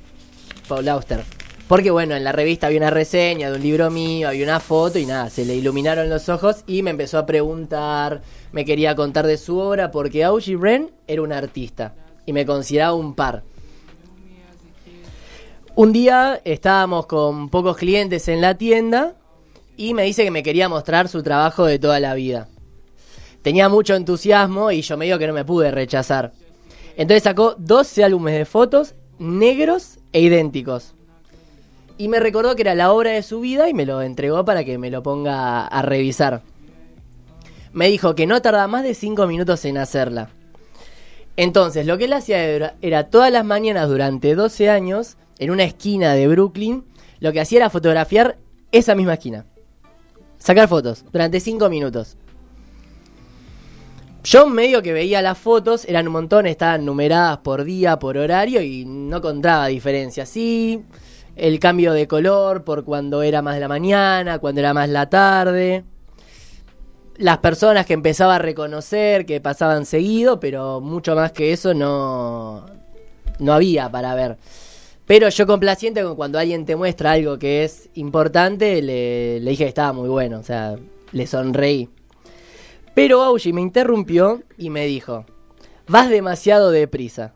Paul 0.66 0.88
Auster. 0.88 1.23
Porque 1.66 1.90
bueno, 1.90 2.16
en 2.16 2.25
la 2.25 2.33
revista 2.33 2.66
había 2.68 2.79
una 2.79 2.88
reseña 2.90 3.51
de 3.51 3.57
un 3.57 3.62
libro 3.62 3.90
mío, 3.90 4.29
había 4.29 4.44
una 4.44 4.59
foto 4.59 4.99
y 4.99 5.05
nada, 5.05 5.29
se 5.29 5.44
le 5.44 5.55
iluminaron 5.55 6.09
los 6.09 6.31
ojos 6.31 6.64
y 6.66 6.83
me 6.83 6.90
empezó 6.90 7.18
a 7.18 7.27
preguntar, 7.27 8.23
me 8.53 8.64
quería 8.64 8.94
contar 8.94 9.27
de 9.27 9.37
su 9.37 9.59
obra 9.59 9.90
porque 9.90 10.25
Augie 10.25 10.57
Wren 10.57 10.90
era 11.07 11.21
un 11.21 11.33
artista 11.33 11.94
y 12.25 12.33
me 12.33 12.47
consideraba 12.47 12.94
un 12.94 13.14
par. 13.14 13.42
Un 15.75 15.92
día 15.92 16.40
estábamos 16.44 17.05
con 17.05 17.51
pocos 17.51 17.77
clientes 17.77 18.29
en 18.29 18.40
la 18.40 18.57
tienda 18.57 19.14
y 19.78 19.94
me 19.94 20.02
dice 20.02 20.24
que 20.24 20.30
me 20.30 20.42
quería 20.42 20.68
mostrar 20.68 21.08
su 21.08 21.22
trabajo 21.22 21.64
de 21.64 21.78
toda 21.78 22.00
la 22.00 22.12
vida. 22.14 22.48
Tenía 23.42 23.68
mucho 23.68 23.94
entusiasmo 23.94 24.72
y 24.72 24.82
yo 24.82 24.96
medio 24.96 25.18
que 25.18 25.28
no 25.28 25.32
me 25.32 25.44
pude 25.44 25.70
rechazar. 25.70 26.32
Entonces 26.96 27.22
sacó 27.22 27.54
12 27.56 28.02
álbumes 28.02 28.34
de 28.36 28.44
fotos 28.44 28.94
negros 29.20 30.00
e 30.12 30.20
idénticos. 30.20 30.94
Y 31.96 32.08
me 32.08 32.18
recordó 32.18 32.56
que 32.56 32.62
era 32.62 32.74
la 32.74 32.92
obra 32.92 33.12
de 33.12 33.22
su 33.22 33.40
vida 33.40 33.68
y 33.68 33.74
me 33.74 33.86
lo 33.86 34.02
entregó 34.02 34.44
para 34.44 34.64
que 34.64 34.78
me 34.78 34.90
lo 34.90 35.02
ponga 35.04 35.66
a 35.66 35.82
revisar. 35.82 36.42
Me 37.72 37.88
dijo 37.88 38.16
que 38.16 38.26
no 38.26 38.42
tardaba 38.42 38.66
más 38.66 38.82
de 38.82 38.94
5 38.94 39.28
minutos 39.28 39.64
en 39.64 39.78
hacerla. 39.78 40.30
Entonces, 41.36 41.86
lo 41.86 41.98
que 41.98 42.06
él 42.06 42.12
hacía 42.14 42.74
era 42.80 43.10
todas 43.10 43.30
las 43.30 43.44
mañanas 43.44 43.88
durante 43.88 44.34
12 44.34 44.70
años, 44.70 45.16
en 45.38 45.52
una 45.52 45.62
esquina 45.62 46.14
de 46.14 46.26
Brooklyn, 46.26 46.84
lo 47.20 47.32
que 47.32 47.40
hacía 47.40 47.58
era 47.58 47.70
fotografiar 47.70 48.38
esa 48.72 48.96
misma 48.96 49.14
esquina. 49.14 49.46
Sacar 50.38 50.68
fotos 50.68 51.05
durante 51.12 51.40
5 51.40 51.68
minutos. 51.68 52.16
Yo 54.24 54.46
medio 54.46 54.83
que 54.83 54.92
veía 54.92 55.22
las 55.22 55.38
fotos, 55.38 55.85
eran 55.87 56.07
un 56.07 56.12
montón, 56.12 56.46
estaban 56.46 56.85
numeradas 56.85 57.38
por 57.38 57.64
día, 57.64 57.98
por 57.98 58.18
horario 58.18 58.61
y 58.61 58.85
no 58.85 59.20
contaba 59.20 59.68
diferencia. 59.68 60.27
Sí, 60.27 60.85
el 61.37 61.59
cambio 61.59 61.92
de 61.92 62.09
color 62.09 62.64
por 62.64 62.85
cuando 62.85 63.22
era 63.22 63.42
más 63.42 63.59
la 63.59 63.68
mañana, 63.68 64.38
cuando 64.38 64.61
era 64.61 64.74
más 64.74 64.88
la 64.88 65.09
tarde. 65.09 65.85
Las 67.16 67.38
personas 67.38 67.87
que 67.87 67.94
empezaba 67.94 68.37
a 68.37 68.38
reconocer, 68.38 69.24
que 69.24 69.40
pasaban 69.40 69.87
seguido, 69.87 70.38
pero 70.40 70.81
mucho 70.81 71.14
más 71.16 71.33
que 71.33 71.53
eso 71.53 71.72
no, 71.72 72.66
no 73.38 73.53
había 73.53 73.90
para 73.90 74.14
ver. 74.14 74.37
Pero 75.09 75.31
yo 75.31 75.47
complaciente 75.47 76.03
con 76.03 76.16
cuando 76.16 76.38
alguien 76.38 76.66
te 76.66 76.77
muestra 76.77 77.12
algo 77.12 77.38
que 77.38 77.64
es 77.64 77.88
importante, 77.94 78.83
le, 78.83 79.40
le 79.40 79.51
dije 79.51 79.64
que 79.64 79.68
estaba 79.68 79.94
muy 79.94 80.11
bueno, 80.11 80.38
o 80.38 80.42
sea, 80.42 80.77
le 81.12 81.27
sonreí. 81.27 81.88
Pero 82.94 83.23
Augie 83.23 83.55
me 83.55 83.62
interrumpió 83.62 84.42
y 84.59 84.68
me 84.68 84.85
dijo, 84.85 85.25
vas 85.87 86.11
demasiado 86.11 86.71
deprisa. 86.71 87.33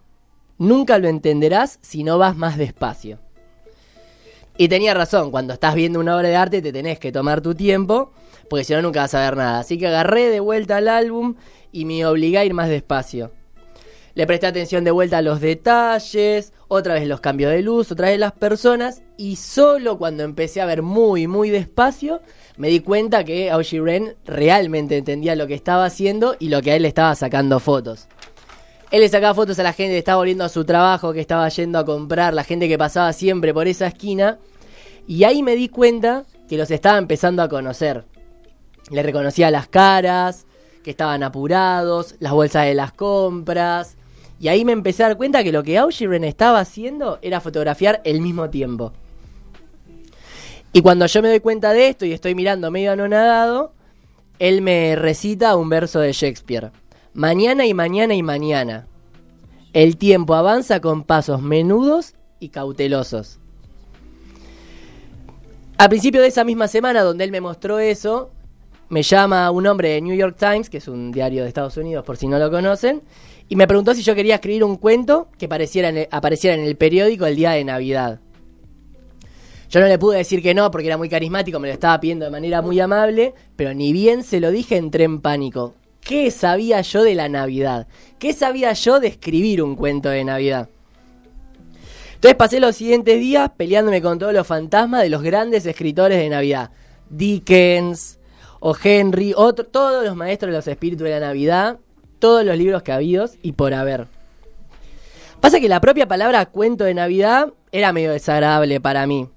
Nunca 0.58 0.98
lo 0.98 1.08
entenderás 1.08 1.78
si 1.80 2.04
no 2.04 2.18
vas 2.18 2.36
más 2.36 2.58
despacio. 2.58 3.18
Y 4.58 4.68
tenía 4.68 4.92
razón, 4.92 5.30
cuando 5.30 5.54
estás 5.54 5.74
viendo 5.74 5.98
una 5.98 6.14
obra 6.14 6.28
de 6.28 6.36
arte 6.36 6.60
te 6.60 6.72
tenés 6.72 6.98
que 6.98 7.10
tomar 7.10 7.40
tu 7.40 7.54
tiempo, 7.54 8.12
porque 8.50 8.64
si 8.64 8.74
no 8.74 8.82
nunca 8.82 9.00
vas 9.00 9.14
a 9.14 9.20
ver 9.20 9.36
nada. 9.36 9.60
Así 9.60 9.78
que 9.78 9.86
agarré 9.86 10.28
de 10.28 10.40
vuelta 10.40 10.76
al 10.76 10.88
álbum 10.88 11.36
y 11.72 11.86
me 11.86 12.04
obligué 12.04 12.36
a 12.36 12.44
ir 12.44 12.52
más 12.52 12.68
despacio. 12.68 13.32
Le 14.14 14.26
presté 14.26 14.46
atención 14.46 14.84
de 14.84 14.90
vuelta 14.90 15.18
a 15.18 15.22
los 15.22 15.40
detalles, 15.40 16.52
otra 16.72 16.94
vez 16.94 17.06
los 17.06 17.20
cambios 17.20 17.52
de 17.52 17.60
luz, 17.60 17.92
otra 17.92 18.08
vez 18.08 18.18
las 18.18 18.32
personas, 18.32 19.02
y 19.18 19.36
solo 19.36 19.98
cuando 19.98 20.22
empecé 20.22 20.62
a 20.62 20.66
ver 20.66 20.80
muy, 20.80 21.26
muy 21.26 21.50
despacio, 21.50 22.22
me 22.56 22.68
di 22.68 22.80
cuenta 22.80 23.24
que 23.24 23.50
Aoshi 23.50 23.78
Ren 23.78 24.16
realmente 24.24 24.96
entendía 24.96 25.36
lo 25.36 25.46
que 25.46 25.54
estaba 25.54 25.84
haciendo 25.84 26.34
y 26.38 26.48
lo 26.48 26.62
que 26.62 26.72
a 26.72 26.76
él 26.76 26.82
le 26.82 26.88
estaba 26.88 27.14
sacando 27.14 27.60
fotos. 27.60 28.08
Él 28.90 29.02
le 29.02 29.08
sacaba 29.10 29.34
fotos 29.34 29.58
a 29.58 29.62
la 29.62 29.74
gente 29.74 29.92
que 29.92 29.98
estaba 29.98 30.16
volviendo 30.16 30.44
a 30.44 30.48
su 30.48 30.64
trabajo, 30.64 31.12
que 31.12 31.20
estaba 31.20 31.46
yendo 31.50 31.78
a 31.78 31.84
comprar, 31.84 32.32
la 32.32 32.44
gente 32.44 32.68
que 32.68 32.78
pasaba 32.78 33.12
siempre 33.12 33.52
por 33.52 33.68
esa 33.68 33.86
esquina, 33.86 34.38
y 35.06 35.24
ahí 35.24 35.42
me 35.42 35.56
di 35.56 35.68
cuenta 35.68 36.24
que 36.48 36.56
los 36.56 36.70
estaba 36.70 36.96
empezando 36.96 37.42
a 37.42 37.50
conocer. 37.50 38.06
Le 38.90 39.02
reconocía 39.02 39.50
las 39.50 39.68
caras, 39.68 40.46
que 40.82 40.90
estaban 40.90 41.22
apurados, 41.22 42.16
las 42.18 42.32
bolsas 42.32 42.64
de 42.64 42.74
las 42.74 42.92
compras. 42.92 43.96
Y 44.42 44.48
ahí 44.48 44.64
me 44.64 44.72
empecé 44.72 45.04
a 45.04 45.06
dar 45.06 45.16
cuenta 45.16 45.44
que 45.44 45.52
lo 45.52 45.62
que 45.62 45.78
Aushiren 45.78 46.24
estaba 46.24 46.58
haciendo 46.58 47.20
era 47.22 47.40
fotografiar 47.40 48.00
el 48.04 48.20
mismo 48.20 48.50
tiempo. 48.50 48.92
Y 50.72 50.82
cuando 50.82 51.06
yo 51.06 51.22
me 51.22 51.28
doy 51.28 51.38
cuenta 51.38 51.72
de 51.72 51.86
esto 51.86 52.06
y 52.06 52.12
estoy 52.12 52.34
mirando 52.34 52.68
medio 52.72 52.90
anonadado, 52.90 53.72
él 54.40 54.60
me 54.60 54.96
recita 54.96 55.54
un 55.54 55.68
verso 55.68 56.00
de 56.00 56.12
Shakespeare. 56.12 56.72
Mañana 57.14 57.66
y 57.66 57.72
mañana 57.72 58.14
y 58.14 58.24
mañana. 58.24 58.88
El 59.74 59.96
tiempo 59.96 60.34
avanza 60.34 60.80
con 60.80 61.04
pasos 61.04 61.40
menudos 61.40 62.14
y 62.40 62.48
cautelosos. 62.48 63.38
A 65.78 65.88
principio 65.88 66.20
de 66.20 66.26
esa 66.26 66.42
misma 66.42 66.66
semana 66.66 67.02
donde 67.02 67.22
él 67.22 67.30
me 67.30 67.40
mostró 67.40 67.78
eso, 67.78 68.32
me 68.88 69.04
llama 69.04 69.48
un 69.52 69.68
hombre 69.68 69.90
de 69.90 70.00
New 70.00 70.16
York 70.16 70.36
Times, 70.36 70.68
que 70.68 70.78
es 70.78 70.88
un 70.88 71.12
diario 71.12 71.44
de 71.44 71.48
Estados 71.48 71.76
Unidos 71.76 72.04
por 72.04 72.16
si 72.16 72.26
no 72.26 72.40
lo 72.40 72.50
conocen, 72.50 73.02
y 73.48 73.56
me 73.56 73.66
preguntó 73.66 73.94
si 73.94 74.02
yo 74.02 74.14
quería 74.14 74.36
escribir 74.36 74.64
un 74.64 74.76
cuento 74.76 75.28
que 75.38 75.46
apareciera 75.46 75.88
en 75.88 76.64
el, 76.64 76.76
periódico 76.76 77.26
el 77.26 77.36
día 77.36 77.52
de 77.52 77.64
Navidad. 77.64 78.20
Yo 79.68 79.80
no 79.80 79.86
le 79.86 79.98
pude 79.98 80.18
decir 80.18 80.42
que 80.42 80.54
no 80.54 80.70
porque 80.70 80.88
era 80.88 80.98
muy 80.98 81.08
carismático, 81.08 81.58
me 81.58 81.68
lo 81.68 81.74
estaba 81.74 81.98
pidiendo 82.00 82.24
de 82.24 82.30
manera 82.30 82.62
muy 82.62 82.78
amable, 82.80 83.34
pero 83.56 83.72
ni 83.74 83.92
bien 83.92 84.22
se 84.22 84.40
lo 84.40 84.50
dije 84.50 84.76
entré 84.76 85.04
en 85.04 85.20
pánico. 85.20 85.74
¿Qué 86.00 86.30
sabía 86.30 86.80
yo 86.80 87.04
de 87.04 87.14
la 87.14 87.28
Navidad? 87.28 87.86
¿Qué 88.18 88.32
sabía 88.32 88.72
yo 88.72 89.00
de 89.00 89.08
escribir 89.08 89.62
un 89.62 89.76
cuento 89.76 90.08
de 90.08 90.24
Navidad? 90.24 90.68
Entonces 92.14 92.36
pasé 92.36 92.60
los 92.60 92.76
siguientes 92.76 93.18
días 93.18 93.50
peleándome 93.56 94.00
con 94.00 94.18
todos 94.18 94.32
los 94.32 94.46
fantasmas 94.46 95.02
de 95.02 95.08
los 95.08 95.22
grandes 95.22 95.66
escritores 95.66 96.18
de 96.18 96.28
Navidad. 96.28 96.70
Dickens 97.10 98.18
o 98.60 98.76
Henry, 98.80 99.34
todos 99.70 100.04
los 100.04 100.16
maestros 100.16 100.50
de 100.50 100.56
los 100.56 100.68
espíritus 100.68 101.04
de 101.04 101.10
la 101.10 101.20
Navidad, 101.20 101.78
todos 102.22 102.44
los 102.44 102.56
libros 102.56 102.84
que 102.84 102.92
habidos 102.92 103.32
y 103.42 103.50
por 103.50 103.74
haber. 103.74 104.06
Pasa 105.40 105.58
que 105.58 105.68
la 105.68 105.80
propia 105.80 106.06
palabra 106.06 106.46
cuento 106.46 106.84
de 106.84 106.94
Navidad 106.94 107.48
era 107.72 107.92
medio 107.92 108.12
desagradable 108.12 108.80
para 108.80 109.08
mí. 109.08 109.28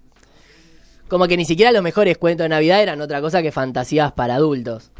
Como 1.08 1.28
que 1.28 1.36
ni 1.36 1.46
siquiera 1.46 1.72
los 1.72 1.82
mejores 1.82 2.20
cuentos 2.20 2.46
de 2.46 2.50
Navidad 2.50 2.84
eran 2.84 3.02
otra 3.02 3.22
cosa 3.22 3.42
que 3.42 3.52
fantasías 3.52 4.12
para 4.12 4.36
adultos. 4.36 4.92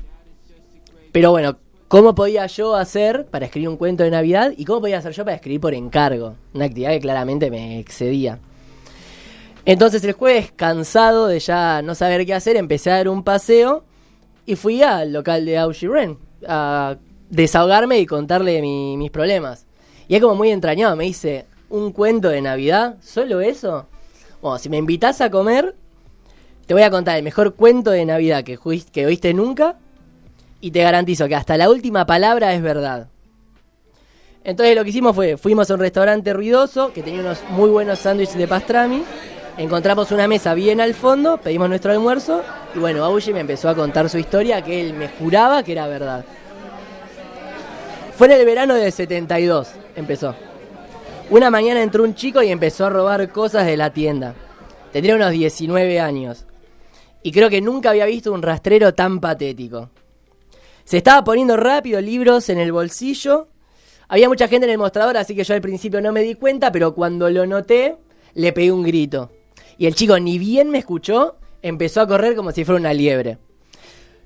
Pero 1.12 1.30
bueno, 1.30 1.60
¿cómo 1.88 2.16
podía 2.16 2.48
yo 2.48 2.76
hacer 2.76 3.28
para 3.28 3.46
escribir 3.46 3.70
un 3.70 3.78
cuento 3.78 4.04
de 4.04 4.10
Navidad 4.10 4.52
y 4.58 4.66
cómo 4.66 4.82
podía 4.82 4.98
hacer 4.98 5.12
yo 5.12 5.24
para 5.24 5.36
escribir 5.36 5.62
por 5.62 5.76
encargo? 5.76 6.38
Una 6.56 6.66
actividad 6.66 6.90
que 6.90 7.02
claramente 7.02 7.52
me 7.52 7.78
excedía. 7.78 8.40
Entonces 9.64 10.04
el 10.04 10.14
jueves, 10.14 10.52
cansado 10.56 11.28
de 11.28 11.40
ya 11.40 11.84
no 11.84 11.94
saber 11.94 12.26
qué 12.26 12.34
hacer, 12.34 12.58
empecé 12.58 12.90
a 12.90 12.96
dar 12.96 13.10
un 13.10 13.24
paseo 13.24 13.84
y 14.48 14.56
fui 14.56 14.82
al 14.82 15.14
local 15.14 15.46
de 15.46 15.60
Auchi 15.60 15.88
Ren 15.88 16.18
a 16.48 16.98
desahogarme 17.30 18.00
y 18.00 18.06
contarle 18.06 18.62
mi- 18.62 18.98
mis 18.98 19.12
problemas. 19.12 19.66
Y 20.08 20.16
es 20.16 20.22
como 20.22 20.36
muy 20.36 20.52
entrañado, 20.52 20.96
me 20.96 21.06
dice, 21.06 21.46
¿un 21.70 21.92
cuento 21.92 22.30
de 22.30 22.42
Navidad? 22.42 22.96
¿Solo 23.02 23.42
eso? 23.42 23.88
Bueno, 24.42 24.58
si 24.60 24.70
me 24.70 24.78
invitas 24.78 25.22
a 25.22 25.30
comer, 25.32 25.76
te 26.68 26.74
voy 26.74 26.84
a 26.84 26.92
contar 26.92 27.18
el 27.18 27.24
mejor 27.24 27.56
cuento 27.56 27.92
de 27.92 28.06
Navidad 28.06 28.44
que, 28.44 28.60
que 28.92 29.06
oíste 29.06 29.34
nunca 29.34 29.76
y 30.62 30.72
te 30.72 30.82
garantizo 30.84 31.28
que 31.28 31.36
hasta 31.36 31.58
la 31.58 31.70
última 31.70 32.06
palabra 32.06 32.54
es 32.54 32.62
verdad. 32.62 33.08
Entonces 34.44 34.76
lo 34.76 34.84
que 34.84 34.92
hicimos 34.92 35.16
fue, 35.16 35.38
fuimos 35.38 35.70
a 35.72 35.74
un 35.74 35.80
restaurante 35.80 36.32
ruidoso 36.34 36.94
que 36.94 37.02
tenía 37.02 37.22
unos 37.22 37.40
muy 37.50 37.70
buenos 37.70 38.00
sándwiches 38.00 38.38
de 38.38 38.48
pastrami, 38.48 39.04
encontramos 39.58 40.12
una 40.12 40.28
mesa 40.28 40.54
bien 40.54 40.80
al 40.82 40.94
fondo, 40.94 41.38
pedimos 41.38 41.68
nuestro 41.68 41.92
almuerzo 41.92 42.44
y 42.76 42.80
bueno, 42.80 43.04
Augie 43.04 43.34
me 43.34 43.40
empezó 43.40 43.70
a 43.70 43.76
contar 43.76 44.08
su 44.08 44.20
historia 44.20 44.62
que 44.64 44.82
él 44.82 44.94
me 44.94 45.08
juraba 45.08 45.64
que 45.64 45.72
era 45.72 45.88
verdad. 45.88 46.24
Fue 48.18 48.28
en 48.28 48.40
el 48.40 48.46
verano 48.46 48.76
del 48.76 48.94
72, 48.94 49.72
empezó. 49.98 50.34
Una 51.30 51.50
mañana 51.50 51.82
entró 51.82 52.06
un 52.06 52.16
chico 52.16 52.42
y 52.42 52.50
empezó 52.50 52.86
a 52.86 52.90
robar 52.90 53.30
cosas 53.30 53.66
de 53.66 53.76
la 53.76 53.92
tienda. 53.92 54.34
Tendría 54.94 55.16
unos 55.16 55.32
19 55.32 56.00
años. 56.00 56.46
Y 57.24 57.34
creo 57.34 57.50
que 57.50 57.60
nunca 57.60 57.90
había 57.90 58.06
visto 58.06 58.32
un 58.32 58.42
rastrero 58.42 58.94
tan 58.94 59.20
patético. 59.20 59.90
Se 60.86 60.96
estaba 60.96 61.26
poniendo 61.26 61.58
rápido 61.58 62.00
libros 62.00 62.48
en 62.48 62.58
el 62.58 62.72
bolsillo. 62.72 63.50
Había 64.08 64.30
mucha 64.30 64.48
gente 64.48 64.66
en 64.66 64.72
el 64.72 64.78
mostrador, 64.78 65.18
así 65.18 65.36
que 65.36 65.44
yo 65.44 65.54
al 65.54 65.60
principio 65.60 66.00
no 66.00 66.14
me 66.14 66.22
di 66.22 66.36
cuenta, 66.36 66.72
pero 66.72 66.96
cuando 66.96 67.30
lo 67.30 67.46
noté, 67.46 67.98
le 68.34 68.54
pegué 68.54 68.72
un 68.72 68.84
grito. 68.84 69.30
Y 69.78 69.88
el 69.88 69.96
chico 69.96 70.18
ni 70.20 70.40
bien 70.40 70.70
me 70.70 70.78
escuchó, 70.78 71.36
empezó 71.62 72.00
a 72.00 72.08
correr 72.08 72.38
como 72.38 72.54
si 72.54 72.64
fuera 72.64 72.80
una 72.80 72.94
liebre. 72.94 73.40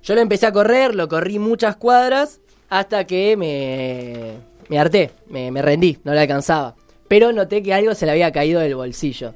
Yo 0.03 0.13
lo 0.13 0.21
empecé 0.21 0.45
a 0.45 0.53
correr, 0.53 0.93
lo 0.93 1.07
corrí 1.07 1.39
muchas 1.39 1.75
cuadras, 1.75 2.39
hasta 2.69 3.03
que 3.05 3.35
me, 3.35 4.77
harté, 4.77 5.11
me, 5.27 5.51
me 5.51 5.61
rendí, 5.61 5.97
no 6.03 6.13
le 6.13 6.21
alcanzaba. 6.21 6.75
Pero 7.07 7.31
noté 7.31 7.63
que 7.63 7.73
algo 7.73 7.95
se 7.95 8.05
le 8.05 8.11
había 8.11 8.31
caído 8.31 8.59
del 8.61 8.75
bolsillo. 8.75 9.33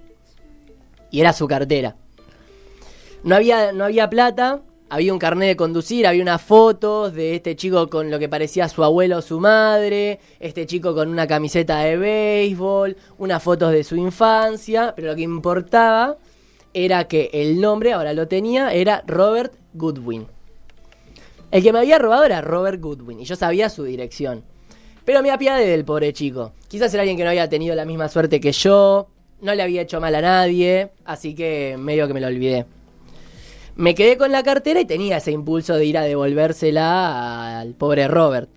Y 1.09 1.21
era 1.21 1.34
su 1.34 1.47
cartera. 1.47 1.95
No 3.23 3.36
había, 3.36 3.71
no 3.71 3.86
había 3.86 4.09
plata, 4.09 4.61
había 4.89 5.11
un 5.11 5.17
carnet 5.17 5.47
de 5.49 5.55
conducir, 5.55 6.05
había 6.05 6.21
unas 6.21 6.41
fotos 6.41 7.13
de 7.13 7.36
este 7.36 7.55
chico 7.55 7.89
con 7.89 8.11
lo 8.11 8.19
que 8.19 8.29
parecía 8.29 8.69
su 8.69 8.84
abuelo 8.84 9.17
o 9.17 9.21
su 9.21 9.39
madre, 9.39 10.19
este 10.39 10.67
chico 10.67 10.93
con 10.93 11.09
una 11.09 11.25
camiseta 11.25 11.79
de 11.79 11.97
béisbol, 11.97 12.95
unas 13.17 13.41
fotos 13.41 13.71
de 13.71 13.84
su 13.84 13.95
infancia, 13.95 14.93
pero 14.95 15.07
lo 15.07 15.15
que 15.15 15.23
importaba 15.23 16.17
era 16.73 17.07
que 17.07 17.31
el 17.34 17.59
nombre, 17.59 17.93
ahora 17.93 18.13
lo 18.13 18.27
tenía, 18.27 18.71
era 18.71 19.03
Robert 19.07 19.53
Goodwin. 19.73 20.27
El 21.53 21.61
que 21.61 21.71
me 21.71 21.77
había 21.77 21.99
robado 21.99 22.23
era 22.23 22.41
Robert 22.41 22.81
Goodwin 22.81 23.19
y 23.19 23.25
yo 23.25 23.35
sabía 23.35 23.69
su 23.69 23.83
dirección. 23.83 24.43
Pero 25.05 25.21
me 25.21 25.29
apiadé 25.29 25.67
del 25.67 25.85
pobre 25.85 26.11
chico. 26.11 26.51
Quizás 26.67 26.91
era 26.95 27.01
alguien 27.01 27.15
que 27.15 27.23
no 27.23 27.29
había 27.29 27.47
tenido 27.47 27.75
la 27.75 27.85
misma 27.85 28.09
suerte 28.09 28.39
que 28.39 28.51
yo, 28.51 29.07
no 29.39 29.53
le 29.53 29.61
había 29.61 29.83
hecho 29.83 30.01
mal 30.01 30.15
a 30.15 30.21
nadie, 30.21 30.89
así 31.05 31.35
que 31.35 31.75
medio 31.77 32.07
que 32.07 32.15
me 32.15 32.21
lo 32.21 32.25
olvidé. 32.25 32.65
Me 33.75 33.93
quedé 33.93 34.17
con 34.17 34.31
la 34.31 34.41
cartera 34.41 34.81
y 34.81 34.85
tenía 34.85 35.17
ese 35.17 35.29
impulso 35.29 35.75
de 35.75 35.85
ir 35.85 35.95
a 35.95 36.01
devolvérsela 36.01 37.59
al 37.59 37.75
pobre 37.75 38.07
Robert. 38.07 38.49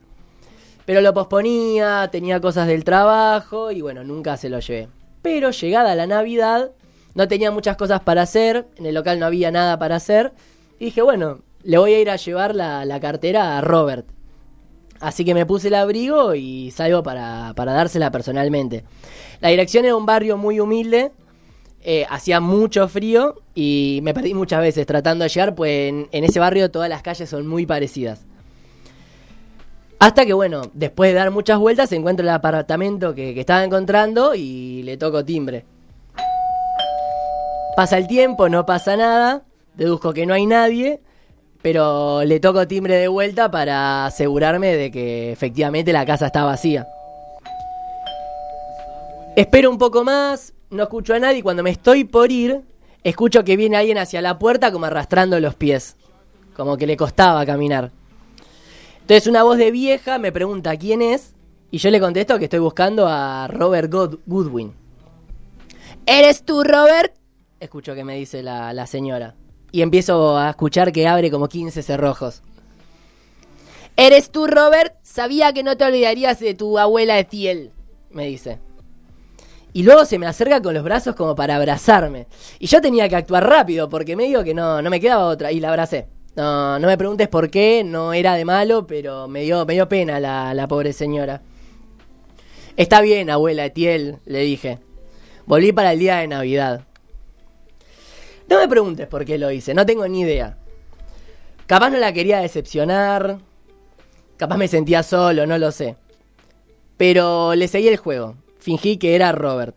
Pero 0.86 1.02
lo 1.02 1.12
posponía, 1.12 2.08
tenía 2.10 2.40
cosas 2.40 2.66
del 2.66 2.82
trabajo 2.82 3.72
y 3.72 3.82
bueno, 3.82 4.04
nunca 4.04 4.38
se 4.38 4.48
lo 4.48 4.58
llevé. 4.60 4.88
Pero 5.20 5.50
llegada 5.50 5.94
la 5.94 6.06
Navidad, 6.06 6.70
no 7.14 7.28
tenía 7.28 7.50
muchas 7.50 7.76
cosas 7.76 8.00
para 8.00 8.22
hacer, 8.22 8.66
en 8.76 8.86
el 8.86 8.94
local 8.94 9.20
no 9.20 9.26
había 9.26 9.50
nada 9.50 9.78
para 9.78 9.96
hacer. 9.96 10.32
Y 10.78 10.86
dije, 10.86 11.02
bueno, 11.02 11.40
le 11.66 11.78
voy 11.78 11.94
a 11.94 12.00
ir 12.00 12.10
a 12.10 12.16
llevar 12.16 12.54
la, 12.54 12.84
la 12.84 13.00
cartera 13.00 13.58
a 13.58 13.60
Robert. 13.60 14.06
Así 15.00 15.24
que 15.24 15.34
me 15.34 15.46
puse 15.46 15.66
el 15.66 15.74
abrigo 15.74 16.34
y 16.36 16.70
salgo 16.70 17.02
para, 17.02 17.54
para 17.56 17.72
dársela 17.72 18.12
personalmente. 18.12 18.84
La 19.40 19.48
dirección 19.48 19.84
era 19.84 19.96
un 19.96 20.06
barrio 20.06 20.36
muy 20.36 20.60
humilde, 20.60 21.10
eh, 21.82 22.06
hacía 22.08 22.38
mucho 22.40 22.86
frío 22.86 23.42
y 23.52 23.98
me 24.04 24.14
perdí 24.14 24.32
muchas 24.32 24.60
veces 24.60 24.86
tratando 24.86 25.24
de 25.24 25.28
llegar, 25.28 25.56
pues 25.56 25.88
en, 25.88 26.08
en 26.12 26.24
ese 26.24 26.38
barrio 26.38 26.70
todas 26.70 26.88
las 26.88 27.02
calles 27.02 27.28
son 27.28 27.48
muy 27.48 27.66
parecidas. 27.66 28.24
Hasta 29.98 30.24
que, 30.24 30.34
bueno, 30.34 30.62
después 30.72 31.10
de 31.10 31.14
dar 31.14 31.32
muchas 31.32 31.58
vueltas, 31.58 31.90
encuentro 31.90 32.22
el 32.22 32.30
apartamento 32.30 33.12
que, 33.12 33.34
que 33.34 33.40
estaba 33.40 33.64
encontrando 33.64 34.36
y 34.36 34.84
le 34.84 34.96
toco 34.96 35.24
timbre. 35.24 35.64
Pasa 37.74 37.98
el 37.98 38.06
tiempo, 38.06 38.48
no 38.48 38.64
pasa 38.64 38.96
nada, 38.96 39.42
deduzco 39.74 40.14
que 40.14 40.26
no 40.26 40.32
hay 40.32 40.46
nadie, 40.46 41.00
pero 41.62 42.24
le 42.24 42.40
toco 42.40 42.66
timbre 42.66 42.96
de 42.96 43.08
vuelta 43.08 43.50
para 43.50 44.06
asegurarme 44.06 44.74
de 44.74 44.90
que 44.90 45.32
efectivamente 45.32 45.92
la 45.92 46.06
casa 46.06 46.26
está 46.26 46.44
vacía. 46.44 46.86
Espero 49.36 49.70
un 49.70 49.78
poco 49.78 50.02
más, 50.04 50.54
no 50.70 50.84
escucho 50.84 51.14
a 51.14 51.18
nadie 51.18 51.42
cuando 51.42 51.62
me 51.62 51.70
estoy 51.70 52.04
por 52.04 52.32
ir, 52.32 52.62
escucho 53.04 53.44
que 53.44 53.56
viene 53.56 53.76
alguien 53.76 53.98
hacia 53.98 54.22
la 54.22 54.38
puerta 54.38 54.72
como 54.72 54.86
arrastrando 54.86 55.38
los 55.40 55.54
pies, 55.54 55.96
como 56.56 56.76
que 56.76 56.86
le 56.86 56.96
costaba 56.96 57.44
caminar. 57.44 57.90
Entonces 59.02 59.26
una 59.26 59.42
voz 59.42 59.58
de 59.58 59.70
vieja 59.70 60.18
me 60.18 60.32
pregunta 60.32 60.76
quién 60.76 61.02
es 61.02 61.34
y 61.70 61.78
yo 61.78 61.90
le 61.90 62.00
contesto 62.00 62.38
que 62.38 62.44
estoy 62.44 62.60
buscando 62.60 63.06
a 63.08 63.46
Robert 63.48 63.92
God- 63.92 64.18
Goodwin. 64.26 64.72
¿Eres 66.06 66.44
tú, 66.44 66.62
Robert? 66.62 67.14
Escucho 67.60 67.94
que 67.94 68.04
me 68.04 68.14
dice 68.16 68.42
la, 68.42 68.72
la 68.72 68.86
señora. 68.86 69.34
Y 69.72 69.82
empiezo 69.82 70.38
a 70.38 70.50
escuchar 70.50 70.92
que 70.92 71.06
abre 71.06 71.30
como 71.30 71.48
15 71.48 71.82
cerrojos. 71.82 72.42
¿Eres 73.96 74.30
tú, 74.30 74.46
Robert? 74.46 74.94
Sabía 75.02 75.52
que 75.52 75.62
no 75.62 75.76
te 75.76 75.84
olvidarías 75.84 76.38
de 76.40 76.54
tu 76.54 76.78
abuela 76.78 77.18
Etiel, 77.18 77.72
me 78.10 78.26
dice. 78.26 78.58
Y 79.72 79.82
luego 79.82 80.04
se 80.04 80.18
me 80.18 80.26
acerca 80.26 80.62
con 80.62 80.74
los 80.74 80.84
brazos 80.84 81.14
como 81.14 81.34
para 81.34 81.56
abrazarme. 81.56 82.26
Y 82.58 82.66
yo 82.66 82.80
tenía 82.80 83.08
que 83.08 83.16
actuar 83.16 83.46
rápido 83.46 83.88
porque 83.88 84.16
me 84.16 84.24
digo 84.24 84.42
que 84.42 84.54
no, 84.54 84.80
no 84.80 84.88
me 84.90 85.00
quedaba 85.00 85.26
otra. 85.26 85.52
Y 85.52 85.60
la 85.60 85.68
abracé. 85.68 86.06
No, 86.34 86.78
no 86.78 86.88
me 86.88 86.98
preguntes 86.98 87.28
por 87.28 87.50
qué, 87.50 87.82
no 87.84 88.12
era 88.12 88.34
de 88.34 88.44
malo, 88.44 88.86
pero 88.86 89.28
me 89.28 89.42
dio, 89.42 89.64
me 89.64 89.74
dio 89.74 89.88
pena 89.88 90.20
la, 90.20 90.52
la 90.54 90.68
pobre 90.68 90.92
señora. 90.92 91.42
Está 92.76 93.00
bien, 93.00 93.30
abuela 93.30 93.64
Etiel, 93.64 94.18
le 94.26 94.40
dije. 94.40 94.78
Volví 95.46 95.72
para 95.72 95.92
el 95.92 95.98
día 95.98 96.16
de 96.16 96.28
Navidad. 96.28 96.86
No 98.48 98.58
me 98.58 98.68
preguntes 98.68 99.06
por 99.08 99.24
qué 99.24 99.38
lo 99.38 99.50
hice, 99.50 99.74
no 99.74 99.84
tengo 99.84 100.06
ni 100.06 100.20
idea. 100.20 100.56
Capaz 101.66 101.90
no 101.90 101.98
la 101.98 102.12
quería 102.12 102.38
decepcionar, 102.38 103.38
capaz 104.36 104.56
me 104.56 104.68
sentía 104.68 105.02
solo, 105.02 105.46
no 105.46 105.58
lo 105.58 105.72
sé. 105.72 105.96
Pero 106.96 107.54
le 107.54 107.66
seguí 107.68 107.88
el 107.88 107.96
juego, 107.96 108.36
fingí 108.58 108.98
que 108.98 109.16
era 109.16 109.32
Robert. 109.32 109.74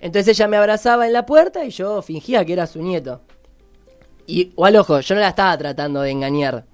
Entonces 0.00 0.36
ella 0.36 0.48
me 0.48 0.56
abrazaba 0.56 1.06
en 1.06 1.12
la 1.12 1.26
puerta 1.26 1.64
y 1.64 1.70
yo 1.70 2.02
fingía 2.02 2.44
que 2.44 2.54
era 2.54 2.66
su 2.66 2.82
nieto. 2.82 3.20
Y, 4.26 4.52
o 4.56 4.64
al 4.64 4.76
ojo, 4.76 5.00
yo 5.00 5.14
no 5.14 5.20
la 5.20 5.28
estaba 5.28 5.56
tratando 5.56 6.00
de 6.00 6.10
engañar. 6.10 6.64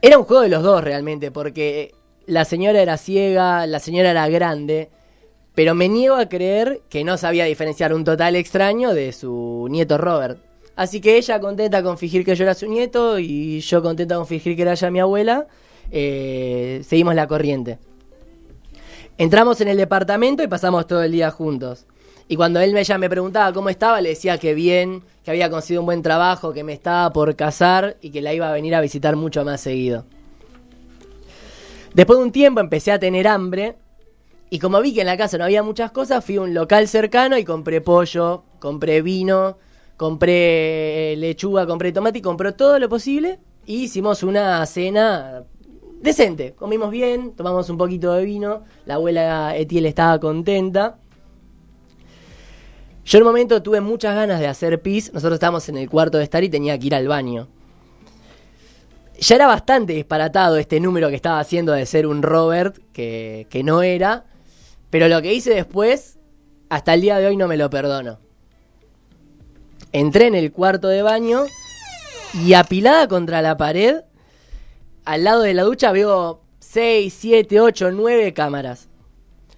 Era 0.00 0.18
un 0.18 0.24
juego 0.24 0.42
de 0.42 0.48
los 0.48 0.62
dos 0.62 0.82
realmente, 0.82 1.30
porque 1.30 1.94
la 2.26 2.44
señora 2.44 2.80
era 2.80 2.96
ciega, 2.98 3.66
la 3.66 3.78
señora 3.80 4.10
era 4.10 4.28
grande, 4.28 4.90
pero 5.54 5.74
me 5.74 5.88
niego 5.88 6.16
a 6.16 6.28
creer 6.28 6.82
que 6.88 7.04
no 7.04 7.16
sabía 7.16 7.44
diferenciar 7.44 7.94
un 7.94 8.04
total 8.04 8.36
extraño 8.36 8.92
de 8.92 9.12
su 9.12 9.66
nieto 9.70 9.98
Robert. 9.98 10.38
Así 10.76 11.00
que 11.00 11.16
ella 11.16 11.38
contenta 11.38 11.82
con 11.82 11.96
fingir 11.98 12.24
que 12.24 12.34
yo 12.34 12.42
era 12.42 12.54
su 12.54 12.66
nieto 12.66 13.18
y 13.20 13.60
yo 13.60 13.80
contenta 13.80 14.16
con 14.16 14.26
fingir 14.26 14.56
que 14.56 14.62
era 14.62 14.74
ya 14.74 14.90
mi 14.90 14.98
abuela, 14.98 15.46
eh, 15.92 16.82
seguimos 16.84 17.14
la 17.14 17.28
corriente. 17.28 17.78
Entramos 19.16 19.60
en 19.60 19.68
el 19.68 19.76
departamento 19.76 20.42
y 20.42 20.48
pasamos 20.48 20.88
todo 20.88 21.02
el 21.04 21.12
día 21.12 21.30
juntos. 21.30 21.86
Y 22.26 22.34
cuando 22.34 22.58
él 22.58 22.76
ella 22.76 22.98
me 22.98 23.08
preguntaba 23.08 23.52
cómo 23.52 23.68
estaba, 23.68 24.00
le 24.00 24.08
decía 24.08 24.38
que 24.38 24.54
bien, 24.54 25.02
que 25.22 25.30
había 25.30 25.50
conseguido 25.50 25.82
un 25.82 25.86
buen 25.86 26.02
trabajo, 26.02 26.52
que 26.52 26.64
me 26.64 26.72
estaba 26.72 27.12
por 27.12 27.36
casar 27.36 27.96
y 28.00 28.10
que 28.10 28.22
la 28.22 28.34
iba 28.34 28.48
a 28.48 28.52
venir 28.52 28.74
a 28.74 28.80
visitar 28.80 29.14
mucho 29.14 29.44
más 29.44 29.60
seguido. 29.60 30.04
Después 31.92 32.18
de 32.18 32.24
un 32.24 32.32
tiempo 32.32 32.60
empecé 32.60 32.90
a 32.90 32.98
tener 32.98 33.28
hambre 33.28 33.76
y 34.50 34.58
como 34.58 34.80
vi 34.80 34.94
que 34.94 35.00
en 35.00 35.06
la 35.06 35.16
casa 35.16 35.38
no 35.38 35.44
había 35.44 35.62
muchas 35.62 35.90
cosas, 35.90 36.24
fui 36.24 36.36
a 36.36 36.42
un 36.42 36.54
local 36.54 36.86
cercano 36.88 37.36
y 37.36 37.44
compré 37.44 37.80
pollo, 37.80 38.44
compré 38.60 39.02
vino, 39.02 39.58
compré 39.96 41.16
lechuga, 41.16 41.66
compré 41.66 41.92
tomate 41.92 42.18
y 42.18 42.22
compré 42.22 42.52
todo 42.52 42.78
lo 42.78 42.88
posible. 42.88 43.40
Y 43.66 43.84
hicimos 43.84 44.22
una 44.22 44.64
cena 44.66 45.44
decente. 46.00 46.52
Comimos 46.52 46.90
bien, 46.90 47.34
tomamos 47.34 47.68
un 47.70 47.78
poquito 47.78 48.12
de 48.12 48.24
vino, 48.24 48.62
la 48.86 48.94
abuela 48.94 49.56
Etiel 49.56 49.86
estaba 49.86 50.20
contenta. 50.20 50.98
Yo 53.04 53.18
en 53.18 53.22
un 53.22 53.28
momento 53.28 53.62
tuve 53.62 53.80
muchas 53.80 54.14
ganas 54.14 54.40
de 54.40 54.46
hacer 54.46 54.80
pis, 54.80 55.12
nosotros 55.12 55.34
estábamos 55.34 55.68
en 55.68 55.78
el 55.78 55.90
cuarto 55.90 56.18
de 56.18 56.24
estar 56.24 56.44
y 56.44 56.48
tenía 56.48 56.78
que 56.78 56.86
ir 56.86 56.94
al 56.94 57.08
baño. 57.08 57.48
Ya 59.18 59.36
era 59.36 59.46
bastante 59.46 59.92
disparatado 59.92 60.56
este 60.56 60.80
número 60.80 61.08
que 61.08 61.16
estaba 61.16 61.38
haciendo 61.38 61.72
de 61.72 61.86
ser 61.86 62.06
un 62.06 62.22
Robert, 62.22 62.78
que, 62.92 63.46
que 63.50 63.62
no 63.62 63.82
era. 63.82 64.24
Pero 64.94 65.08
lo 65.08 65.20
que 65.22 65.34
hice 65.34 65.52
después, 65.52 66.20
hasta 66.68 66.94
el 66.94 67.00
día 67.00 67.18
de 67.18 67.26
hoy 67.26 67.36
no 67.36 67.48
me 67.48 67.56
lo 67.56 67.68
perdono. 67.68 68.20
Entré 69.90 70.28
en 70.28 70.36
el 70.36 70.52
cuarto 70.52 70.86
de 70.86 71.02
baño 71.02 71.46
y 72.32 72.52
apilada 72.52 73.08
contra 73.08 73.42
la 73.42 73.56
pared, 73.56 74.02
al 75.04 75.24
lado 75.24 75.42
de 75.42 75.52
la 75.52 75.64
ducha 75.64 75.90
veo 75.90 76.42
6, 76.60 77.12
7, 77.12 77.60
8, 77.60 77.90
9 77.90 78.32
cámaras. 78.34 78.88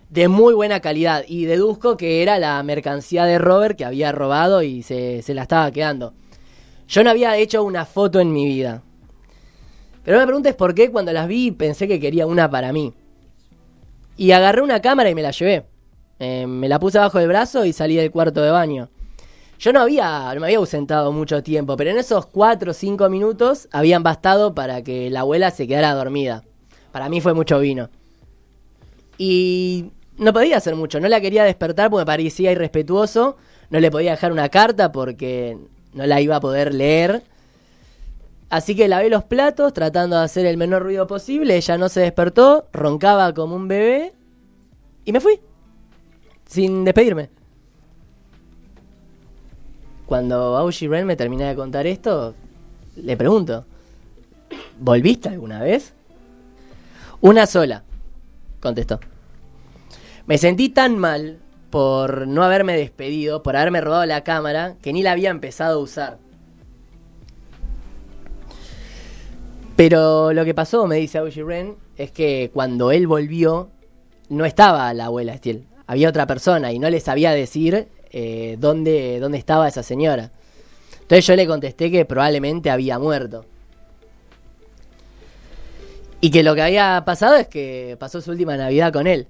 De 0.09 0.29
muy 0.29 0.55
buena 0.55 0.81
calidad. 0.81 1.23
Y 1.29 1.45
deduzco 1.45 1.99
que 1.99 2.23
era 2.23 2.39
la 2.39 2.63
mercancía 2.63 3.27
de 3.27 3.39
Robert 3.39 3.77
que 3.77 3.85
había 3.85 4.13
robado 4.13 4.63
y 4.63 4.83
se, 4.83 5.21
se 5.21 5.35
la 5.35 5.43
estaba 5.43 5.71
quedando. 5.71 6.15
Yo 6.89 7.05
no 7.05 7.11
había 7.11 7.37
hecho 7.37 7.63
una 7.63 7.85
foto 7.85 8.21
en 8.21 8.33
mi 8.33 8.47
vida. 8.47 8.83
Pero 10.03 10.19
me 10.19 10.25
preguntes 10.25 10.55
por 10.55 10.75
qué 10.75 10.91
cuando 10.91 11.13
las 11.13 11.29
vi 11.29 11.51
pensé 11.51 11.87
que 11.87 12.01
quería 12.01 12.27
una 12.27 12.51
para 12.51 12.73
mí. 12.73 12.95
Y 14.17 14.31
agarré 14.33 14.63
una 14.63 14.81
cámara 14.81 15.11
y 15.11 15.15
me 15.15 15.23
la 15.23 15.31
llevé. 15.31 15.67
Eh, 16.19 16.47
me 16.47 16.69
la 16.69 16.79
puse 16.79 16.99
abajo 16.99 17.19
del 17.19 17.29
brazo 17.29 17.65
y 17.65 17.73
salí 17.73 17.97
del 17.97 18.11
cuarto 18.11 18.43
de 18.43 18.51
baño. 18.51 18.89
Yo 19.59 19.73
no 19.73 19.81
había, 19.81 20.33
no 20.35 20.41
me 20.41 20.47
había 20.47 20.59
ausentado 20.59 21.13
mucho 21.13 21.43
tiempo, 21.43 21.77
pero 21.77 21.91
en 21.91 21.99
esos 21.99 22.27
4 22.27 22.71
o 22.71 22.75
5 22.75 23.09
minutos 23.09 23.69
habían 23.73 24.03
bastado 24.03 24.55
para 24.55 24.83
que 24.83 25.11
la 25.11 25.21
abuela 25.21 25.51
se 25.51 25.67
quedara 25.67 25.95
dormida. 25.95 26.43
Para 26.93 27.09
mí 27.09 27.21
fue 27.21 27.33
mucho 27.33 27.59
vino. 27.59 27.89
Y 29.19 29.93
no 30.19 30.33
podía 30.33 30.59
hacer 30.59 30.77
mucho, 30.77 31.01
no 31.01 31.09
la 31.09 31.21
quería 31.21 31.45
despertar 31.45 31.91
porque 31.91 32.03
me 32.03 32.07
parecía 32.07 32.53
irrespetuoso, 32.53 33.37
no 33.71 33.81
le 33.81 33.91
podía 33.91 34.13
dejar 34.13 34.33
una 34.33 34.49
carta 34.51 34.93
porque 34.93 35.57
no 35.95 36.07
la 36.07 36.21
iba 36.21 36.37
a 36.37 36.41
poder 36.41 36.75
leer. 36.75 37.23
Así 38.49 38.77
que 38.77 38.89
lavé 38.89 39.11
los 39.11 39.25
platos 39.25 39.73
tratando 39.73 40.17
de 40.17 40.25
hacer 40.25 40.47
el 40.47 40.57
menor 40.57 40.83
ruido 40.83 41.07
posible, 41.07 41.57
ella 41.57 41.79
no 41.79 41.89
se 41.89 42.01
despertó, 42.01 42.69
roncaba 42.73 43.35
como 43.35 43.57
un 43.57 43.67
bebé 43.67 44.15
y 45.05 45.13
me 45.13 45.21
fui, 45.21 45.41
sin 46.47 46.85
despedirme. 46.85 47.31
Cuando 50.07 50.57
Augie 50.57 50.89
Ren 50.89 51.07
me 51.07 51.17
terminé 51.17 51.45
de 51.45 51.57
contar 51.57 51.87
esto, 51.89 52.35
le 52.95 53.17
pregunto, 53.17 53.65
¿volviste 54.79 55.29
alguna 55.29 55.61
vez? 55.61 55.93
Una 57.21 57.47
sola, 57.47 57.83
contestó. 58.61 59.01
Me 60.27 60.39
sentí 60.39 60.69
tan 60.69 60.97
mal 60.99 61.41
por 61.71 62.29
no 62.29 62.45
haberme 62.45 62.77
despedido, 62.77 63.43
por 63.43 63.57
haberme 63.57 63.81
robado 63.81 64.07
la 64.07 64.23
cámara, 64.23 64.77
que 64.81 64.93
ni 64.93 65.03
la 65.03 65.13
había 65.13 65.31
empezado 65.31 65.81
a 65.81 65.83
usar. 65.83 66.26
Pero 69.77 70.33
lo 70.33 70.45
que 70.45 70.55
pasó, 70.55 70.87
me 70.87 70.97
dice 70.97 71.19
Augie 71.19 71.45
Ren, 71.45 71.77
es 71.97 72.11
que 72.11 72.51
cuando 72.53 72.91
él 72.91 73.07
volvió, 73.07 73.69
no 74.31 74.47
estaba 74.47 74.93
la 74.95 75.07
abuela 75.07 75.37
Stiel. 75.37 75.67
Había 75.87 76.09
otra 76.09 76.27
persona 76.27 76.73
y 76.73 76.79
no 76.79 76.89
le 76.89 76.99
sabía 76.99 77.33
decir 77.33 77.89
eh, 78.11 78.57
dónde, 78.59 79.21
dónde 79.21 79.39
estaba 79.39 79.69
esa 79.69 79.83
señora. 79.83 80.33
Entonces 81.03 81.27
yo 81.27 81.37
le 81.37 81.47
contesté 81.47 81.91
que 81.91 82.07
probablemente 82.07 82.71
había 82.71 82.99
muerto. 82.99 83.45
Y 86.23 86.31
que 86.31 86.43
lo 86.43 86.55
que 86.55 86.63
había 86.63 87.03
pasado 87.05 87.37
es 87.37 87.47
que 87.47 87.97
pasó 88.01 88.23
su 88.23 88.31
última 88.31 88.57
Navidad 88.57 88.93
con 88.93 89.07
él. 89.07 89.29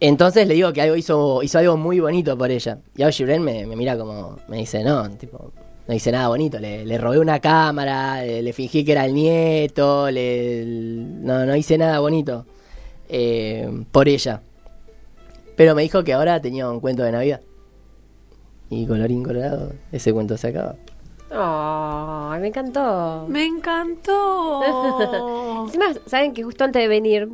Entonces 0.00 0.46
le 0.46 0.54
digo 0.54 0.72
que 0.72 0.80
algo 0.80 0.94
hizo, 0.94 1.42
hizo 1.42 1.58
algo 1.58 1.76
muy 1.76 1.98
bonito 1.98 2.38
por 2.38 2.52
ella. 2.52 2.78
Y 2.96 3.02
ahora 3.02 3.12
Gibran 3.12 3.42
me, 3.42 3.66
me 3.66 3.74
mira 3.74 3.98
como, 3.98 4.38
me 4.46 4.58
dice, 4.58 4.84
no, 4.84 5.10
tipo, 5.10 5.52
no 5.88 5.94
hice 5.94 6.12
nada 6.12 6.28
bonito. 6.28 6.58
Le, 6.58 6.84
le 6.84 6.98
robé 6.98 7.18
una 7.18 7.40
cámara, 7.40 8.22
le, 8.22 8.42
le 8.42 8.52
fingí 8.52 8.84
que 8.84 8.92
era 8.92 9.04
el 9.06 9.14
nieto, 9.14 10.10
le, 10.10 10.64
no, 10.66 11.46
no 11.46 11.56
hice 11.56 11.78
nada 11.78 11.98
bonito 12.00 12.44
eh, 13.08 13.68
por 13.90 14.08
ella. 14.08 14.42
Pero 15.56 15.74
me 15.74 15.82
dijo 15.82 16.04
que 16.04 16.12
ahora 16.12 16.40
tenía 16.40 16.68
un 16.70 16.80
cuento 16.80 17.02
de 17.02 17.12
Navidad. 17.12 17.40
Y 18.70 18.86
colorín 18.86 19.24
colorado, 19.24 19.72
ese 19.90 20.12
cuento 20.12 20.36
se 20.36 20.48
acaba. 20.48 20.76
Ay, 21.30 22.40
me 22.40 22.48
encantó. 22.48 23.26
Me 23.28 23.44
encantó. 23.46 25.64
Encima, 25.66 25.86
saben 26.06 26.34
que 26.34 26.42
justo 26.42 26.64
antes 26.64 26.82
de 26.82 26.88
venir, 26.88 27.28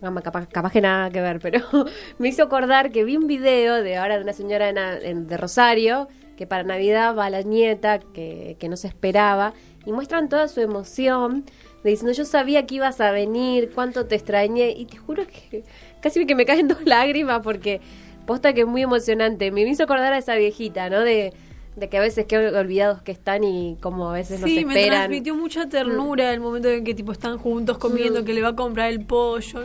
no, 0.00 0.14
capaz, 0.22 0.46
capaz 0.48 0.72
que 0.72 0.80
nada 0.80 1.10
que 1.10 1.20
ver, 1.20 1.40
pero 1.40 1.60
me 2.18 2.28
hizo 2.28 2.42
acordar 2.42 2.90
que 2.90 3.04
vi 3.04 3.16
un 3.16 3.26
video 3.26 3.82
de 3.82 3.96
ahora 3.96 4.16
de 4.16 4.22
una 4.24 4.32
señora 4.32 4.68
en- 4.68 4.78
en- 4.78 5.26
de 5.26 5.36
Rosario 5.36 6.08
que 6.36 6.46
para 6.46 6.62
Navidad 6.64 7.16
va 7.16 7.30
la 7.30 7.42
nieta 7.42 7.98
que, 7.98 8.56
que 8.58 8.68
no 8.68 8.76
se 8.76 8.88
esperaba 8.88 9.54
y 9.86 9.92
muestran 9.92 10.28
toda 10.28 10.48
su 10.48 10.60
emoción 10.60 11.44
diciendo 11.90 12.12
yo 12.12 12.24
sabía 12.24 12.66
que 12.66 12.76
ibas 12.76 13.00
a 13.00 13.10
venir, 13.10 13.70
cuánto 13.74 14.06
te 14.06 14.14
extrañé 14.14 14.70
y 14.70 14.86
te 14.86 14.96
juro 14.96 15.24
que 15.26 15.64
casi 16.00 16.24
que 16.26 16.34
me 16.34 16.46
caen 16.46 16.68
dos 16.68 16.82
lágrimas 16.84 17.40
porque 17.42 17.80
posta 18.26 18.52
que 18.52 18.62
es 18.62 18.66
muy 18.66 18.82
emocionante. 18.82 19.50
Me 19.50 19.62
hizo 19.62 19.84
acordar 19.84 20.12
a 20.12 20.18
esa 20.18 20.34
viejita, 20.34 20.88
¿no? 20.88 21.00
De, 21.00 21.32
de 21.76 21.88
que 21.88 21.98
a 21.98 22.00
veces 22.00 22.26
qué 22.26 22.38
olvidados 22.38 23.02
que 23.02 23.10
están 23.10 23.42
y 23.42 23.76
como 23.80 24.08
a 24.10 24.12
veces 24.12 24.36
Sí, 24.44 24.56
nos 24.56 24.66
me 24.66 24.74
esperan. 24.74 24.98
transmitió 25.00 25.34
mucha 25.34 25.68
ternura 25.68 26.32
el 26.32 26.38
momento 26.40 26.68
en 26.68 26.84
que 26.84 26.94
tipo 26.94 27.10
están 27.10 27.36
juntos 27.38 27.78
comiendo, 27.78 28.22
Mm. 28.22 28.24
que 28.24 28.32
le 28.34 28.42
va 28.42 28.48
a 28.50 28.54
comprar 28.56 28.90
el 28.92 29.04
pollo. 29.04 29.60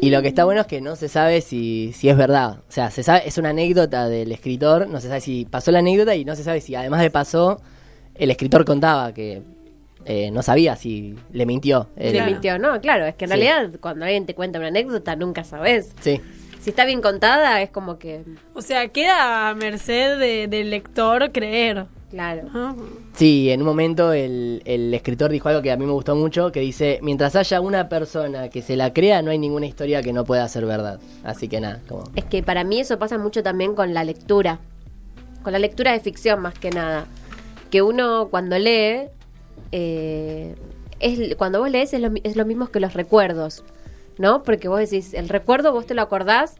Y 0.00 0.10
lo 0.10 0.22
que 0.22 0.28
está 0.28 0.44
bueno 0.44 0.62
es 0.62 0.66
que 0.66 0.80
no 0.80 0.96
se 0.96 1.08
sabe 1.08 1.40
si, 1.40 1.92
si 1.94 2.08
es 2.08 2.16
verdad. 2.16 2.58
O 2.68 2.72
sea, 2.72 2.90
se 2.90 3.02
sabe, 3.02 3.22
es 3.28 3.38
una 3.38 3.50
anécdota 3.50 4.08
del 4.08 4.32
escritor, 4.32 4.88
no 4.88 5.00
se 5.00 5.08
sabe 5.08 5.20
si 5.20 5.44
pasó 5.44 5.70
la 5.70 5.78
anécdota 5.78 6.16
y 6.16 6.24
no 6.24 6.34
se 6.34 6.42
sabe 6.42 6.60
si 6.60 6.74
además 6.74 7.00
de 7.00 7.10
pasó, 7.10 7.60
el 8.16 8.30
escritor 8.30 8.64
contaba 8.64 9.12
que 9.14 9.42
eh, 10.06 10.30
no 10.30 10.42
sabía 10.42 10.76
si 10.76 11.14
le 11.30 11.44
mintió. 11.46 11.88
Le 11.96 12.22
mintió, 12.24 12.58
no, 12.58 12.80
claro, 12.80 13.04
es 13.06 13.14
que 13.14 13.26
en 13.26 13.30
Sí. 13.32 13.36
realidad 13.36 13.78
cuando 13.80 14.06
alguien 14.06 14.24
te 14.26 14.34
cuenta 14.34 14.58
una 14.58 14.68
anécdota 14.68 15.14
nunca 15.14 15.44
sabes. 15.44 15.94
Sí. 16.00 16.20
Si 16.60 16.70
está 16.70 16.84
bien 16.84 17.00
contada 17.00 17.62
es 17.62 17.70
como 17.70 17.98
que, 17.98 18.22
O 18.54 18.60
sea, 18.62 18.88
queda 18.88 19.48
a 19.48 19.54
merced 19.54 20.18
de- 20.18 20.46
del 20.48 20.70
lector 20.70 21.32
creer. 21.32 21.86
claro. 22.10 22.42
Ah. 22.54 22.74
Sí, 23.14 23.50
en 23.50 23.60
un 23.60 23.66
momento 23.66 24.12
el, 24.12 24.62
el 24.64 24.92
escritor 24.94 25.30
dijo 25.30 25.48
algo 25.48 25.62
que 25.62 25.70
a 25.72 25.76
mí 25.76 25.86
me 25.86 25.92
gustó 25.92 26.14
mucho, 26.16 26.52
que 26.52 26.60
dice, 26.60 26.98
mientras 27.02 27.34
haya 27.36 27.60
una 27.60 27.88
persona 27.88 28.48
que 28.50 28.62
se 28.62 28.76
la 28.76 28.92
crea, 28.92 29.22
no 29.22 29.30
hay 29.30 29.38
ninguna 29.38 29.66
historia 29.66 30.02
que 30.02 30.12
no 30.12 30.24
pueda 30.24 30.46
ser 30.48 30.66
verdad. 30.66 31.00
Así 31.24 31.48
que 31.48 31.60
nada, 31.60 31.80
como... 31.88 32.04
Es 32.14 32.24
que 32.24 32.42
para 32.42 32.62
mí 32.64 32.80
eso 32.80 32.98
pasa 32.98 33.16
mucho 33.18 33.42
también 33.42 33.74
con 33.74 33.94
la 33.94 34.04
lectura, 34.04 34.58
con 35.42 35.52
la 35.52 35.58
lectura 35.58 35.92
de 35.92 36.00
ficción 36.00 36.40
más 36.40 36.54
que 36.58 36.70
nada. 36.70 37.06
Que 37.70 37.80
uno 37.82 38.28
cuando 38.30 38.58
lee, 38.58 39.08
eh, 39.72 40.54
es, 40.98 41.36
cuando 41.36 41.60
vos 41.60 41.70
lees 41.70 41.92
es 41.94 42.00
lo, 42.00 42.10
es 42.22 42.36
lo 42.36 42.44
mismo 42.44 42.66
que 42.68 42.80
los 42.80 42.92
recuerdos, 42.94 43.62
¿no? 44.20 44.42
Porque 44.42 44.68
vos 44.68 44.78
decís, 44.78 45.14
el 45.14 45.30
recuerdo 45.30 45.72
vos 45.72 45.86
te 45.86 45.94
lo 45.94 46.02
acordás, 46.02 46.56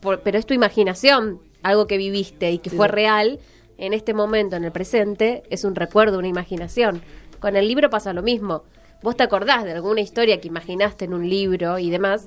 por- 0.00 0.20
pero 0.20 0.38
es 0.38 0.46
tu 0.46 0.54
imaginación, 0.54 1.40
algo 1.64 1.88
que 1.88 1.96
viviste 1.98 2.52
y 2.52 2.58
que 2.58 2.70
fue 2.70 2.86
real 2.86 3.40
en 3.78 3.92
este 3.92 4.14
momento, 4.14 4.54
en 4.54 4.62
el 4.64 4.70
presente, 4.70 5.42
es 5.50 5.64
un 5.64 5.74
recuerdo, 5.74 6.18
una 6.20 6.28
imaginación. 6.28 7.02
Con 7.40 7.56
el 7.56 7.66
libro 7.66 7.90
pasa 7.90 8.12
lo 8.12 8.22
mismo. 8.22 8.62
Vos 9.02 9.16
te 9.16 9.24
acordás 9.24 9.64
de 9.64 9.72
alguna 9.72 10.00
historia 10.00 10.40
que 10.40 10.46
imaginaste 10.48 11.04
en 11.04 11.14
un 11.14 11.28
libro 11.28 11.80
y 11.80 11.90
demás, 11.90 12.26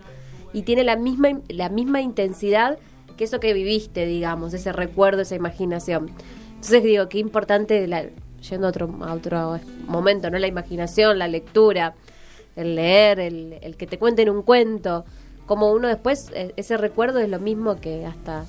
y 0.54 0.64
tiene 0.64 0.84
la 0.84 0.98
misma, 0.98 1.40
la 1.48 1.70
misma 1.70 2.02
intensidad 2.02 2.78
que 3.18 3.24
eso 3.24 3.40
que 3.40 3.54
viviste, 3.54 4.06
digamos, 4.06 4.54
ese 4.54 4.74
recuerdo, 4.74 5.22
esa 5.22 5.36
imaginación. 5.36 6.12
Entonces 6.56 6.84
digo, 6.84 7.08
qué 7.08 7.20
importante, 7.20 7.88
la- 7.88 8.06
yendo 8.50 8.68
a 8.68 8.70
otro, 8.70 8.94
a 9.02 9.14
otro 9.14 9.60
momento, 9.88 10.30
¿no? 10.30 10.38
La 10.40 10.48
imaginación, 10.48 11.20
la 11.20 11.28
lectura, 11.30 11.94
el 12.56 12.76
leer, 12.76 13.20
el, 13.20 13.58
el 13.62 13.76
que 13.78 13.88
te 13.88 13.98
cuenten 13.98 14.30
un 14.30 14.42
cuento, 14.42 15.06
como 15.46 15.72
uno 15.72 15.88
después, 15.88 16.30
eh, 16.34 16.54
ese 16.56 16.78
recuerdo 16.78 17.20
es 17.20 17.30
lo 17.30 17.40
mismo 17.40 17.76
que 17.76 18.06
hasta, 18.06 18.46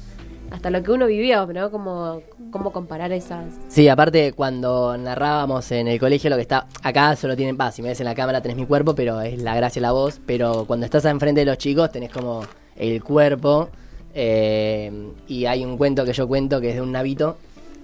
hasta 0.52 0.70
lo 0.70 0.82
que 0.82 0.92
uno 0.92 1.06
vivió, 1.06 1.46
¿no? 1.46 1.70
Como, 1.70 2.22
como 2.50 2.72
comparar 2.72 3.10
esas... 3.10 3.46
Sí, 3.68 3.88
aparte 3.88 4.32
cuando 4.34 4.96
narrábamos 4.96 5.72
en 5.72 5.88
el 5.88 5.98
colegio 5.98 6.30
lo 6.30 6.36
que 6.36 6.42
está 6.42 6.68
acá 6.82 7.16
solo 7.16 7.36
tienen 7.36 7.56
paz, 7.56 7.74
si 7.74 7.82
me 7.82 7.88
ves 7.88 8.00
en 8.00 8.06
la 8.06 8.14
cámara 8.14 8.40
tenés 8.40 8.56
mi 8.56 8.66
cuerpo, 8.66 8.94
pero 8.94 9.20
es 9.20 9.42
la 9.42 9.56
gracia 9.56 9.82
la 9.82 9.92
voz, 9.92 10.20
pero 10.24 10.64
cuando 10.66 10.84
estás 10.86 11.04
enfrente 11.06 11.40
de 11.40 11.46
los 11.46 11.58
chicos 11.58 11.90
tenés 11.90 12.10
como 12.10 12.42
el 12.76 13.02
cuerpo 13.02 13.70
eh, 14.14 15.10
y 15.26 15.46
hay 15.46 15.64
un 15.64 15.76
cuento 15.76 16.04
que 16.04 16.12
yo 16.12 16.28
cuento 16.28 16.60
que 16.60 16.68
es 16.68 16.74
de 16.76 16.82
un 16.82 16.92
navito 16.92 17.36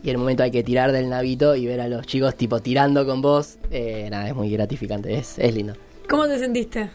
y 0.02 0.10
un 0.10 0.20
momento 0.20 0.44
hay 0.44 0.52
que 0.52 0.62
tirar 0.62 0.92
del 0.92 1.08
navito 1.08 1.56
y 1.56 1.66
ver 1.66 1.80
a 1.80 1.88
los 1.88 2.06
chicos 2.06 2.36
tipo 2.36 2.60
tirando 2.60 3.04
con 3.04 3.20
vos, 3.20 3.58
eh, 3.72 4.06
nada, 4.10 4.28
es 4.28 4.34
muy 4.36 4.48
gratificante, 4.50 5.16
es, 5.16 5.38
es 5.38 5.54
lindo. 5.54 5.74
¿Cómo 6.08 6.26
te 6.26 6.38
sentiste? 6.38 6.90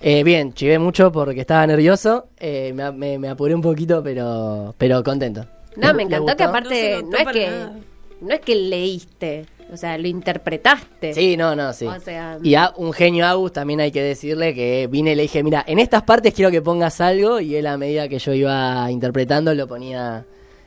Eh, 0.00 0.22
bien, 0.24 0.52
chivé 0.52 0.78
mucho 0.78 1.10
porque 1.10 1.40
estaba 1.40 1.66
nervioso, 1.66 2.26
eh, 2.38 2.72
me, 2.74 2.90
me- 2.92 3.18
me 3.18 3.28
apuré 3.28 3.54
un 3.54 3.62
poquito, 3.62 4.02
pero, 4.02 4.74
pero 4.78 5.02
contento. 5.02 5.46
No, 5.76 5.88
¿Le- 5.88 5.94
me 5.94 6.02
encantó 6.04 6.36
que 6.36 6.42
aparte 6.44 7.02
No 7.02 7.16
es 7.16 7.26
que 7.28 7.46
nada. 7.50 7.72
no 8.20 8.34
es 8.34 8.40
que 8.40 8.54
leíste, 8.54 9.46
o 9.72 9.76
sea, 9.76 9.96
lo 9.98 10.06
interpretaste. 10.06 11.12
Sí, 11.14 11.36
no, 11.36 11.54
no, 11.56 11.72
sí. 11.72 11.86
O 11.86 11.98
sea, 12.00 12.38
y 12.42 12.54
a 12.54 12.72
un 12.76 12.92
genio 12.92 13.26
Agus 13.26 13.52
también 13.52 13.80
hay 13.80 13.90
que 13.90 14.02
decirle 14.02 14.54
que 14.54 14.86
vine 14.90 15.12
y 15.12 15.14
le 15.16 15.22
dije, 15.22 15.42
mira, 15.42 15.64
en 15.66 15.78
estas 15.78 16.02
partes 16.02 16.32
quiero 16.34 16.50
que 16.50 16.62
pongas 16.62 17.00
algo 17.00 17.40
y 17.40 17.56
él 17.56 17.66
a 17.66 17.76
medida 17.78 18.08
que 18.08 18.18
yo 18.18 18.32
iba 18.32 18.90
interpretando 18.90 19.54
lo 19.54 19.66
ponía 19.66 20.24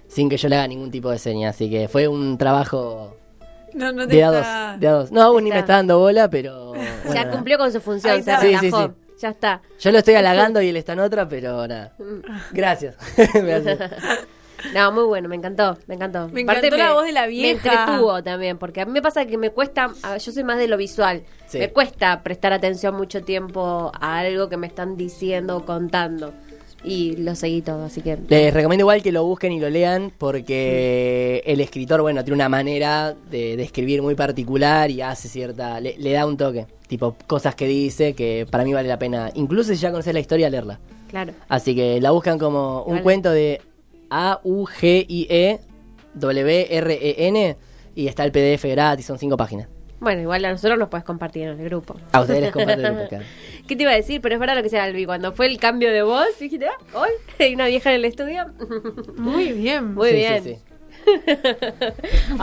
sin 0.08 0.28
que 0.30 0.38
yo 0.38 0.50
le 0.50 0.56
haga 0.58 0.68
ningún 0.68 0.90
tipo 0.92 1.10
de 1.12 1.20
seña. 1.20 1.50
Así 1.50 1.70
que 1.70 1.88
fue 1.88 2.08
un 2.08 2.38
trabajo 2.38 3.16
No, 3.74 3.92
no 3.92 4.08
te 4.08 4.16
De 4.16 4.24
a 4.24 4.28
dos, 4.32 4.38
está- 4.42 4.78
de 4.78 4.88
a 4.88 4.92
dos. 4.92 5.12
No, 5.12 5.22
aún 5.22 5.44
ni 5.44 5.50
me 5.52 5.60
Está. 5.60 5.74
dando 5.74 6.00
bola, 6.00 6.30
pero. 6.30 6.70
bueno, 6.74 7.14
ya 7.14 7.30
cumplió 7.32 7.58
con 7.58 7.72
su 7.72 7.80
función, 7.82 8.14
Ahí 8.14 8.24
se. 8.24 8.38
Sí, 8.38 8.56
sí. 8.72 8.72
Ya 9.22 9.30
está. 9.30 9.62
Yo 9.80 9.92
lo 9.92 9.98
estoy 9.98 10.16
halagando 10.16 10.62
y 10.62 10.70
él 10.70 10.78
está 10.78 10.94
en 10.94 11.00
otra, 11.02 11.28
pero 11.28 11.68
nada. 11.68 11.94
Gracias. 12.52 12.96
Me 13.44 13.54
hace- 13.54 13.78
No, 14.74 14.92
muy 14.92 15.04
bueno, 15.06 15.30
me 15.30 15.36
encantó, 15.38 15.78
me 15.88 15.96
encantó. 15.96 16.28
Me 16.30 16.42
encantó 16.42 16.76
la 16.76 16.92
voz 16.94 17.06
de 17.06 17.14
la 17.14 17.28
vieja. 17.28 17.62
Me 17.64 17.72
entretuvo 17.74 18.22
también, 18.24 18.58
porque 18.58 18.82
a 18.82 18.86
mí 18.86 18.92
me 18.92 19.02
pasa 19.02 19.26
que 19.26 19.38
me 19.38 19.52
cuesta, 19.52 19.90
yo 20.20 20.32
soy 20.34 20.44
más 20.44 20.58
de 20.58 20.68
lo 20.68 20.76
visual, 20.76 21.24
Sí. 21.48 21.60
me 21.60 21.70
cuesta 21.72 22.22
prestar 22.24 22.52
atención 22.52 22.94
mucho 22.96 23.24
tiempo 23.24 23.90
a 23.98 24.20
algo 24.20 24.50
que 24.50 24.58
me 24.58 24.68
están 24.68 24.98
diciendo 24.98 25.56
o 25.58 25.66
contando. 25.66 26.34
Y 26.84 27.18
lo 27.18 27.36
seguí 27.36 27.62
todo, 27.62 27.84
así 27.84 28.02
que... 28.02 28.18
Les 28.30 28.54
recomiendo 28.54 28.84
igual 28.84 29.04
que 29.04 29.12
lo 29.12 29.26
busquen 29.26 29.52
y 29.52 29.60
lo 29.60 29.70
lean 29.70 30.14
porque 30.18 31.44
el 31.46 31.60
escritor, 31.62 32.02
bueno, 32.02 32.24
tiene 32.24 32.36
una 32.36 32.50
manera 32.50 33.16
de, 33.30 33.58
de 33.58 33.64
escribir 33.64 34.02
muy 34.02 34.16
particular 34.16 34.90
y 34.90 35.02
hace 35.02 35.28
cierta... 35.28 35.80
Le, 35.82 35.98
le 35.98 36.12
da 36.12 36.26
un 36.26 36.38
toque, 36.38 36.68
tipo 36.88 37.16
cosas 37.28 37.56
que 37.56 37.68
dice 37.68 38.14
que 38.14 38.48
para 38.50 38.64
mí 38.64 38.74
vale 38.74 38.88
la 38.88 38.98
pena, 38.98 39.30
incluso 39.36 39.74
si 39.74 39.80
ya 39.80 39.92
conoces 39.92 40.14
la 40.14 40.22
historia, 40.22 40.50
leerla. 40.50 40.80
Claro. 41.10 41.34
Así 41.50 41.76
que 41.76 42.00
la 42.00 42.12
buscan 42.12 42.38
como 42.38 42.84
un 42.84 42.94
Vale. 42.94 43.04
cuento 43.04 43.32
de 43.32 43.62
A-U-G-I-E 44.10 45.60
W-R-E-N 46.14 47.58
y 47.96 48.08
está 48.08 48.24
el 48.24 48.32
PDF 48.32 48.64
gratis, 48.66 49.06
son 49.06 49.18
cinco 49.18 49.38
páginas. 49.38 49.68
Bueno, 50.00 50.22
igual 50.22 50.46
a 50.46 50.52
nosotros 50.52 50.80
nos 50.80 50.88
puedes 50.88 51.04
compartir 51.04 51.44
en 51.44 51.60
el 51.60 51.66
grupo. 51.66 51.96
A 52.14 52.22
ustedes 52.22 52.42
les 52.42 52.52
comparto 52.52 52.88
el 52.88 52.94
grupo, 52.94 53.08
claro. 53.10 53.26
¿Qué 53.70 53.76
te 53.76 53.84
iba 53.84 53.92
a 53.92 53.96
decir? 53.96 54.20
Pero 54.20 54.34
es 54.36 54.40
verdad 54.42 54.56
lo 54.56 54.64
que 54.64 54.70
sea 54.70 54.84
Albi. 54.84 55.06
Cuando 55.06 55.32
fue 55.32 55.46
el 55.46 55.60
cambio 55.60 55.92
de 55.94 56.02
voz, 56.02 56.26
dijiste, 56.40 56.68
ah, 56.68 56.78
hoy 56.94 57.10
hay 57.40 57.54
una 57.54 57.68
vieja 57.68 57.92
en 57.92 57.98
el 57.98 58.06
estudio. 58.06 58.48
Muy 59.18 59.54
bien. 59.54 59.94
Muy 59.94 60.10
Sí, 60.10 60.16
bien. 60.16 60.44
sí, 60.44 60.50
sí. 60.56 60.69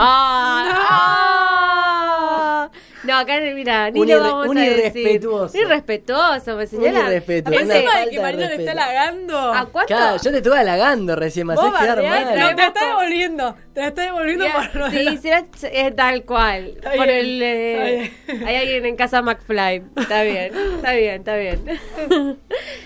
¡Ah! 1.77 2.71
No, 3.05 3.17
acá 3.19 3.39
mira, 3.55 3.91
ni 3.91 4.01
Un 4.01 4.09
lo 4.09 4.21
vamos 4.21 4.49
un 4.49 4.59
a 4.59 4.63
decir. 4.63 4.79
irrespetuoso. 4.97 5.57
Un 5.57 5.61
irrespetuoso, 5.65 6.57
me 6.57 6.67
señala. 6.67 7.01
irrespetuoso. 7.09 7.57
Aparte, 7.57 7.65
Una 7.65 7.77
Encima 7.77 8.01
de 8.01 8.11
que 8.11 8.21
Marino 8.21 8.49
le 8.49 8.55
está 8.57 8.73
halagando. 8.73 9.39
¿A 9.39 9.67
cuánto? 9.67 9.87
Claro, 9.87 10.17
yo 10.23 10.31
te 10.33 10.37
estuve 10.39 10.59
halagando 10.59 11.15
recién, 11.15 11.47
me 11.47 11.55
haces 11.55 11.73
quedar 11.79 12.03
mal. 12.03 12.39
no, 12.39 12.57
te 12.57 12.67
está 12.67 12.87
devolviendo. 12.87 13.55
Te 13.75 13.81
la 13.81 13.89
está 13.89 14.03
devolviendo 14.03 14.45
Ya, 14.47 14.71
por 14.73 14.91
sí, 14.91 15.19
será 15.19 15.45
eh, 15.63 15.91
tal 15.93 16.25
cual. 16.25 16.73
Está 16.77 16.93
Por 16.95 17.07
bien, 17.07 17.19
el, 17.19 17.43
eh, 17.43 18.13
hay 18.45 18.57
alguien 18.57 18.87
en 18.87 18.97
casa 18.97 19.23
McFly. 19.23 19.85
Está 19.97 20.23
bien, 20.23 20.53
está 20.77 20.93
bien, 20.93 21.15
está 21.15 21.37
bien. 21.37 21.61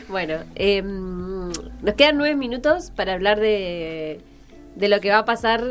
bueno, 0.08 0.34
eh, 0.54 0.82
nos 0.82 1.94
quedan 1.96 2.18
nueve 2.18 2.34
minutos 2.34 2.90
para 2.94 3.14
hablar 3.14 3.40
de, 3.40 4.20
de 4.74 4.88
lo 4.88 5.00
que 5.00 5.10
va 5.10 5.18
a 5.18 5.24
pasar 5.24 5.64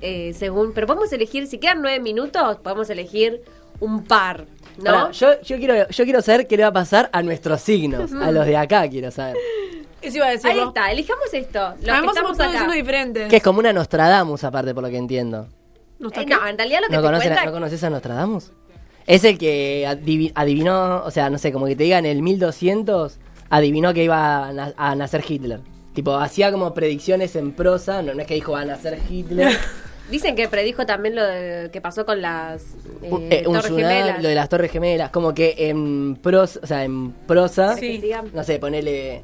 eh, 0.00 0.32
según. 0.34 0.72
Pero 0.74 0.86
podemos 0.86 1.12
elegir, 1.12 1.46
si 1.46 1.58
quedan 1.58 1.82
nueve 1.82 2.00
minutos, 2.00 2.58
podemos 2.58 2.88
elegir 2.90 3.42
un 3.80 4.04
par, 4.04 4.46
¿no? 4.78 4.84
Pará, 4.84 5.10
yo, 5.12 5.40
yo, 5.42 5.56
quiero, 5.58 5.88
yo 5.88 6.04
quiero 6.04 6.22
saber 6.22 6.46
qué 6.46 6.56
le 6.56 6.62
va 6.62 6.70
a 6.70 6.72
pasar 6.72 7.08
a 7.12 7.22
nuestros 7.22 7.60
signos, 7.60 8.12
a 8.12 8.30
los 8.32 8.46
de 8.46 8.56
acá 8.56 8.88
quiero 8.88 9.10
saber. 9.10 9.36
Eso 10.02 10.18
iba 10.18 10.26
a 10.26 10.30
decir. 10.30 10.50
Ahí 10.50 10.58
vos. 10.58 10.68
está, 10.68 10.90
elijamos 10.92 11.26
esto. 11.32 11.70
Los 11.82 12.00
que 12.00 12.06
estamos 12.06 12.40
acá. 12.40 12.52
signos 12.58 12.74
diferentes. 12.74 13.28
Que 13.28 13.36
es 13.36 13.42
como 13.42 13.58
una 13.58 13.72
Nostradamus 13.72 14.44
aparte 14.44 14.72
por 14.74 14.82
lo 14.84 14.90
que 14.90 14.96
entiendo. 14.98 15.48
¿No 15.98 16.08
está 16.08 16.22
Eh, 16.22 16.26
no, 16.26 16.46
en 16.46 16.56
realidad 16.58 16.80
lo 16.82 16.88
que 16.88 16.96
¿No, 16.96 17.02
te 17.02 17.16
cuenta 17.24 17.44
¿No 17.46 17.52
conoces 17.52 17.82
a 17.82 17.90
Nostradamus? 17.90 18.52
Es 19.06 19.24
el 19.24 19.38
que 19.38 19.84
adivi- 19.88 20.32
adivinó, 20.34 21.02
o 21.04 21.10
sea, 21.10 21.30
no 21.30 21.38
sé, 21.38 21.52
como 21.52 21.66
que 21.66 21.74
te 21.76 21.84
diga 21.84 21.98
en 21.98 22.06
el 22.06 22.22
1200, 22.22 23.18
adivinó 23.50 23.94
que 23.94 24.04
iba 24.04 24.48
a, 24.48 24.52
na- 24.52 24.74
a 24.76 24.94
nacer 24.94 25.24
Hitler. 25.26 25.60
Tipo, 25.96 26.14
hacía 26.16 26.52
como 26.52 26.74
predicciones 26.74 27.34
en 27.36 27.52
prosa, 27.52 28.02
no, 28.02 28.12
no 28.14 28.20
es 28.20 28.26
que 28.28 28.34
dijo 28.34 28.52
va 28.52 28.60
a 28.60 28.64
nacer 28.66 28.98
Hitler. 29.10 29.56
Dicen 30.10 30.36
que 30.36 30.46
predijo 30.46 30.86
también 30.86 31.16
lo 31.16 31.24
de- 31.26 31.70
que 31.72 31.80
pasó 31.80 32.06
con 32.06 32.20
las 32.22 32.62
eh, 33.02 33.08
Un- 33.10 33.22
eh, 33.32 33.38
un 33.46 33.54
Torres 33.54 33.64
tsunami, 33.72 33.82
Gemelas. 33.94 34.22
lo 34.22 34.28
de 34.28 34.34
las 34.36 34.48
Torres 34.48 34.70
Gemelas, 34.70 35.10
como 35.10 35.34
que 35.34 35.54
en 35.58 36.14
prosa, 36.22 36.60
o 36.62 36.66
sea, 36.66 36.84
en 36.84 37.10
prosa, 37.12 37.76
Sí. 37.76 38.00
No 38.32 38.44
sé, 38.44 38.58
ponele 38.60 39.22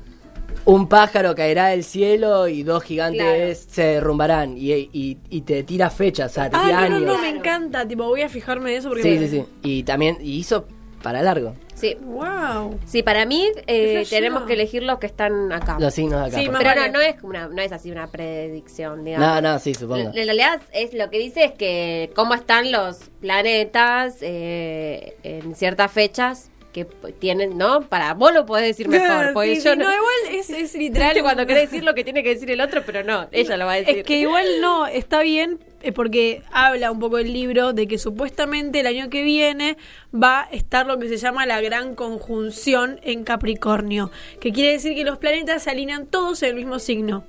un 0.64 0.88
pájaro 0.88 1.34
caerá 1.34 1.68
del 1.68 1.84
cielo 1.84 2.48
y 2.48 2.62
dos 2.62 2.82
gigantes 2.84 3.58
Claro. 3.58 3.70
se 3.74 3.82
derrumbarán 3.82 4.56
y, 4.56 4.72
y, 4.72 5.18
y 5.30 5.40
te 5.42 5.62
tira 5.62 5.88
fechas, 5.90 6.32
o 6.32 6.34
sea, 6.34 6.50
te 6.50 6.56
Ah, 6.56 6.62
tira 6.64 6.80
no, 6.80 6.88
no, 6.88 6.96
años. 6.96 7.06
no, 7.16 7.18
me 7.18 7.28
encanta. 7.28 7.86
Tipo, 7.86 8.04
voy 8.04 8.22
a 8.22 8.28
fijarme 8.28 8.70
de 8.72 8.76
eso 8.78 8.88
porque. 8.88 9.02
Sí, 9.04 9.18
sí, 9.18 9.28
sí. 9.28 9.44
Y 9.62 9.82
también 9.84 10.16
y 10.20 10.36
hizo 10.38 10.66
para 11.03 11.22
largo 11.22 11.55
Sí. 11.82 11.96
Wow. 12.00 12.78
Sí, 12.86 13.03
para 13.03 13.26
mí 13.26 13.44
eh, 13.66 14.07
tenemos 14.09 14.44
que 14.44 14.53
elegir 14.53 14.84
los 14.84 15.00
que 15.00 15.07
están 15.07 15.50
acá. 15.50 15.78
los 15.80 15.92
signos 15.92 16.20
de 16.20 16.26
acá. 16.28 16.38
Sí, 16.38 16.48
Pero 16.48 16.64
vale. 16.64 16.92
no, 16.92 16.98
no 16.98 17.00
es 17.00 17.16
una, 17.24 17.48
no 17.48 17.61
es 17.61 17.72
así 17.72 17.90
una 17.90 18.07
predicción, 18.07 19.05
digamos. 19.05 19.42
No, 19.42 19.53
no, 19.53 19.59
sí, 19.59 19.74
supongo. 19.74 20.11
En 20.14 20.26
realidad 20.26 20.61
es 20.72 20.94
lo 20.94 21.11
que 21.11 21.18
dice 21.18 21.44
es 21.44 21.53
que 21.53 22.12
cómo 22.14 22.34
están 22.34 22.70
los 22.70 22.98
planetas 23.20 24.18
eh, 24.20 25.16
en 25.24 25.57
ciertas 25.57 25.90
fechas 25.90 26.51
que 26.72 26.86
tienen, 27.18 27.58
¿no? 27.58 27.82
Para 27.82 28.14
vos 28.14 28.32
lo 28.32 28.46
podés 28.46 28.66
decir 28.66 28.88
mejor, 28.88 29.32
porque 29.32 29.56
Sí, 29.56 29.62
yo 29.62 29.72
sí, 29.72 29.78
no, 29.78 29.84
no, 29.84 29.92
igual 29.92 30.38
es, 30.38 30.50
es 30.50 30.74
literal. 30.84 31.20
Cuando 31.22 31.46
querés 31.46 31.70
decir 31.70 31.84
lo 31.84 31.94
que 31.94 32.04
tiene 32.04 32.22
que 32.22 32.30
decir 32.30 32.50
el 32.50 32.60
otro, 32.60 32.82
pero 32.84 33.04
no, 33.04 33.28
ella 33.30 33.56
lo 33.56 33.66
va 33.66 33.72
a 33.72 33.76
decir. 33.76 33.98
Es 33.98 34.04
que 34.04 34.18
igual 34.18 34.46
no, 34.60 34.86
está 34.86 35.22
bien 35.22 35.60
eh, 35.82 35.92
porque 35.92 36.42
habla 36.52 36.90
un 36.90 37.00
poco 37.00 37.18
el 37.18 37.32
libro 37.32 37.72
de 37.72 37.88
que 37.88 37.98
supuestamente 37.98 38.80
el 38.80 38.86
año 38.86 39.10
que 39.10 39.22
viene 39.22 39.76
va 40.14 40.42
a 40.42 40.44
estar 40.44 40.86
lo 40.86 40.98
que 40.98 41.08
se 41.08 41.16
llama 41.16 41.44
la 41.44 41.60
gran 41.60 41.94
conjunción 41.94 43.00
en 43.02 43.24
Capricornio, 43.24 44.10
que 44.40 44.52
quiere 44.52 44.72
decir 44.72 44.94
que 44.94 45.04
los 45.04 45.18
planetas 45.18 45.64
se 45.64 45.70
alinean 45.70 46.06
todos 46.06 46.42
en 46.42 46.50
el 46.50 46.54
mismo 46.54 46.78
signo. 46.78 47.24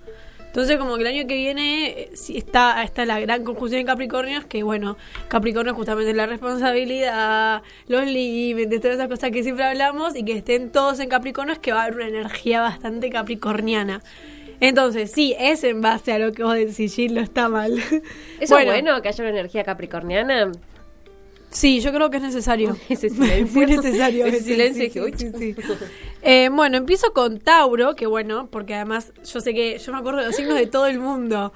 Entonces 0.54 0.78
como 0.78 0.98
que 0.98 1.02
el 1.02 1.08
año 1.08 1.28
que 1.28 1.34
viene 1.34 1.88
eh, 1.88 2.10
sí 2.14 2.38
está, 2.38 2.84
está 2.84 3.06
la 3.06 3.20
gran 3.20 3.44
conjunción 3.44 3.80
en 3.82 3.88
Capricornio, 3.88 4.38
es 4.38 4.46
que 4.46 4.62
bueno, 4.62 4.98
Capricornio 5.28 5.72
es 5.72 5.76
justamente 5.76 6.14
la 6.14 6.28
responsabilidad, 6.28 7.64
los 7.88 8.06
límites, 8.06 8.80
todas 8.80 8.98
esas 8.98 9.08
cosas 9.08 9.32
que 9.32 9.42
siempre 9.42 9.66
hablamos 9.66 10.16
y 10.16 10.24
que 10.24 10.34
estén 10.34 10.72
todos 10.72 11.00
en 11.00 11.10
Capricornio 11.10 11.54
es 11.54 11.60
que 11.60 11.74
va 11.74 11.82
a 11.82 11.84
haber 11.86 11.96
una 11.96 12.08
energía 12.08 12.62
bastante 12.62 13.10
capricorniana. 13.10 14.04
Entonces, 14.60 15.10
sí, 15.12 15.36
es 15.40 15.64
en 15.64 15.82
base 15.82 16.14
a 16.14 16.20
lo 16.20 16.34
que 16.34 16.44
vos 16.44 16.54
decís, 16.54 16.94
Gil, 16.94 17.16
no 17.16 17.22
está 17.22 17.50
mal. 17.50 17.80
¿Eso 18.40 18.58
es 18.60 18.66
bueno 18.66 19.02
que 19.02 19.08
haya 19.08 19.24
una 19.24 19.32
energía 19.32 19.64
capricorniana? 19.64 20.52
Sí, 21.54 21.80
yo 21.82 21.94
creo 21.94 22.10
que 22.10 22.18
es 22.18 22.24
necesario. 22.24 22.76
Ese 22.90 23.10
silencio. 23.10 23.56
Muy 23.56 23.66
necesario. 23.66 24.26
Ese 24.26 24.42
silencio 24.42 25.06
sí, 25.06 25.14
sí, 25.18 25.32
sí. 25.38 25.56
Eh, 26.22 26.50
bueno, 26.52 26.78
empiezo 26.78 27.14
con 27.14 27.40
Tauro, 27.40 27.96
que 27.96 28.08
bueno, 28.08 28.48
porque 28.52 28.74
además 28.74 29.14
yo 29.24 29.40
sé 29.40 29.54
que 29.54 29.78
yo 29.78 29.92
me 29.92 30.00
acuerdo 30.00 30.20
de 30.20 30.28
los 30.28 30.36
signos 30.36 30.56
de 30.56 30.68
todo 30.68 30.88
el 30.88 31.00
mundo. 31.00 31.54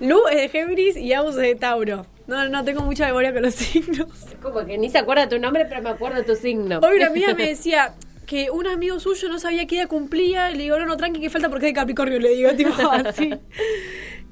Lu 0.00 0.26
es 0.28 0.36
de 0.36 0.48
Géminis 0.48 0.96
y 0.96 1.12
Agus 1.12 1.36
es 1.36 1.42
de 1.42 1.54
Tauro. 1.54 2.06
No, 2.26 2.48
no 2.48 2.64
tengo 2.64 2.82
mucha 2.82 3.06
memoria 3.06 3.32
con 3.32 3.42
los 3.42 3.54
signos. 3.54 4.08
Como 4.42 4.64
que 4.64 4.78
ni 4.78 4.88
se 4.88 4.98
acuerda 4.98 5.28
tu 5.28 5.38
nombre, 5.38 5.66
pero 5.66 5.82
me 5.82 5.90
acuerdo 5.90 6.24
tu 6.24 6.34
signo. 6.36 6.80
Hoy 6.80 6.96
una 6.96 7.08
amiga 7.08 7.34
me 7.34 7.46
decía 7.48 7.94
que 8.26 8.50
un 8.50 8.66
amigo 8.66 8.98
suyo 8.98 9.28
no 9.28 9.38
sabía 9.38 9.66
qué 9.66 9.76
día 9.76 9.88
cumplía. 9.88 10.50
Y 10.50 10.56
le 10.56 10.62
digo, 10.64 10.78
no, 10.78 10.86
no, 10.86 10.96
tranqui, 10.96 11.20
que 11.20 11.28
falta 11.28 11.50
porque 11.50 11.66
es 11.66 11.70
de 11.70 11.80
Capricornio. 11.80 12.18
Le 12.18 12.30
digo, 12.30 12.50
tipo 12.56 12.72
así. 12.90 13.34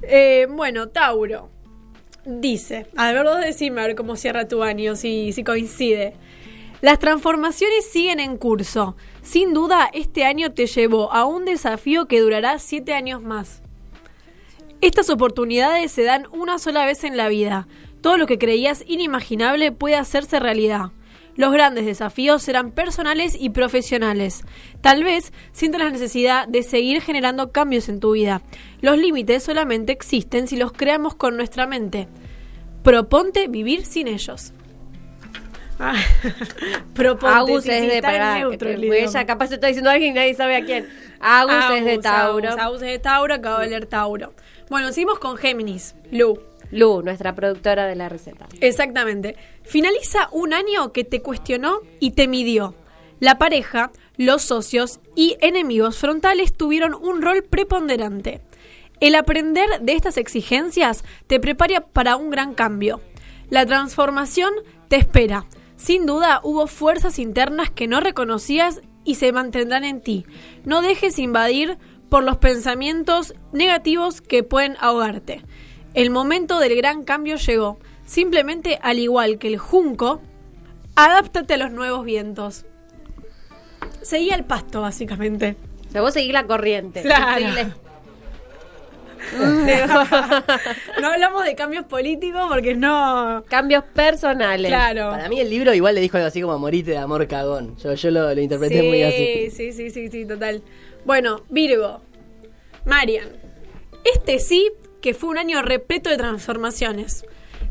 Eh, 0.02 0.46
bueno, 0.50 0.88
Tauro. 0.88 1.50
Dice, 2.25 2.87
a 2.97 3.12
ver, 3.12 3.25
vos 3.25 3.41
decime 3.41 3.81
a 3.81 3.87
ver 3.87 3.97
cómo 3.97 4.16
cierra 4.16 4.47
tu 4.47 4.62
año, 4.62 4.95
si, 4.95 5.33
si 5.33 5.43
coincide. 5.43 6.14
Las 6.81 6.99
transformaciones 6.99 7.89
siguen 7.91 8.20
en 8.20 8.37
curso. 8.37 8.97
Sin 9.23 9.55
duda, 9.55 9.91
este 9.93 10.25
año 10.25 10.53
te 10.53 10.66
llevó 10.66 11.12
a 11.12 11.25
un 11.25 11.45
desafío 11.45 12.07
que 12.07 12.20
durará 12.20 12.59
siete 12.59 12.93
años 12.93 13.23
más. 13.23 13.62
Estas 14.81 15.11
oportunidades 15.11 15.93
se 15.93 16.03
dan 16.03 16.27
una 16.33 16.59
sola 16.59 16.85
vez 16.85 17.05
en 17.05 17.16
la 17.16 17.29
vida. 17.29 17.68
Todo 18.01 18.16
lo 18.16 18.27
que 18.27 18.39
creías 18.39 18.85
inimaginable 18.87 19.70
puede 19.70 19.95
hacerse 19.95 20.41
realidad. 20.41 20.91
Los 21.37 21.53
grandes 21.53 21.87
desafíos 21.87 22.43
serán 22.43 22.72
personales 22.72 23.37
y 23.39 23.51
profesionales. 23.51 24.45
Tal 24.80 25.03
vez 25.03 25.33
sientas 25.53 25.80
la 25.80 25.91
necesidad 25.91 26.47
de 26.47 26.62
seguir 26.62 27.01
generando 27.01 27.53
cambios 27.53 27.89
en 27.89 28.01
tu 28.01 28.12
vida. 28.12 28.43
Los 28.80 28.99
límites 28.99 29.43
solamente 29.43 29.93
existen 29.93 30.47
si 30.47 30.57
los 30.57 30.72
creamos 30.72 31.14
con 31.14 31.37
nuestra 31.37 31.66
mente. 31.66 32.09
Proponte 32.83 33.49
vivir 33.49 33.87
sin 33.87 34.09
ellos. 34.09 34.53
Ah, 35.78 35.95
proponte, 36.95 37.35
Agus 37.35 37.66
es 37.66 37.89
de 37.89 37.99
idioma. 37.99 38.97
ella 38.97 39.26
capaz 39.26 39.49
se 39.49 39.55
está 39.55 39.66
diciendo 39.68 39.91
a 39.91 39.95
alguien 39.95 40.12
y 40.12 40.14
nadie 40.14 40.35
sabe 40.35 40.57
a 40.57 40.64
quién. 40.64 40.87
Agus, 41.18 41.76
es 41.76 41.85
de 41.85 41.99
Tauro. 41.99 42.49
Agus, 42.49 42.61
Agus 42.61 42.83
es 42.83 42.89
de 42.89 42.99
Tauro, 42.99 43.35
acabo 43.35 43.61
de 43.61 43.68
leer 43.68 43.87
Tauro. 43.87 44.35
Bueno, 44.68 44.93
seguimos 44.93 45.18
con 45.18 45.37
Géminis. 45.37 45.95
Lu. 46.11 46.51
Lu, 46.73 47.03
nuestra 47.03 47.35
productora 47.35 47.87
de 47.87 47.95
la 47.95 48.09
receta. 48.09 48.49
Exactamente. 48.61 49.37
Finaliza 49.62 50.29
un 50.33 50.55
año 50.55 50.93
que 50.93 51.05
te 51.05 51.23
cuestionó 51.23 51.81
y 52.01 52.12
te 52.12 52.27
midió. 52.27 52.75
La 53.20 53.39
pareja, 53.39 53.93
los 54.16 54.43
socios 54.43 54.99
y 55.14 55.37
enemigos 55.41 55.99
frontales 55.99 56.53
tuvieron 56.53 56.95
un 56.95 57.23
rol 57.23 57.45
preponderante. 57.45 58.41
El 59.01 59.14
aprender 59.14 59.68
de 59.81 59.93
estas 59.93 60.16
exigencias 60.16 61.05
te 61.27 61.39
prepara 61.39 61.83
para 61.87 62.16
un 62.16 62.31
gran 62.31 62.55
cambio. 62.55 63.01
La 63.51 63.66
transformación 63.66 64.51
te 64.89 64.97
espera. 64.97 65.45
Sin 65.77 66.07
duda 66.07 66.41
hubo 66.43 66.66
fuerzas 66.66 67.18
internas 67.18 67.70
que 67.70 67.87
no 67.87 68.01
reconocías 68.01 68.81
y 69.05 69.16
se 69.16 69.31
mantendrán 69.33 69.85
en 69.85 70.01
ti. 70.01 70.25
No 70.64 70.81
dejes 70.81 71.18
invadir 71.18 71.79
por 72.09 72.25
los 72.25 72.39
pensamientos 72.39 73.35
negativos 73.53 74.20
que 74.20 74.43
pueden 74.43 74.77
ahogarte. 74.81 75.43
El 75.95 76.11
momento 76.11 76.59
del 76.59 76.76
gran 76.76 77.05
cambio 77.05 77.36
llegó. 77.36 77.78
Simplemente, 78.07 78.78
al 78.82 78.99
igual 78.99 79.38
que 79.38 79.49
el 79.49 79.59
junco, 79.59 80.20
adáptate 80.97 81.55
a 81.55 81.57
los 81.57 81.70
nuevos 81.70 82.05
vientos. 82.05 82.66
Seguí 84.03 84.30
el 84.30 84.45
pasto, 84.45 84.80
básicamente. 84.82 85.57
O 85.88 85.93
sea, 85.93 86.01
vos 86.01 86.14
seguís 86.14 86.32
la 86.32 86.47
corriente. 86.47 87.03
Claro. 87.03 87.47
No 91.01 91.09
hablamos 91.09 91.45
de 91.45 91.55
cambios 91.55 91.84
políticos 91.86 92.43
porque 92.49 92.74
no. 92.74 93.45
Cambios 93.49 93.84
personales. 93.84 94.68
Claro. 94.68 95.11
Para 95.11 95.28
mí 95.28 95.38
el 95.38 95.49
libro 95.49 95.72
igual 95.72 95.95
le 95.95 96.01
dijo 96.01 96.16
algo 96.16 96.26
así 96.26 96.43
como 96.43 96.59
morite 96.59 96.90
de 96.90 96.99
amor 96.99 97.26
cagón. 97.28 97.76
Yo, 97.78 97.95
yo 97.95 98.11
lo, 98.11 98.34
lo 98.34 98.40
interpreté 98.40 98.82
muy 98.82 99.03
así. 99.03 99.51
Sí, 99.51 99.72
sí, 99.72 99.90
sí, 99.90 100.09
sí, 100.09 100.26
total. 100.26 100.62
Bueno, 101.05 101.43
Virgo. 101.49 102.03
Marian. 102.84 103.28
Este 104.05 104.40
sí 104.40 104.72
que 105.03 105.12
fue 105.12 105.28
un 105.28 105.38
año 105.38 105.61
repleto 105.61 106.09
de 106.09 106.16
transformaciones. 106.16 107.26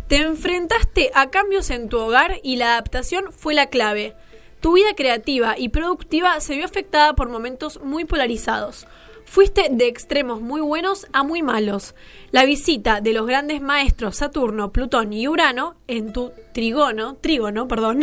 Te 0.08 0.18
enfrentaste 0.18 1.10
a 1.16 1.32
cambios 1.32 1.72
en 1.72 1.90
tu 1.90 1.98
hogar 1.98 2.40
y 2.44 2.58
la 2.58 2.74
adaptación 2.74 3.32
fue 3.32 3.56
la 3.56 3.68
clave. 3.68 4.14
Tu 4.60 4.74
vida 4.74 4.94
creativa 4.96 5.56
y 5.58 5.70
productiva 5.70 6.40
se 6.42 6.56
vio 6.56 6.66
afectada 6.66 7.16
por 7.16 7.30
momentos 7.30 7.82
muy 7.82 8.06
polarizados. 8.06 8.86
Fuiste 9.26 9.70
de 9.72 9.88
extremos 9.88 10.42
muy 10.42 10.60
buenos 10.60 11.08
a 11.14 11.24
muy 11.24 11.42
malos. 11.42 11.96
La 12.32 12.44
visita 12.44 13.00
de 13.00 13.14
los 13.14 13.26
grandes 13.26 13.62
maestros 13.62 14.18
Saturno, 14.18 14.74
Plutón 14.74 15.14
y 15.14 15.28
Urano 15.28 15.78
en 15.88 16.12
tu 16.12 16.34
trigono, 16.54 17.16
trígono, 17.16 17.68
perdón, 17.68 18.02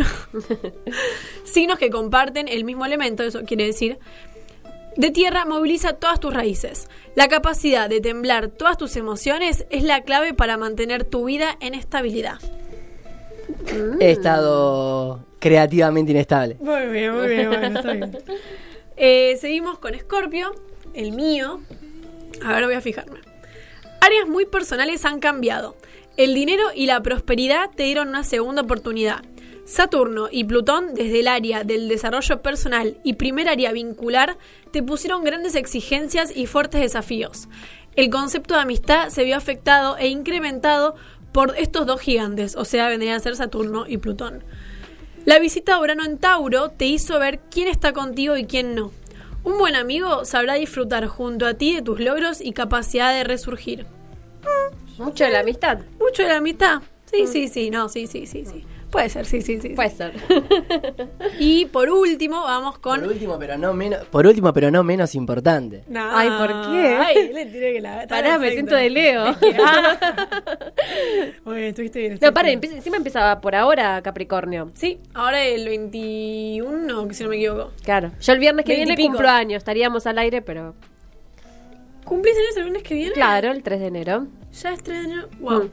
signos 1.43 1.77
que 1.77 1.91
comparten 1.91 2.47
el 2.47 2.63
mismo 2.63 2.85
elemento, 2.85 3.21
eso 3.21 3.43
quiere 3.43 3.67
decir, 3.67 3.99
de 4.95 5.11
tierra 5.11 5.45
moviliza 5.45 5.93
todas 5.93 6.19
tus 6.19 6.33
raíces. 6.33 6.87
La 7.15 7.27
capacidad 7.27 7.89
de 7.89 8.01
temblar 8.01 8.49
todas 8.49 8.77
tus 8.77 8.95
emociones 8.95 9.65
es 9.69 9.83
la 9.83 10.01
clave 10.03 10.33
para 10.33 10.57
mantener 10.57 11.03
tu 11.03 11.25
vida 11.25 11.57
en 11.59 11.73
estabilidad. 11.73 12.39
He 13.99 14.11
estado 14.11 15.25
creativamente 15.39 16.11
inestable. 16.11 16.57
Muy 16.59 16.87
bien, 16.87 17.15
muy 17.15 17.27
bien, 17.27 17.49
bueno, 17.49 17.79
está 17.79 17.93
bien. 17.93 18.17
Eh, 19.01 19.37
seguimos 19.39 19.79
con 19.79 19.95
Escorpio, 19.95 20.53
el 20.93 21.13
mío. 21.13 21.61
A 22.43 22.51
ver, 22.51 22.65
voy 22.65 22.73
a 22.73 22.81
fijarme. 22.81 23.19
Áreas 24.01 24.27
muy 24.27 24.45
personales 24.45 25.05
han 25.05 25.21
cambiado. 25.21 25.77
El 26.17 26.33
dinero 26.33 26.63
y 26.75 26.85
la 26.85 27.01
prosperidad 27.01 27.69
te 27.73 27.83
dieron 27.83 28.09
una 28.09 28.25
segunda 28.25 28.63
oportunidad. 28.63 29.23
Saturno 29.69 30.29
y 30.31 30.45
Plutón, 30.45 30.95
desde 30.95 31.19
el 31.19 31.27
área 31.27 31.63
del 31.63 31.87
desarrollo 31.87 32.41
personal 32.41 32.97
y 33.03 33.13
primer 33.13 33.47
área 33.47 33.71
vincular, 33.71 34.39
te 34.71 34.81
pusieron 34.81 35.23
grandes 35.23 35.53
exigencias 35.53 36.35
y 36.35 36.47
fuertes 36.47 36.81
desafíos. 36.81 37.47
El 37.95 38.09
concepto 38.09 38.55
de 38.55 38.61
amistad 38.61 39.09
se 39.09 39.23
vio 39.23 39.37
afectado 39.37 39.95
e 39.97 40.07
incrementado 40.07 40.95
por 41.31 41.53
estos 41.55 41.85
dos 41.85 42.01
gigantes, 42.01 42.55
o 42.55 42.65
sea, 42.65 42.89
vendrían 42.89 43.17
a 43.17 43.19
ser 43.19 43.35
Saturno 43.35 43.85
y 43.87 43.97
Plutón. 43.97 44.43
La 45.25 45.37
visita 45.37 45.75
a 45.75 45.79
Urano 45.79 46.03
en 46.03 46.17
Tauro 46.17 46.69
te 46.69 46.87
hizo 46.87 47.19
ver 47.19 47.39
quién 47.51 47.67
está 47.67 47.93
contigo 47.93 48.37
y 48.37 48.45
quién 48.45 48.73
no. 48.73 48.91
Un 49.43 49.59
buen 49.59 49.75
amigo 49.75 50.25
sabrá 50.25 50.55
disfrutar 50.55 51.05
junto 51.05 51.45
a 51.45 51.53
ti 51.53 51.75
de 51.75 51.83
tus 51.83 51.99
logros 51.99 52.41
y 52.41 52.53
capacidad 52.53 53.13
de 53.13 53.23
resurgir. 53.23 53.85
Mucho 54.97 55.25
de 55.25 55.29
la 55.29 55.41
amistad. 55.41 55.81
Mucho 55.99 56.23
de 56.23 56.29
la 56.29 56.41
mitad. 56.41 56.81
Sí, 57.05 57.27
sí, 57.27 57.47
sí, 57.47 57.69
no, 57.69 57.87
sí, 57.87 58.07
sí, 58.07 58.25
sí, 58.25 58.45
sí. 58.45 58.65
Puede 58.89 59.09
ser, 59.09 59.25
sí, 59.25 59.41
sí, 59.41 59.59
sí. 59.61 59.69
Puede 59.69 59.91
ser. 59.91 60.13
Y 61.39 61.65
por 61.67 61.89
último, 61.89 62.41
vamos 62.41 62.79
con. 62.79 62.99
Por 62.99 63.09
último, 63.09 63.37
pero 63.39 63.57
no 63.57 63.73
menos, 63.73 64.05
por 64.07 64.25
último, 64.25 64.51
pero 64.51 64.71
no 64.71 64.83
menos 64.83 65.15
importante. 65.15 65.83
No. 65.87 66.09
Ay, 66.11 66.29
¿por 66.29 66.47
qué? 66.71 66.97
Ay, 66.97 67.31
le 67.33 67.45
tiré 67.45 67.73
que 67.73 67.81
la. 67.81 68.07
Pará, 68.07 68.37
me 68.37 68.51
siento 68.51 68.75
de 68.75 68.89
Leo. 68.89 69.35
Muy 71.45 71.55
bien, 71.57 71.67
estuviste 71.69 71.99
bien. 71.99 72.19
No, 72.21 72.33
paren, 72.33 72.59
encima 72.61 72.97
empezaba 72.97 73.39
por 73.39 73.55
ahora 73.55 74.01
Capricornio. 74.01 74.71
Sí, 74.73 74.99
ahora 75.13 75.43
el 75.45 75.65
21, 75.67 77.07
que 77.07 77.13
si 77.13 77.23
no 77.23 77.29
me 77.29 77.35
equivoco. 77.37 77.71
Claro. 77.83 78.11
Yo 78.19 78.33
el 78.33 78.39
viernes 78.39 78.65
que 78.65 78.75
viene 78.75 78.97
cumplo 78.97 79.29
años, 79.29 79.57
estaríamos 79.59 80.07
al 80.07 80.17
aire, 80.17 80.41
pero. 80.41 80.73
¿Cumplís 82.03 82.35
años 82.35 82.57
el 82.57 82.65
lunes 82.65 82.83
que 82.83 82.95
viene? 82.95 83.11
Claro, 83.11 83.51
el 83.51 83.61
3 83.61 83.79
de 83.79 83.87
enero. 83.87 84.27
Ya 84.51 84.73
es 84.73 84.83
3 84.83 84.97
de 84.99 85.05
enero. 85.05 85.29
Wow. 85.39 85.63
Mm. 85.63 85.71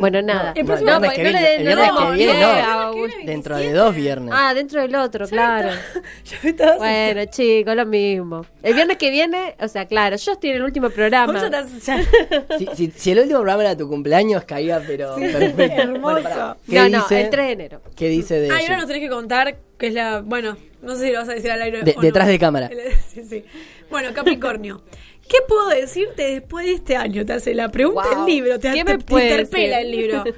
Bueno, 0.00 0.22
nada. 0.22 0.52
el 0.56 0.64
próximo- 0.64 0.90
viernes 0.98 1.12
que 1.12 1.22
viene, 1.22 1.54
el 1.56 1.64
no 1.64 1.66
viernes 1.66 1.92
le- 1.94 2.06
que 2.06 2.12
viene 2.16 2.40
no, 2.40 2.52
no. 2.52 2.80
Agus. 2.80 3.10
Dentro 3.24 3.56
de 3.58 3.72
dos 3.72 3.94
viernes. 3.94 4.34
Ah, 4.36 4.54
dentro 4.54 4.80
del 4.80 4.94
otro, 4.96 5.26
claro. 5.28 5.70
Me 6.42 6.52
Bueno, 6.78 7.24
chicos, 7.30 7.74
lo 7.76 7.86
mismo. 7.86 8.46
El 8.62 8.74
viernes 8.74 8.96
que 8.96 9.10
viene, 9.10 9.54
o 9.60 9.68
sea, 9.68 9.86
claro, 9.86 10.16
yo 10.16 10.32
estoy 10.32 10.50
en 10.50 10.56
el 10.56 10.62
último 10.62 10.90
programa. 10.90 11.32
Vos 11.32 11.42
ya 11.42 11.46
estás- 11.60 11.84
ya- 11.86 12.04
Si, 12.58 12.66
si- 12.74 12.90
si 12.96 13.10
el 13.12 13.18
último 13.20 13.38
programa 13.40 13.62
era 13.62 13.76
tu 13.76 13.88
cumpleaños, 13.88 14.44
caía, 14.44 14.82
pero 14.86 15.14
perfecto. 15.16 15.62
hermoso. 15.82 16.00
Bueno, 16.00 16.22
pará. 16.22 16.56
¿Qué 16.68 16.74
No, 16.76 16.88
no, 16.88 17.02
dice, 17.02 17.20
el 17.20 17.30
3 17.30 17.46
de 17.46 17.52
enero. 17.52 17.80
¿Qué 17.96 18.08
dice 18.08 18.40
de 18.40 18.50
Ah, 18.50 18.58
y 18.60 18.64
ahora 18.64 18.76
nos 18.78 18.86
tenés 18.86 19.02
que 19.02 19.08
contar 19.08 19.56
que 19.78 19.86
es 19.88 19.94
la. 19.94 20.20
Bueno, 20.20 20.56
no 20.82 20.94
sé 20.96 21.06
si 21.06 21.12
lo 21.12 21.18
vas 21.20 21.28
a 21.28 21.34
decir 21.34 21.50
al 21.50 21.62
aire. 21.62 21.82
De- 21.82 21.92
o 21.92 21.94
no. 21.96 22.00
detrás 22.02 22.26
de 22.28 22.38
cámara. 22.38 22.70
Sí, 23.12 23.22
sí. 23.28 23.44
Bueno, 23.90 24.10
Capricornio. 24.14 24.82
¿Qué 25.30 25.36
puedo 25.46 25.68
decirte 25.68 26.24
después 26.34 26.66
de 26.66 26.72
este 26.72 26.96
año? 26.96 27.24
Te 27.24 27.34
hace 27.34 27.54
la 27.54 27.70
pregunta 27.70 28.02
Wow. 28.10 28.26
el 28.26 28.34
libro, 28.34 28.58
te, 28.58 28.72
¿Qué 28.72 28.84
te- 28.84 28.92
me 28.92 28.98
te 28.98 29.04
puede 29.04 29.30
interpela 29.30 29.80
el 29.80 29.90
libro. 29.92 30.24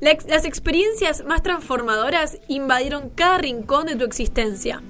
La 0.00 0.12
ex- 0.12 0.26
las 0.28 0.46
experiencias 0.46 1.24
más 1.26 1.42
transformadoras 1.42 2.38
invadieron 2.48 3.10
cada 3.10 3.36
rincón 3.36 3.84
de 3.84 3.96
tu 3.96 4.04
existencia. 4.06 4.82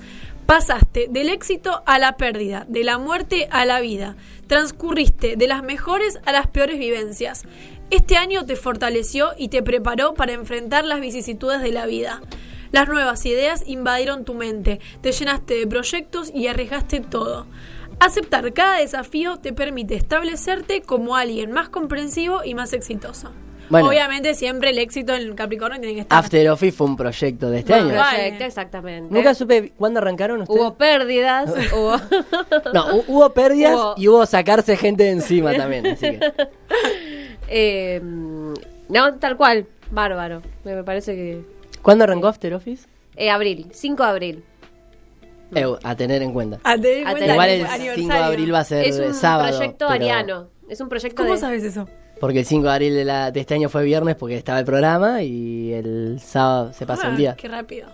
Pasaste 0.46 1.08
del 1.10 1.28
éxito 1.30 1.82
a 1.84 1.98
la 1.98 2.16
pérdida, 2.16 2.64
de 2.68 2.84
la 2.84 2.96
muerte 2.96 3.48
a 3.50 3.64
la 3.64 3.80
vida. 3.80 4.14
Transcurriste 4.46 5.34
de 5.34 5.46
las 5.48 5.64
mejores 5.64 6.20
a 6.26 6.30
las 6.32 6.46
peores 6.46 6.78
vivencias. 6.78 7.42
Este 7.90 8.16
año 8.16 8.46
te 8.46 8.54
fortaleció 8.54 9.30
y 9.36 9.48
te 9.48 9.64
preparó 9.64 10.14
para 10.14 10.32
enfrentar 10.32 10.84
las 10.84 11.00
vicisitudes 11.00 11.60
de 11.60 11.72
la 11.72 11.86
vida. 11.86 12.20
Las 12.70 12.88
nuevas 12.88 13.26
ideas 13.26 13.64
invadieron 13.66 14.24
tu 14.24 14.34
mente, 14.34 14.78
te 15.02 15.10
llenaste 15.10 15.54
de 15.54 15.66
proyectos 15.66 16.30
y 16.32 16.46
arriesgaste 16.46 17.00
todo. 17.00 17.48
Aceptar 18.00 18.52
cada 18.52 18.78
desafío 18.78 19.36
te 19.38 19.52
permite 19.52 19.94
establecerte 19.94 20.82
como 20.82 21.16
alguien 21.16 21.52
más 21.52 21.68
comprensivo 21.68 22.42
y 22.44 22.54
más 22.54 22.72
exitoso. 22.72 23.30
Bueno. 23.68 23.86
Obviamente 23.88 24.34
siempre 24.34 24.70
el 24.70 24.78
éxito 24.78 25.14
en 25.14 25.36
Capricornio 25.36 25.78
tiene 25.78 25.94
que 25.94 26.00
estar. 26.00 26.18
After 26.18 26.48
Office 26.50 26.76
fue 26.76 26.88
un 26.88 26.96
proyecto 26.96 27.50
de 27.50 27.60
este 27.60 27.72
Bueno, 27.72 28.00
año. 28.02 28.10
Proyecto, 28.10 28.44
exactamente. 28.44 29.14
Nunca 29.14 29.32
supe 29.34 29.72
cuándo 29.78 30.00
arrancaron 30.00 30.40
ustedes. 30.42 30.60
Hubo 30.60 30.74
pérdidas, 30.74 31.50
hubo. 31.72 31.96
No, 32.74 32.88
hu- 32.88 33.04
hubo 33.06 33.30
pérdidas 33.30 33.74
Hubo- 33.76 33.94
y 33.96 34.08
hubo 34.08 34.26
sacarse 34.26 34.76
gente 34.76 35.04
de 35.04 35.10
encima 35.10 35.54
también. 35.54 35.86
Así 35.86 36.18
que. 36.18 36.32
Eh, 37.52 38.00
no, 38.88 39.14
tal 39.18 39.36
cual. 39.36 39.66
Bárbaro. 39.90 40.40
Me 40.64 40.74
me 40.76 40.84
parece 40.84 41.14
que. 41.16 41.40
¿Cuándo 41.82 42.04
arrancó 42.04 42.28
After 42.28 42.54
Office? 42.54 42.86
Eh, 43.16 43.28
abril, 43.30 43.66
5 43.72 44.02
de 44.04 44.08
abril. 44.08 44.44
Eh, 45.54 45.66
a 45.82 45.96
tener 45.96 46.22
en 46.22 46.32
cuenta. 46.32 46.60
A 46.64 46.76
tener 46.76 46.98
en 46.98 47.06
A 47.08 47.10
cuenta 47.10 47.18
tener- 47.20 47.30
Igual 47.34 47.48
el 47.50 47.60
el 47.90 47.94
5 47.96 48.12
de 48.12 48.18
abril 48.20 48.54
va 48.54 48.58
a 48.60 48.64
ser 48.64 48.84
Es 48.86 48.98
un 48.98 49.14
sábado. 49.14 49.56
proyecto 49.56 49.86
pero- 49.88 49.90
ariano. 49.90 50.48
Es 50.68 50.80
un 50.80 50.88
proyecto 50.88 51.22
¿Cómo 51.22 51.34
de. 51.34 51.40
sabes 51.40 51.64
eso? 51.64 51.88
Porque 52.20 52.40
el 52.40 52.44
5 52.44 52.64
de 52.68 52.72
abril 52.72 52.94
de, 52.94 53.04
la- 53.04 53.30
de 53.30 53.40
este 53.40 53.54
año 53.54 53.68
fue 53.68 53.82
viernes 53.82 54.14
porque 54.14 54.36
estaba 54.36 54.58
el 54.60 54.64
programa 54.64 55.22
y 55.22 55.72
el 55.72 56.20
sábado 56.20 56.72
se 56.72 56.86
pasa 56.86 57.06
Ah, 57.06 57.10
un 57.10 57.16
día. 57.16 57.34
Qué 57.36 57.48
rápido. 57.48 57.88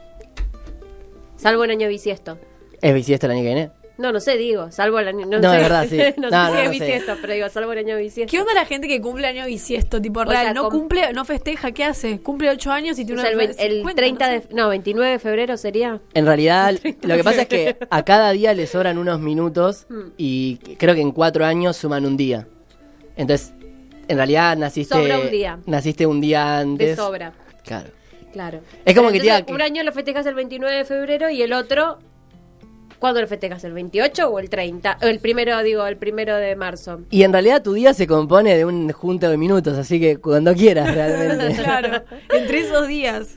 Salvo 1.36 1.64
en 1.64 1.70
año 1.70 1.88
bisiesto. 1.88 2.38
¿Es 2.82 2.94
bisiesto 2.94 3.26
el 3.26 3.32
año 3.32 3.40
que 3.40 3.46
viene? 3.46 3.70
No, 3.98 4.12
no 4.12 4.20
sé, 4.20 4.36
digo, 4.36 4.70
salvo 4.70 4.98
el 4.98 5.08
año. 5.08 5.24
No, 5.26 5.38
No, 5.38 5.50
sé, 5.50 5.56
es 5.56 5.62
verdad, 5.62 5.86
sí. 5.88 5.96
no, 6.18 6.28
No, 6.30 6.46
sé 6.46 6.52
no, 6.52 6.52
si 6.52 6.58
es 6.58 6.64
no 6.66 6.72
sé. 6.72 6.78
bisiesto, 6.80 7.16
pero 7.20 7.32
digo, 7.32 7.48
salvo 7.48 7.72
el 7.72 7.78
año 7.78 7.96
bisiesto. 7.96 8.30
¿Qué 8.30 8.40
onda 8.40 8.52
la 8.54 8.66
gente 8.66 8.88
que 8.88 9.00
cumple 9.00 9.26
año 9.26 9.46
bisiesto? 9.46 10.00
Tipo 10.02 10.24
real, 10.24 10.44
sea, 10.44 10.52
no 10.54 10.64
com- 10.68 10.80
cumple, 10.80 11.12
no 11.14 11.24
festeja, 11.24 11.72
¿qué 11.72 11.84
hace? 11.84 12.20
Cumple 12.20 12.50
8 12.50 12.72
años 12.72 12.98
y 12.98 13.02
O 13.04 13.06
tiene 13.06 13.22
sea, 13.22 13.30
el, 13.30 13.36
una 13.36 13.44
vein- 13.46 13.56
el 13.58 13.72
50, 13.78 13.96
30 13.96 14.26
no 14.26 14.32
de. 14.32 14.42
No, 14.54 14.68
29 14.68 15.12
de 15.12 15.18
febrero 15.18 15.56
sería. 15.56 16.00
En 16.14 16.26
realidad, 16.26 16.74
lo 17.02 17.16
que 17.16 17.24
pasa 17.24 17.42
es 17.42 17.48
que 17.48 17.76
a 17.88 18.04
cada 18.04 18.30
día 18.32 18.52
le 18.54 18.66
sobran 18.66 18.98
unos 18.98 19.20
minutos 19.20 19.86
Hmm. 19.88 20.10
y 20.18 20.56
creo 20.78 20.94
que 20.94 21.00
en 21.00 21.12
cuatro 21.12 21.44
años 21.46 21.76
suman 21.76 22.04
un 22.06 22.16
día. 22.16 22.46
Entonces, 23.16 23.54
en 24.08 24.16
realidad 24.18 24.56
naciste. 24.56 24.94
Sobra 24.94 25.18
un 25.18 25.30
día. 25.30 25.58
Naciste 25.66 26.06
un 26.06 26.20
día 26.20 26.58
antes. 26.58 26.88
De 26.90 26.96
sobra. 26.96 27.32
Claro. 27.64 27.88
Claro. 28.32 28.60
Es 28.84 28.94
como 28.94 29.08
Pero 29.10 29.22
que 29.24 29.44
que- 29.46 29.52
Un 29.54 29.62
año 29.62 29.82
lo 29.82 29.92
festejas 29.92 30.26
el 30.26 30.34
29 30.34 30.76
de 30.76 30.84
febrero 30.84 31.30
y 31.30 31.40
el 31.40 31.52
otro. 31.54 31.98
¿Cuándo 32.98 33.20
lo 33.20 33.26
festejas? 33.26 33.62
¿El 33.64 33.72
28 33.72 34.28
o 34.28 34.38
el 34.38 34.48
30? 34.50 34.98
O 35.02 35.06
el 35.06 35.18
primero, 35.20 35.62
digo, 35.62 35.86
el 35.86 35.96
primero 35.96 36.36
de 36.36 36.56
marzo. 36.56 37.00
Y 37.10 37.22
en 37.24 37.32
realidad 37.32 37.62
tu 37.62 37.72
día 37.74 37.92
se 37.94 38.06
compone 38.06 38.56
de 38.56 38.64
un 38.64 38.90
junto 38.92 39.28
de 39.30 39.36
minutos, 39.36 39.76
así 39.78 40.00
que 40.00 40.16
cuando 40.18 40.54
quieras 40.54 40.94
realmente. 40.94 41.54
Claro, 41.62 42.02
entre 42.32 42.60
esos 42.60 42.88
días. 42.88 43.36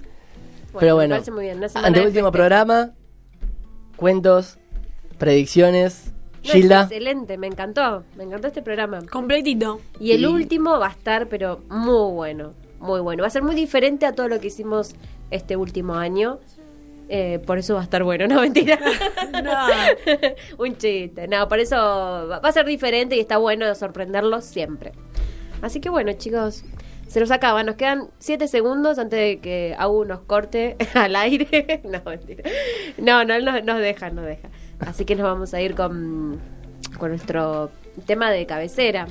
Pero 0.80 0.96
bueno, 0.96 1.18
muy 1.34 1.46
bien. 1.46 1.62
Ante 1.76 2.06
último 2.06 2.32
programa, 2.32 2.92
cuentos, 3.96 4.58
predicciones. 5.18 6.14
No, 6.46 6.52
Gilda, 6.54 6.82
excelente, 6.84 7.38
me 7.38 7.48
encantó. 7.48 8.04
Me 8.16 8.24
encantó 8.24 8.48
este 8.48 8.62
programa. 8.62 9.00
Completito. 9.12 9.82
Y 10.00 10.12
el 10.14 10.22
Y- 10.22 10.26
último 10.26 10.80
va 10.80 10.88
a 10.88 10.92
estar, 10.92 11.28
pero 11.28 11.62
muy 11.70 12.14
bueno. 12.14 12.54
Muy 12.80 13.02
bueno. 13.02 13.24
Va 13.24 13.28
a 13.28 13.32
ser 13.32 13.44
muy 13.44 13.56
diferente 13.56 14.06
a 14.06 14.14
todo 14.14 14.30
lo 14.30 14.40
que 14.40 14.48
hicimos 14.48 14.96
este 15.32 15.58
último 15.58 15.96
año. 15.96 16.40
Eh, 17.12 17.40
por 17.40 17.58
eso 17.58 17.74
va 17.74 17.82
a 17.82 17.84
estar 17.84 18.04
bueno, 18.04 18.28
no 18.34 18.40
mentira. 18.42 18.80
No. 19.44 19.54
Un 20.64 20.78
chiste. 20.78 21.28
No, 21.28 21.48
por 21.50 21.60
eso 21.60 21.76
va 21.76 22.38
a 22.38 22.52
ser 22.52 22.66
diferente 22.66 23.16
y 23.16 23.20
está 23.20 23.38
bueno 23.38 23.74
sorprenderlos 23.76 24.46
siempre. 24.46 24.92
Así 25.62 25.82
que 25.82 25.90
bueno, 25.90 26.14
chicos, 26.14 26.64
Se 27.08 27.20
nos 27.20 27.32
acaba, 27.32 27.64
nos 27.64 27.76
quedan 27.76 28.10
7 28.20 28.48
segundos 28.48 29.00
antes 29.00 29.20
de 29.20 29.40
que 29.40 29.76
Agu 29.78 30.06
nos 30.06 30.20
corte 30.22 30.78
al 30.94 31.16
aire. 31.16 31.82
no, 31.84 32.02
mentira. 32.06 32.44
No, 32.98 33.26
no, 33.26 33.40
nos, 33.40 33.64
nos 33.64 33.80
deja, 33.80 34.12
nos 34.12 34.26
deja. 34.26 34.50
Así 34.80 35.04
que 35.04 35.16
nos 35.16 35.24
vamos 35.26 35.54
a 35.56 35.62
ir 35.62 35.74
con, 35.74 36.40
con 37.00 37.10
nuestro 37.10 37.72
tema 38.06 38.30
de 38.30 38.46
cabecera. 38.46 39.08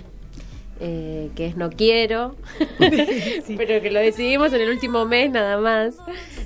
Eh, 0.80 1.30
que 1.34 1.46
es 1.46 1.56
No 1.56 1.70
Quiero, 1.70 2.36
pero 2.78 3.82
que 3.82 3.90
lo 3.90 4.00
decidimos 4.00 4.52
en 4.52 4.60
el 4.60 4.70
último 4.70 5.04
mes 5.04 5.30
nada 5.30 5.58
más. 5.58 5.96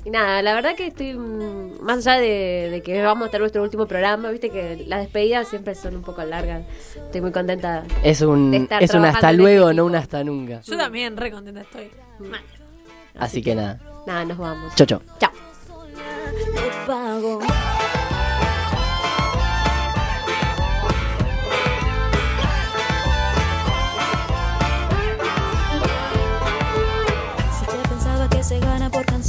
Y 0.05 0.09
nada, 0.09 0.41
la 0.41 0.53
verdad 0.53 0.75
que 0.75 0.87
estoy, 0.87 1.13
mm, 1.13 1.81
más 1.81 2.05
allá 2.05 2.19
de, 2.19 2.69
de 2.71 2.81
que 2.81 3.01
vamos 3.01 3.23
a 3.23 3.25
estar 3.27 3.39
nuestro 3.39 3.63
último 3.63 3.87
programa, 3.87 4.31
viste 4.31 4.49
que 4.49 4.83
las 4.87 5.01
despedidas 5.01 5.47
siempre 5.47 5.75
son 5.75 5.95
un 5.95 6.01
poco 6.01 6.23
largas. 6.23 6.63
Estoy 6.95 7.21
muy 7.21 7.31
contenta. 7.31 7.83
Es 8.03 8.19
de 8.19 8.27
un, 8.27 8.53
estar 8.53 8.83
es 8.83 8.93
un 8.93 9.05
hasta 9.05 9.31
luego, 9.31 9.69
este 9.69 9.75
no 9.75 9.85
un 9.85 9.95
hasta 9.95 10.23
nunca. 10.23 10.61
Yo 10.61 10.77
también, 10.77 11.17
re 11.17 11.31
contenta 11.31 11.61
estoy. 11.61 11.89
Mal. 12.19 12.41
Así 13.15 13.41
que 13.41 13.55
nada. 13.55 13.79
Nada, 14.05 14.25
nos 14.25 14.37
vamos. 14.37 14.75
Chau, 14.75 14.87
chau. 14.87 15.01
Chao. 16.85 17.72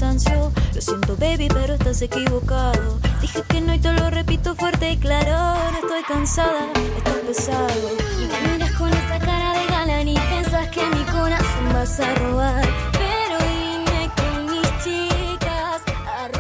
Lo 0.01 0.81
siento 0.81 1.17
baby, 1.17 1.47
pero 1.49 1.75
estás 1.75 2.03
equivocado. 2.03 2.99
Dije 3.21 3.43
que 3.49 3.61
no 3.61 3.75
y 3.75 3.79
te 3.79 3.93
lo 3.93 4.11
repito 4.11 4.57
fuerte 4.57 4.91
y 4.91 4.97
claro, 4.97 5.55
no 5.71 5.79
estoy 5.79 6.03
cansada, 6.03 6.67
estás 6.97 7.15
pesado. 7.27 7.91
Y 8.21 8.27
me 8.27 8.53
miras 8.53 8.73
con 8.73 8.89
esa 8.89 9.21
cara 9.21 9.53
de 9.53 9.67
galán 9.67 10.09
y 10.09 10.15
piensas 10.15 10.69
que 10.71 10.85
mi 10.87 11.05
corazón 11.05 11.73
vas 11.73 12.01
a 12.01 12.15
robar. 12.17 12.94